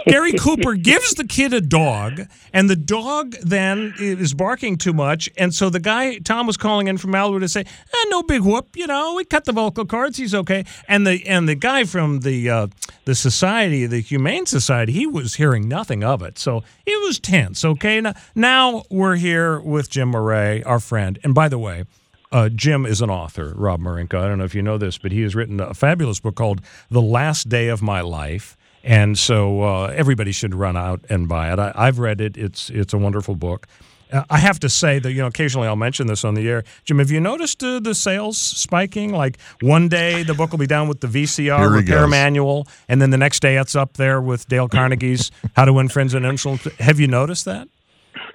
Gary 0.06 0.32
Cooper 0.32 0.74
gives 0.74 1.14
the 1.14 1.24
kid 1.24 1.52
a 1.52 1.60
dog, 1.60 2.22
and 2.52 2.68
the 2.68 2.76
dog 2.76 3.36
then 3.42 3.94
is 3.98 4.34
barking 4.34 4.78
too 4.78 4.92
much. 4.92 5.30
And 5.36 5.54
so 5.54 5.70
the 5.70 5.80
guy, 5.80 6.18
Tom 6.18 6.46
was 6.46 6.56
calling 6.56 6.88
in 6.88 6.98
from 6.98 7.12
Malibu 7.12 7.40
to 7.40 7.48
say, 7.48 7.60
eh, 7.60 8.04
no 8.08 8.22
big 8.22 8.42
whoop, 8.42 8.76
you 8.76 8.86
know, 8.86 9.14
we 9.14 9.24
cut 9.24 9.44
the 9.44 9.52
vocal 9.52 9.86
cords, 9.86 10.16
he's 10.16 10.34
okay. 10.34 10.64
And 10.88 11.06
the 11.06 11.24
and 11.26 11.48
the 11.48 11.54
guy 11.54 11.84
from 11.84 12.20
the 12.20 12.50
uh, 12.50 12.66
the 13.04 13.14
society, 13.14 13.86
the 13.86 14.00
Humane 14.00 14.46
Society, 14.46 14.92
he 14.92 15.06
was 15.06 15.36
hearing 15.36 15.68
nothing 15.68 16.02
of 16.02 16.22
it. 16.22 16.38
So 16.38 16.64
it 16.84 17.00
was 17.06 17.20
tense, 17.20 17.64
okay? 17.64 18.00
Now, 18.00 18.14
now 18.34 18.82
we're 18.90 19.16
here 19.16 19.60
with 19.60 19.88
Jim 19.88 20.08
Murray, 20.08 20.64
our 20.64 20.80
friend. 20.80 21.18
And 21.22 21.32
by 21.32 21.48
the 21.48 21.58
way, 21.58 21.84
uh, 22.32 22.48
Jim 22.48 22.84
is 22.84 23.00
an 23.00 23.10
author, 23.10 23.52
Rob 23.56 23.80
Marinko. 23.80 24.18
I 24.18 24.28
don't 24.28 24.38
know 24.38 24.44
if 24.44 24.54
you 24.54 24.62
know 24.62 24.78
this, 24.78 24.98
but 24.98 25.12
he 25.12 25.22
has 25.22 25.34
written 25.34 25.60
a 25.60 25.74
fabulous 25.74 26.18
book 26.18 26.34
called 26.34 26.60
The 26.90 27.02
Last 27.02 27.48
Day 27.48 27.68
of 27.68 27.80
My 27.80 28.00
Life. 28.00 28.56
And 28.86 29.18
so 29.18 29.62
uh, 29.62 29.92
everybody 29.96 30.30
should 30.30 30.54
run 30.54 30.76
out 30.76 31.00
and 31.10 31.28
buy 31.28 31.52
it. 31.52 31.58
I, 31.58 31.72
I've 31.74 31.98
read 31.98 32.20
it. 32.20 32.36
It's 32.36 32.70
it's 32.70 32.94
a 32.94 32.98
wonderful 32.98 33.34
book. 33.34 33.66
Uh, 34.12 34.22
I 34.30 34.38
have 34.38 34.60
to 34.60 34.68
say 34.68 35.00
that 35.00 35.10
you 35.10 35.18
know 35.18 35.26
occasionally 35.26 35.66
I'll 35.66 35.74
mention 35.74 36.06
this 36.06 36.24
on 36.24 36.34
the 36.34 36.48
air. 36.48 36.62
Jim, 36.84 37.00
have 37.00 37.10
you 37.10 37.18
noticed 37.18 37.64
uh, 37.64 37.80
the 37.80 37.96
sales 37.96 38.38
spiking? 38.38 39.12
Like 39.12 39.40
one 39.60 39.88
day 39.88 40.22
the 40.22 40.34
book 40.34 40.52
will 40.52 40.60
be 40.60 40.68
down 40.68 40.86
with 40.86 41.00
the 41.00 41.08
VCR 41.08 41.68
repair 41.68 42.02
goes. 42.02 42.10
manual, 42.10 42.68
and 42.88 43.02
then 43.02 43.10
the 43.10 43.18
next 43.18 43.40
day 43.40 43.56
it's 43.56 43.74
up 43.74 43.94
there 43.94 44.20
with 44.20 44.46
Dale 44.46 44.68
Carnegie's 44.68 45.32
How 45.56 45.64
to 45.64 45.72
Win 45.72 45.88
Friends 45.88 46.14
and 46.14 46.24
Influence. 46.24 46.62
Have 46.78 47.00
you 47.00 47.08
noticed 47.08 47.44
that? 47.46 47.68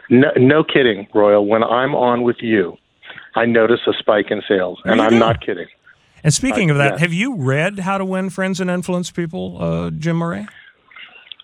No, 0.09 0.31
no 0.35 0.65
kidding, 0.65 1.07
Royal. 1.13 1.47
When 1.47 1.63
I'm 1.63 1.95
on 1.95 2.23
with 2.23 2.41
you, 2.41 2.75
I 3.35 3.45
notice 3.45 3.79
a 3.87 3.93
spike 3.97 4.31
in 4.31 4.41
sales, 4.45 4.81
and 4.83 5.01
I'm 5.01 5.17
not 5.17 5.39
kidding. 5.39 5.67
And 6.23 6.33
speaking 6.33 6.69
Uh, 6.69 6.73
of 6.73 6.77
that, 6.79 6.93
yeah. 6.93 6.99
have 6.99 7.13
you 7.13 7.35
read 7.35 7.79
How 7.79 7.97
to 7.97 8.05
Win 8.05 8.29
Friends 8.29 8.59
and 8.59 8.69
Influence 8.69 9.11
People, 9.11 9.57
uh, 9.61 9.89
Jim 9.91 10.17
Murray? 10.17 10.47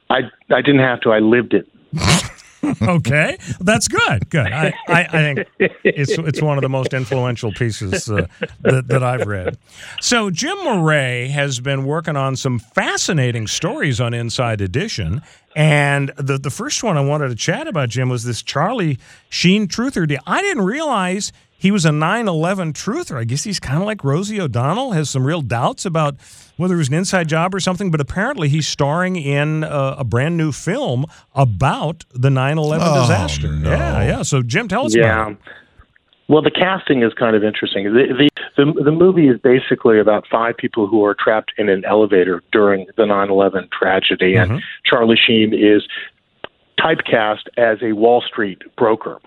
I 0.09 0.19
I 0.51 0.61
didn't 0.61 0.79
have 0.81 1.01
to. 1.01 1.11
I 1.11 1.19
lived 1.19 1.53
it. 1.53 1.67
okay, 2.81 3.37
that's 3.59 3.87
good. 3.87 4.29
Good. 4.29 4.51
I, 4.51 4.73
I, 4.87 5.01
I 5.01 5.07
think 5.33 5.47
it's 5.83 6.11
it's 6.17 6.41
one 6.41 6.57
of 6.57 6.61
the 6.61 6.69
most 6.69 6.93
influential 6.93 7.51
pieces 7.51 8.09
uh, 8.09 8.27
that, 8.61 8.87
that 8.87 9.03
I've 9.03 9.27
read. 9.27 9.57
So 10.01 10.29
Jim 10.29 10.57
Murray 10.63 11.27
has 11.29 11.59
been 11.59 11.85
working 11.85 12.15
on 12.15 12.35
some 12.35 12.59
fascinating 12.59 13.47
stories 13.47 13.99
on 14.01 14.13
Inside 14.13 14.61
Edition, 14.61 15.21
and 15.55 16.09
the 16.17 16.37
the 16.37 16.49
first 16.49 16.83
one 16.83 16.97
I 16.97 17.01
wanted 17.01 17.29
to 17.29 17.35
chat 17.35 17.67
about, 17.67 17.89
Jim, 17.89 18.09
was 18.09 18.23
this 18.23 18.41
Charlie 18.41 18.97
Sheen 19.29 19.67
truther 19.67 20.07
deal. 20.07 20.19
I 20.25 20.41
didn't 20.41 20.63
realize. 20.65 21.31
He 21.59 21.71
was 21.71 21.85
a 21.85 21.89
9/11 21.89 22.73
truther. 22.73 23.17
I 23.19 23.23
guess 23.23 23.43
he's 23.43 23.59
kind 23.59 23.79
of 23.81 23.85
like 23.85 24.03
Rosie 24.03 24.39
O'Donnell. 24.39 24.91
Has 24.91 25.09
some 25.09 25.25
real 25.25 25.41
doubts 25.41 25.85
about 25.85 26.15
whether 26.57 26.75
it 26.75 26.77
was 26.77 26.89
an 26.89 26.93
inside 26.93 27.27
job 27.27 27.55
or 27.55 27.59
something. 27.59 27.89
But 27.89 27.99
apparently, 27.99 28.47
he's 28.47 28.67
starring 28.67 29.15
in 29.15 29.63
a, 29.63 29.95
a 29.99 30.03
brand 30.03 30.37
new 30.37 30.51
film 30.51 31.05
about 31.33 32.05
the 32.13 32.29
9/11 32.29 32.79
Oh, 32.81 33.01
disaster. 33.01 33.51
no. 33.51 33.69
Yeah, 33.71 34.03
yeah. 34.03 34.21
So, 34.21 34.43
Jim, 34.43 34.67
tell 34.67 34.85
us 34.85 34.95
about 34.95 35.03
Yeah. 35.05 35.29
it. 35.31 35.37
Well, 36.29 36.41
the 36.41 36.51
casting 36.51 37.03
is 37.03 37.13
kind 37.13 37.35
of 37.37 37.43
interesting. 37.43 37.85
The, 37.85 38.07
the 38.17 38.29
the 38.65 38.83
the 38.83 38.91
movie 38.91 39.27
is 39.29 39.39
basically 39.39 39.97
about 39.99 40.27
five 40.29 40.57
people 40.57 40.85
who 40.85 41.03
are 41.05 41.15
trapped 41.15 41.53
in 41.57 41.69
an 41.69 41.85
elevator 41.85 42.43
during 42.51 42.85
the 42.97 43.03
9/11 43.03 43.71
tragedy, 43.71 44.35
and 44.35 44.51
mm-hmm. 44.51 44.59
Charlie 44.85 45.17
Sheen 45.17 45.53
is 45.53 45.87
typecast 46.79 47.47
as 47.57 47.79
a 47.81 47.93
Wall 47.93 48.21
Street 48.21 48.61
broker. 48.75 49.19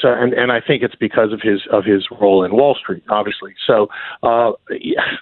So, 0.00 0.12
and, 0.12 0.32
and 0.32 0.52
I 0.52 0.60
think 0.60 0.82
it's 0.82 0.94
because 0.94 1.32
of 1.32 1.40
his 1.40 1.62
of 1.70 1.84
his 1.84 2.06
role 2.20 2.44
in 2.44 2.52
Wall 2.52 2.74
Street, 2.74 3.02
obviously. 3.08 3.54
So, 3.66 3.88
uh, 4.22 4.52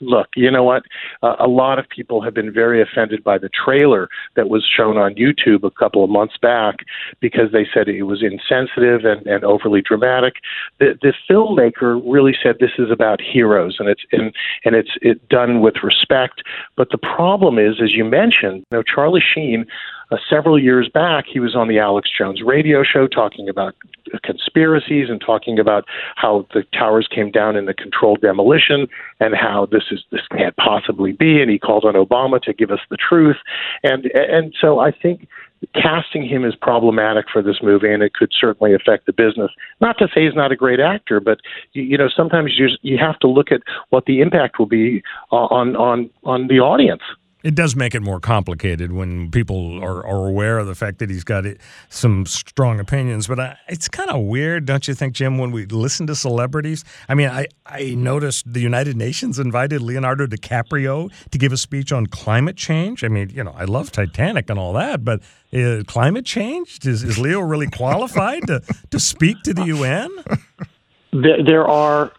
look, 0.01 0.29
you 0.37 0.51
know 0.51 0.65
what? 0.65 0.85
Uh, 1.23 1.37
a 1.39 1.47
lot 1.47 1.79
of 1.79 1.89
people 1.89 2.23
have 2.23 2.35
been 2.35 2.53
very 2.53 2.83
offended 2.83 3.25
by 3.25 3.39
the 3.39 3.49
trailer 3.49 4.09
that 4.35 4.49
was 4.49 4.65
shown 4.65 4.97
on 4.99 5.15
YouTube 5.15 5.65
a 5.65 5.71
couple 5.71 6.05
of 6.05 6.11
months 6.11 6.37
back 6.41 6.77
because 7.21 7.53
they 7.53 7.67
said 7.73 7.89
it 7.89 8.03
was 8.03 8.23
insensitive 8.23 9.05
and, 9.05 9.27
and 9.27 9.45
overly 9.45 9.83
dramatic. 9.83 10.35
The, 10.79 10.99
the 11.01 11.13
filmmaker 11.29 12.01
really 12.05 12.37
said 12.43 12.57
this 12.61 12.79
is 12.79 12.91
about 12.91 13.21
heroes, 13.21 13.77
and 13.79 13.89
it's 13.89 14.03
and, 14.13 14.35
and 14.65 14.75
it's 14.75 14.91
it 15.03 15.29
done 15.29 15.61
with 15.61 15.77
respect. 15.83 16.43
But 16.77 16.91
the 16.91 16.99
problem 16.99 17.59
is, 17.59 17.81
as 17.83 17.93
you 17.93 18.05
mentioned, 18.05 18.65
you 18.71 18.79
know, 18.79 18.83
Charlie 18.83 19.23
Sheen 19.35 19.67
uh, 20.11 20.17
several 20.31 20.59
years 20.59 20.89
back, 20.89 21.25
he 21.27 21.41
was 21.41 21.57
on 21.57 21.69
the 21.69 21.79
Alex 21.79 22.09
Jones 22.17 22.43
radio 22.45 22.83
show 22.85 23.07
talking 23.07 23.49
about 23.49 23.75
conspiracies 24.23 25.09
and 25.11 25.21
talking 25.21 25.59
about 25.59 25.85
how 26.15 26.47
the 26.55 26.63
towers 26.73 27.09
came 27.13 27.31
down 27.31 27.57
in 27.57 27.67
the 27.67 27.75
controlled 27.75 28.21
demolition 28.21 28.87
and 29.19 29.35
how 29.35 29.67
this 29.67 29.85
is 29.91 30.05
this 30.13 30.21
can't 30.31 30.57
possibly 30.57 31.13
be. 31.13 31.41
And 31.43 31.51
he 31.51 31.59
called 31.59 31.85
on 31.85 31.95
Obama 31.95 32.41
to 32.43 32.53
give 32.53 32.71
us 32.71 32.81
the 32.89 32.97
truth. 32.97 33.37
And 33.83 34.07
and 34.15 34.55
so 34.61 34.79
I 34.79 34.93
think 34.93 35.29
casting 35.75 36.27
him 36.27 36.45
is 36.45 36.55
problematic 36.55 37.27
for 37.33 37.43
this 37.43 37.57
movie, 37.63 37.93
and 37.93 38.03
it 38.03 38.15
could 38.15 38.31
certainly 38.39 38.75
affect 38.75 39.07
the 39.07 39.13
business. 39.13 39.51
Not 39.81 39.99
to 39.99 40.07
say 40.15 40.25
he's 40.25 40.35
not 40.35 40.53
a 40.53 40.57
great 40.57 40.81
actor, 40.81 41.19
but 41.19 41.41
you, 41.73 41.83
you 41.83 41.99
know 41.99 42.09
sometimes 42.15 42.53
you 42.57 42.69
you 42.83 42.99
have 42.99 43.19
to 43.21 43.29
look 43.29 43.51
at 43.51 43.63
what 43.91 44.05
the 44.07 44.21
impact 44.21 44.59
will 44.59 44.67
be 44.67 45.03
on 45.31 45.75
on 45.77 46.11
on 46.25 46.49
the 46.49 46.61
audience. 46.61 47.03
It 47.47 47.55
does 47.55 47.77
make 47.77 47.95
it 47.95 48.03
more 48.03 48.19
complicated 48.19 48.91
when 48.91 49.31
people 49.31 49.79
are, 49.81 50.05
are 50.05 50.27
aware 50.27 50.59
of 50.59 50.67
the 50.67 50.75
fact 50.75 50.99
that 50.99 51.09
he's 51.09 51.23
got 51.23 51.47
it, 51.47 51.61
some 51.91 52.27
strong 52.27 52.81
opinions. 52.81 53.29
But 53.29 53.39
I, 53.39 53.57
it's 53.69 53.87
kind 53.87 54.11
of 54.11 54.23
weird, 54.23 54.67
don't 54.67 54.89
you 54.89 54.95
think, 54.95 55.15
Jim, 55.15 55.39
when 55.39 55.53
we 55.53 55.65
listen 55.67 56.09
to 56.09 56.17
celebrities? 56.17 56.85
I 57.09 57.15
mean, 57.15 57.29
I, 57.29 57.47
I 57.65 57.95
noticed 57.95 58.53
the 58.53 58.59
United 58.59 58.97
Nations 58.97 59.39
invited 59.39 59.81
Leonardo 59.81 60.27
DiCaprio 60.27 61.13
to 61.31 61.39
give 61.39 61.53
a 61.53 61.57
speech 61.57 61.93
on 61.93 62.09
climate 62.09 62.57
change. 62.57 63.05
I 63.05 63.09
mean, 63.09 63.31
you 63.33 63.45
know, 63.45 63.55
I 63.57 63.63
love 63.63 63.93
Titanic 63.93 64.51
and 64.51 64.59
all 64.59 64.73
that, 64.73 65.05
but 65.05 65.21
uh, 65.55 65.85
climate 65.87 66.27
change? 66.27 66.85
Is, 66.85 67.05
is 67.05 67.17
Leo 67.17 67.39
really 67.39 67.69
qualified 67.69 68.45
to, 68.49 68.61
to 68.91 68.99
speak 68.99 69.41
to 69.45 69.55
the 69.55 69.67
UN? 69.67 70.11
There, 71.13 71.43
there 71.43 71.67
are 71.67 72.13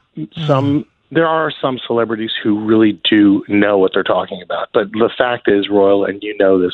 some 0.47 0.86
there 1.12 1.28
are 1.28 1.51
some 1.62 1.80
celebrities 1.86 2.32
who 2.43 2.60
really 2.66 2.99
do 3.10 3.43
know 3.47 3.78
what 3.78 3.91
they're 3.93 4.03
talking 4.03 4.41
about. 4.41 4.70
But 4.74 4.91
the 4.91 5.10
fact 5.18 5.49
is, 5.49 5.70
Royal, 5.70 6.05
and 6.05 6.22
you 6.22 6.36
know 6.38 6.60
this, 6.62 6.74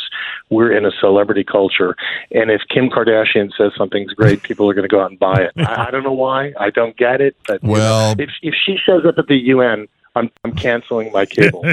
we're 0.49 0.75
in 0.75 0.85
a 0.85 0.91
celebrity 0.99 1.43
culture. 1.43 1.95
And 2.31 2.49
if 2.49 2.61
Kim 2.69 2.89
Kardashian 2.89 3.51
says 3.57 3.71
something's 3.77 4.13
great, 4.13 4.41
people 4.49 4.69
are 4.69 4.73
going 4.73 4.87
to 4.87 4.93
go 4.93 5.01
out 5.01 5.11
and 5.11 5.19
buy 5.19 5.41
it. 5.41 5.51
I, 5.57 5.87
I 5.87 5.91
don't 5.91 6.03
know 6.03 6.13
why. 6.13 6.53
I 6.59 6.69
don't 6.69 6.97
get 6.97 7.21
it. 7.21 7.35
But 7.47 7.61
you 7.63 7.69
know, 7.69 7.73
Well- 7.73 8.15
if 8.17 8.29
if 8.41 8.53
she 8.65 8.77
shows 8.83 9.05
up 9.05 9.15
at 9.17 9.27
the 9.27 9.37
UN, 9.37 9.87
I'm 10.15 10.29
I'm 10.43 10.53
canceling 10.53 11.11
my 11.11 11.25
cable. 11.37 11.65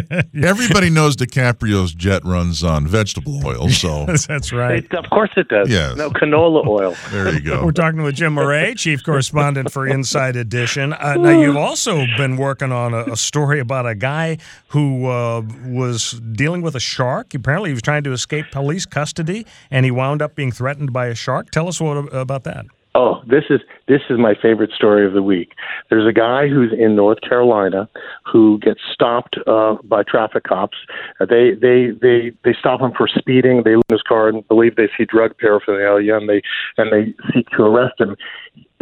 Everybody 0.42 0.90
knows 0.90 1.16
DiCaprio's 1.16 1.92
jet 1.92 2.24
runs 2.24 2.64
on 2.64 2.86
vegetable 2.86 3.44
oil, 3.46 3.68
so 3.68 4.06
That's 4.28 4.52
right. 4.52 4.84
It, 4.84 4.94
of 4.94 5.10
course 5.10 5.30
it 5.36 5.48
does. 5.48 5.68
Yes. 5.68 5.96
No 5.96 6.10
canola 6.10 6.66
oil. 6.66 6.96
there 7.10 7.32
you 7.32 7.40
go. 7.40 7.64
We're 7.64 7.72
talking 7.72 8.02
with 8.02 8.14
Jim 8.14 8.34
Murray, 8.34 8.74
chief 8.74 9.04
correspondent 9.04 9.70
for 9.72 9.86
Inside 9.86 10.36
Edition. 10.36 10.92
Uh, 10.92 11.14
now, 11.14 11.38
you've 11.38 11.56
also 11.56 12.06
been 12.16 12.36
working 12.36 12.72
on 12.72 12.94
a, 12.94 13.12
a 13.12 13.16
story 13.16 13.60
about 13.60 13.86
a 13.86 13.94
guy 13.94 14.38
who 14.68 15.06
uh, 15.06 15.42
was 15.66 16.12
dealing 16.32 16.62
with 16.62 16.74
a 16.74 16.80
shark. 16.80 17.34
Apparently, 17.34 17.70
he 17.70 17.74
was 17.74 17.82
trying 17.82 18.04
to 18.04 18.12
escape 18.12 18.46
police 18.50 18.86
custody, 18.86 19.46
and 19.70 19.84
he 19.84 19.90
wound 19.90 20.22
up 20.22 20.34
being 20.34 20.52
threatened 20.52 20.92
by 20.92 21.06
a 21.06 21.14
shark. 21.14 21.50
Tell 21.50 21.68
us 21.68 21.80
what 21.80 21.96
about 22.14 22.44
that. 22.44 22.66
Oh, 22.94 23.22
this 23.24 23.44
is 23.50 23.60
this 23.86 24.00
is 24.10 24.18
my 24.18 24.34
favorite 24.34 24.72
story 24.72 25.06
of 25.06 25.12
the 25.12 25.22
week. 25.22 25.52
There's 25.90 26.08
a 26.08 26.12
guy 26.12 26.48
who's 26.48 26.72
in 26.72 26.96
North 26.96 27.20
Carolina 27.20 27.88
who 28.30 28.58
gets 28.58 28.80
stopped 28.92 29.36
uh, 29.46 29.76
by 29.84 30.02
traffic 30.02 30.42
cops. 30.42 30.76
Uh, 31.20 31.26
they 31.26 31.52
they 31.52 31.90
they 32.02 32.32
they 32.44 32.52
stop 32.58 32.80
him 32.80 32.90
for 32.96 33.06
speeding. 33.06 33.62
They 33.64 33.76
look 33.76 33.86
in 33.90 33.94
his 33.94 34.02
car 34.02 34.28
and 34.28 34.46
believe 34.48 34.74
they 34.74 34.88
see 34.98 35.04
drug 35.04 35.38
paraphernalia, 35.38 36.16
and 36.16 36.28
they 36.28 36.42
and 36.78 36.92
they 36.92 37.14
seek 37.32 37.48
to 37.50 37.62
arrest 37.62 38.00
him. 38.00 38.16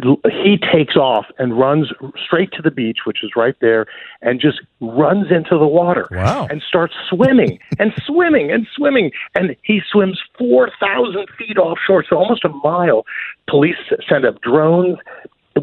He 0.03 0.59
takes 0.73 0.95
off 0.95 1.27
and 1.39 1.59
runs 1.59 1.89
straight 2.25 2.53
to 2.53 2.63
the 2.63 2.71
beach, 2.71 2.99
which 3.05 3.25
is 3.25 3.33
right 3.35 3.57
there, 3.61 3.87
and 4.23 4.41
just 4.41 4.61
runs 4.81 5.27
into 5.33 5.59
the 5.59 5.67
water 5.67 6.07
Wow. 6.13 6.47
and 6.49 6.63
starts 6.63 6.95
swimming 7.11 7.59
and 7.81 7.93
swimming 8.07 8.53
and 8.53 8.67
swimming. 8.77 9.11
And 9.35 9.57
he 9.63 9.81
swims 9.91 10.21
4,000 10.39 11.27
feet 11.37 11.59
offshore, 11.59 12.05
so 12.09 12.17
almost 12.17 12.45
a 12.45 12.49
mile. 12.49 13.05
Police 13.49 13.75
send 14.09 14.25
up 14.25 14.41
drones 14.41 14.99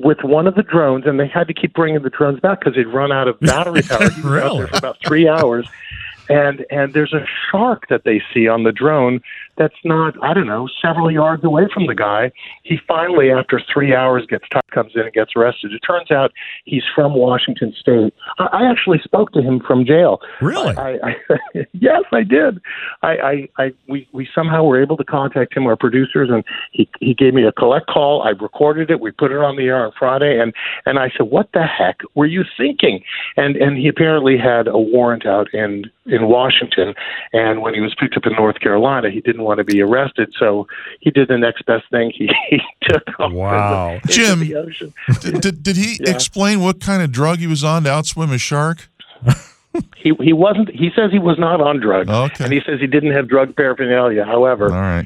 with 0.03 0.17
one 0.23 0.45
of 0.47 0.55
the 0.55 0.63
drones, 0.63 1.05
and 1.05 1.17
they 1.17 1.27
had 1.27 1.47
to 1.47 1.53
keep 1.53 1.73
bringing 1.73 2.01
the 2.03 2.09
drones 2.09 2.41
back 2.41 2.59
because 2.59 2.75
they'd 2.75 2.83
run 2.88 3.13
out 3.13 3.29
of 3.29 3.39
battery 3.41 3.81
power. 3.83 4.09
He 4.09 4.21
was 4.21 4.25
out 4.25 4.25
Really? 4.25 4.67
for 4.67 4.77
about 4.77 4.97
three 5.05 5.29
hours. 5.29 5.65
And 6.30 6.65
and 6.69 6.93
there's 6.93 7.13
a 7.13 7.26
shark 7.51 7.88
that 7.89 8.03
they 8.03 8.21
see 8.34 8.47
on 8.47 8.63
the 8.63 8.71
drone 8.71 9.21
that's 9.57 9.76
not 9.84 10.15
I 10.23 10.34
don't 10.34 10.47
know 10.47 10.67
several 10.82 11.11
yards 11.11 11.43
away 11.43 11.63
from 11.73 11.88
the 11.88 11.95
guy. 11.95 12.32
He 12.63 12.78
finally, 12.88 13.32
after 13.32 13.61
three 13.71 13.93
hours, 13.93 14.26
gets 14.28 14.47
tired, 14.49 14.63
comes 14.71 14.91
in 14.95 15.01
and 15.01 15.13
gets 15.13 15.32
arrested. 15.36 15.71
It 15.73 15.80
turns 15.80 16.11
out 16.11 16.32
he's 16.65 16.84
from 16.93 17.13
Washington 17.13 17.73
State. 17.80 18.13
I, 18.39 18.45
I 18.45 18.71
actually 18.71 18.99
spoke 19.03 19.32
to 19.34 19.41
him 19.41 19.59
from 19.59 19.86
jail. 19.86 20.19
Really? 20.41 20.76
I, 20.76 20.97
I, 21.03 21.15
yes, 21.73 22.03
I 22.11 22.23
did. 22.23 22.59
I, 23.01 23.09
I, 23.09 23.49
I 23.57 23.73
we, 23.88 24.07
we 24.11 24.28
somehow 24.34 24.63
were 24.63 24.82
able 24.82 24.97
to 24.97 25.03
contact 25.03 25.55
him, 25.55 25.67
our 25.67 25.76
producers, 25.78 26.30
and 26.32 26.43
he 26.71 26.89
he 26.99 27.13
gave 27.13 27.34
me 27.34 27.43
a 27.43 27.51
collect 27.51 27.88
call. 27.88 28.23
I 28.23 28.30
recorded 28.30 28.89
it. 28.91 28.99
We 28.99 29.11
put 29.11 29.32
it 29.32 29.38
on 29.38 29.55
the 29.55 29.63
air 29.63 29.86
on 29.86 29.91
Friday, 29.97 30.39
and 30.39 30.53
and 30.86 30.99
I 30.99 31.09
said, 31.15 31.28
"What 31.30 31.49
the 31.53 31.63
heck 31.63 31.99
were 32.15 32.26
you 32.26 32.43
thinking?" 32.57 33.03
And 33.38 33.55
and 33.55 33.78
he 33.78 33.88
apparently 33.88 34.38
had 34.38 34.67
a 34.67 34.78
warrant 34.78 35.26
out 35.26 35.53
in 35.53 35.86
in 36.08 36.28
Washington, 36.28 36.93
and 37.34 37.62
when 37.62 37.74
he 37.74 37.82
was 37.82 37.95
picked 37.99 38.16
up 38.16 38.26
in 38.26 38.34
North 38.34 38.60
Carolina, 38.60 39.10
he 39.10 39.22
didn't 39.22 39.41
want 39.43 39.58
to 39.58 39.64
be 39.64 39.82
arrested, 39.82 40.32
so 40.38 40.68
he 40.99 41.10
did 41.10 41.28
the 41.28 41.38
next 41.38 41.66
best 41.66 41.84
thing. 41.89 42.12
He, 42.16 42.30
he 42.49 42.60
took 42.84 43.03
off 43.20 43.26
into- 43.32 43.36
Wow. 43.38 43.93
into 43.95 44.08
Jim. 44.08 44.39
the 44.39 44.56
ocean. 44.56 44.93
did, 45.22 45.41
did, 45.41 45.64
did 45.64 45.76
he 45.78 45.97
Yeah. 45.99 46.12
explain 46.12 46.60
what 46.62 46.80
kind 46.80 47.01
of 47.01 47.12
drug 47.12 47.39
he 47.39 47.47
was 47.47 47.64
on 47.64 47.84
to 47.86 47.89
outswim 47.89 48.32
a 48.34 48.38
shark? 48.38 48.88
He 49.97 50.14
he 50.22 50.32
wasn't. 50.32 50.70
He 50.70 50.89
says 50.95 51.12
he 51.12 51.20
was 51.20 51.38
not 51.38 51.60
on 51.60 51.82
drugs, 51.82 52.10
Okay. 52.10 52.45
and 52.45 52.53
he 52.53 52.62
says 52.66 52.80
he 52.80 52.88
didn't 52.88 53.12
have 53.12 53.28
drug 53.28 53.53
paraphernalia. 53.58 54.24
However, 54.24 54.68
All 54.72 54.80
right. 54.80 55.06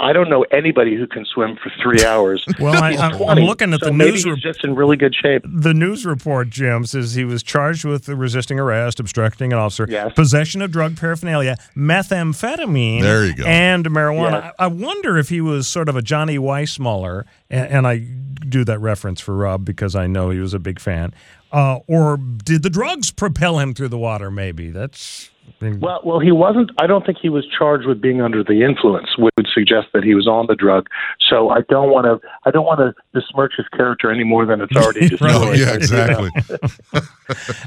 I 0.00 0.12
don't 0.12 0.30
know 0.30 0.44
anybody 0.52 0.96
who 0.96 1.06
can 1.06 1.24
swim 1.24 1.56
for 1.62 1.70
three 1.82 2.04
hours. 2.04 2.44
Well, 2.60 2.82
I, 2.82 2.90
I'm, 2.92 3.22
I'm 3.22 3.38
looking 3.44 3.72
at 3.74 3.80
so 3.80 3.86
the 3.86 3.92
maybe 3.92 4.12
news. 4.12 4.24
He's 4.24 4.38
just 4.38 4.64
in 4.64 4.74
really 4.74 4.96
good 4.96 5.14
shape. 5.14 5.42
the 5.44 5.74
news 5.74 6.04
report, 6.06 6.50
Jim, 6.50 6.84
says 6.86 7.14
he 7.14 7.24
was 7.24 7.42
charged 7.42 7.84
with 7.84 8.08
resisting 8.08 8.58
arrest, 8.58 8.98
obstructing 9.00 9.52
an 9.52 9.58
officer, 9.58 9.86
Yes. 9.88 10.12
possession 10.14 10.62
of 10.62 10.70
drug 10.70 10.96
paraphernalia, 10.96 11.56
methamphetamine, 11.76 13.02
There 13.02 13.26
you 13.26 13.34
go. 13.34 13.44
and 13.44 13.84
marijuana. 13.86 14.42
Yes. 14.44 14.54
I, 14.58 14.64
I 14.64 14.66
wonder 14.68 15.18
if 15.18 15.28
he 15.28 15.40
was 15.40 15.68
sort 15.68 15.88
of 15.88 15.96
a 15.96 16.02
Johnny 16.02 16.38
Weissmuller, 16.38 17.24
and, 17.50 17.68
and 17.68 17.86
I 17.86 17.98
do 17.98 18.64
that 18.64 18.78
reference 18.80 19.20
for 19.20 19.34
Rob 19.36 19.64
because 19.64 19.94
I 19.94 20.06
know 20.06 20.30
he 20.30 20.38
was 20.40 20.54
a 20.54 20.58
big 20.58 20.80
fan. 20.80 21.12
Uh, 21.52 21.78
or 21.86 22.16
did 22.18 22.62
the 22.62 22.70
drugs 22.70 23.10
propel 23.10 23.58
him 23.58 23.72
through 23.74 23.88
the 23.88 23.98
water? 23.98 24.30
Maybe 24.30 24.70
that's. 24.70 25.30
I 25.60 25.64
mean, 25.64 25.80
Well, 25.80 26.00
well, 26.04 26.18
he 26.20 26.32
wasn't. 26.32 26.70
I 26.78 26.86
don't 26.86 27.04
think 27.06 27.18
he 27.20 27.28
was 27.28 27.46
charged 27.58 27.86
with 27.86 28.00
being 28.00 28.20
under 28.20 28.42
the 28.44 28.62
influence, 28.64 29.08
which 29.18 29.32
would 29.36 29.46
suggest 29.52 29.88
that 29.94 30.04
he 30.04 30.14
was 30.14 30.26
on 30.26 30.46
the 30.48 30.54
drug. 30.54 30.86
So 31.28 31.50
I 31.50 31.60
don't 31.68 31.90
want 31.90 32.04
to. 32.06 32.26
I 32.46 32.50
don't 32.50 32.64
want 32.64 32.80
to 32.80 32.94
besmirch 33.12 33.52
his 33.56 33.66
character 33.68 34.10
any 34.10 34.24
more 34.24 34.46
than 34.46 34.60
it's 34.60 34.74
already 34.76 35.08
destroyed. 35.08 35.32
Oh, 35.34 35.52
yeah, 35.52 35.74
exactly. 35.74 36.30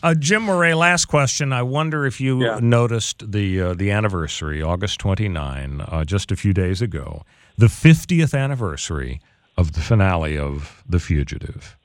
Uh, 0.02 0.16
Jim 0.16 0.42
Murray, 0.44 0.74
last 0.74 1.06
question. 1.06 1.54
I 1.54 1.62
wonder 1.62 2.06
if 2.08 2.20
you 2.20 2.44
Yeah. 2.44 2.60
noticed 2.62 3.32
the 3.32 3.62
uh, 3.62 3.74
the 3.76 3.92
anniversary, 3.92 4.62
August 4.62 5.00
29, 5.00 5.82
uh, 5.82 6.04
just 6.04 6.32
a 6.32 6.36
few 6.36 6.52
days 6.54 6.82
ago, 6.82 7.22
the 7.58 7.68
50th 7.68 8.34
anniversary 8.38 9.22
of 9.58 9.74
the 9.74 9.80
finale 9.82 10.36
of 10.38 10.84
The 10.90 11.00
Fugitive. 11.00 11.78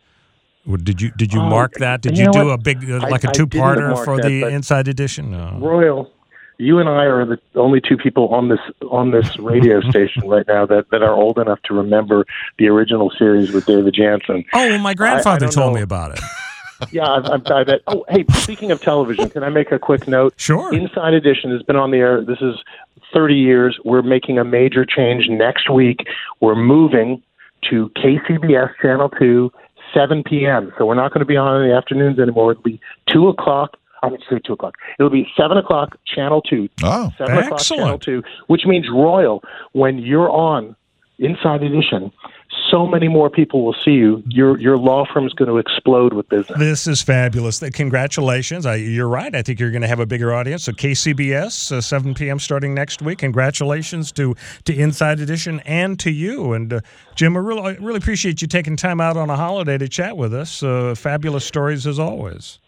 Did 0.82 1.00
you 1.00 1.10
did 1.12 1.32
you 1.32 1.40
Oh, 1.40 1.48
mark 1.48 1.74
that? 1.74 2.02
Did 2.02 2.16
you 2.18 2.24
you, 2.24 2.26
know 2.26 2.32
do 2.32 2.46
what? 2.46 2.54
a 2.54 2.58
big 2.58 2.90
uh, 2.90 2.98
like 3.08 3.24
a 3.24 3.28
I 3.28 3.32
two 3.32 3.46
didn't 3.46 3.62
parter 3.64 4.04
for 4.04 4.16
that, 4.16 4.26
the 4.28 4.46
Inside 4.48 4.88
Edition? 4.88 5.30
No. 5.30 5.58
Royal, 5.60 6.10
you 6.58 6.78
and 6.78 6.88
I 6.88 7.04
are 7.04 7.24
the 7.24 7.38
only 7.54 7.80
two 7.80 7.96
people 7.96 8.28
on 8.34 8.48
this 8.48 8.58
on 8.90 9.10
this 9.12 9.36
radio 9.38 9.80
station 9.82 10.26
right 10.28 10.46
now 10.48 10.66
that, 10.66 10.86
that 10.90 11.02
are 11.02 11.12
old 11.14 11.38
enough 11.38 11.60
to 11.66 11.74
remember 11.74 12.24
the 12.58 12.66
original 12.68 13.10
series 13.18 13.52
with 13.52 13.66
David 13.66 13.94
Janssen. 13.94 14.44
Oh, 14.54 14.66
well, 14.68 14.78
my 14.78 14.94
grandfather 14.94 15.46
don't 15.46 15.52
told 15.52 15.72
know. 15.72 15.76
me 15.76 15.82
about 15.82 16.12
it. 16.12 16.20
Yeah, 16.92 17.08
I've, 17.10 17.24
I've, 17.24 17.46
I 17.46 17.64
bet. 17.64 17.80
Oh, 17.86 18.04
hey, 18.10 18.26
speaking 18.34 18.70
of 18.70 18.82
television, 18.82 19.30
can 19.30 19.42
I 19.42 19.48
make 19.48 19.72
a 19.72 19.78
quick 19.78 20.06
note? 20.06 20.34
Sure. 20.36 20.74
Inside 20.74 21.14
Edition 21.14 21.50
has 21.52 21.62
been 21.62 21.76
on 21.76 21.90
the 21.90 21.96
air. 21.96 22.22
This 22.22 22.36
is 22.42 22.54
30 23.14 23.34
years. 23.34 23.78
We're 23.86 24.02
making 24.02 24.36
a 24.38 24.44
major 24.44 24.84
change 24.84 25.26
next 25.30 25.70
week. 25.70 26.00
We're 26.40 26.54
moving 26.54 27.22
to 27.70 27.88
KCBS 27.96 28.74
Channel 28.82 29.08
2, 29.18 29.50
7 29.94 30.22
p.m. 30.24 30.72
So 30.78 30.86
we're 30.86 30.94
not 30.94 31.12
going 31.12 31.20
to 31.20 31.26
be 31.26 31.36
on 31.36 31.62
in 31.62 31.68
the 31.68 31.74
afternoons 31.76 32.18
anymore. 32.18 32.52
It'll 32.52 32.62
be 32.62 32.80
2 33.12 33.28
o'clock. 33.28 33.76
I 34.02 34.08
would 34.08 34.22
say 34.28 34.38
2 34.46 34.52
o'clock. 34.52 34.74
It'll 34.98 35.10
be 35.10 35.26
7 35.36 35.56
o'clock, 35.56 35.96
Channel 36.06 36.42
2. 36.42 36.68
Oh, 36.84 37.10
7 37.18 37.38
o'clock, 37.38 37.52
Excellent. 37.60 37.80
Channel 37.82 37.98
2, 37.98 38.22
which 38.46 38.62
means 38.66 38.86
Royal, 38.92 39.42
when 39.72 39.98
you're 39.98 40.30
on 40.30 40.76
Inside 41.18 41.62
Edition, 41.62 42.12
so 42.70 42.86
many 42.86 43.08
more 43.08 43.30
people 43.30 43.64
will 43.64 43.76
see 43.84 43.92
you. 43.92 44.22
Your, 44.28 44.58
your 44.58 44.76
law 44.76 45.04
firm 45.12 45.26
is 45.26 45.32
going 45.32 45.48
to 45.48 45.58
explode 45.58 46.12
with 46.12 46.28
business. 46.28 46.58
This 46.58 46.86
is 46.86 47.02
fabulous. 47.02 47.58
Congratulations. 47.58 48.66
I, 48.66 48.76
you're 48.76 49.08
right. 49.08 49.34
I 49.34 49.42
think 49.42 49.60
you're 49.60 49.70
going 49.70 49.82
to 49.82 49.88
have 49.88 50.00
a 50.00 50.06
bigger 50.06 50.34
audience. 50.34 50.64
So 50.64 50.72
KCBS, 50.72 51.72
uh, 51.72 51.80
7 51.80 52.14
p.m. 52.14 52.38
starting 52.38 52.74
next 52.74 53.02
week. 53.02 53.18
Congratulations 53.18 54.12
to 54.12 54.34
to 54.64 54.74
Inside 54.74 55.20
Edition 55.20 55.60
and 55.60 55.98
to 56.00 56.10
you. 56.10 56.52
And 56.52 56.72
uh, 56.72 56.80
Jim, 57.14 57.36
I 57.36 57.40
really, 57.40 57.62
I 57.62 57.70
really 57.76 57.98
appreciate 57.98 58.42
you 58.42 58.48
taking 58.48 58.76
time 58.76 59.00
out 59.00 59.16
on 59.16 59.30
a 59.30 59.36
holiday 59.36 59.78
to 59.78 59.88
chat 59.88 60.16
with 60.16 60.34
us. 60.34 60.62
Uh, 60.62 60.94
fabulous 60.94 61.44
stories 61.44 61.86
as 61.86 61.98
always. 61.98 62.58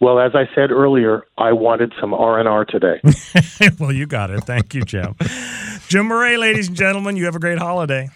Well, 0.00 0.18
as 0.18 0.34
I 0.34 0.48
said 0.54 0.70
earlier, 0.70 1.24
I 1.38 1.52
wanted 1.52 1.92
some 2.00 2.12
R 2.12 2.38
and 2.38 2.48
R 2.48 2.64
today. 2.64 3.00
well, 3.78 3.92
you 3.92 4.06
got 4.06 4.30
it. 4.30 4.44
Thank 4.44 4.74
you, 4.74 4.82
Jim. 4.82 5.14
Jim 5.88 6.06
Murray, 6.06 6.36
ladies 6.36 6.68
and 6.68 6.76
gentlemen, 6.76 7.16
you 7.16 7.24
have 7.24 7.36
a 7.36 7.38
great 7.38 7.58
holiday. 7.58 8.10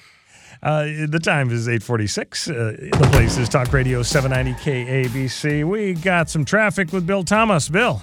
Uh, 0.63 0.85
the 1.09 1.21
time 1.23 1.51
is 1.51 1.69
846. 1.69 2.49
Uh, 2.49 2.53
the 2.93 3.09
place 3.13 3.39
is 3.39 3.49
Talk 3.49 3.73
Radio 3.73 4.03
790 4.03 4.61
KABC. 4.63 5.65
We 5.65 5.95
got 5.95 6.29
some 6.29 6.45
traffic 6.45 6.93
with 6.93 7.07
Bill 7.07 7.23
Thomas. 7.25 7.69
Bill. 7.69 8.03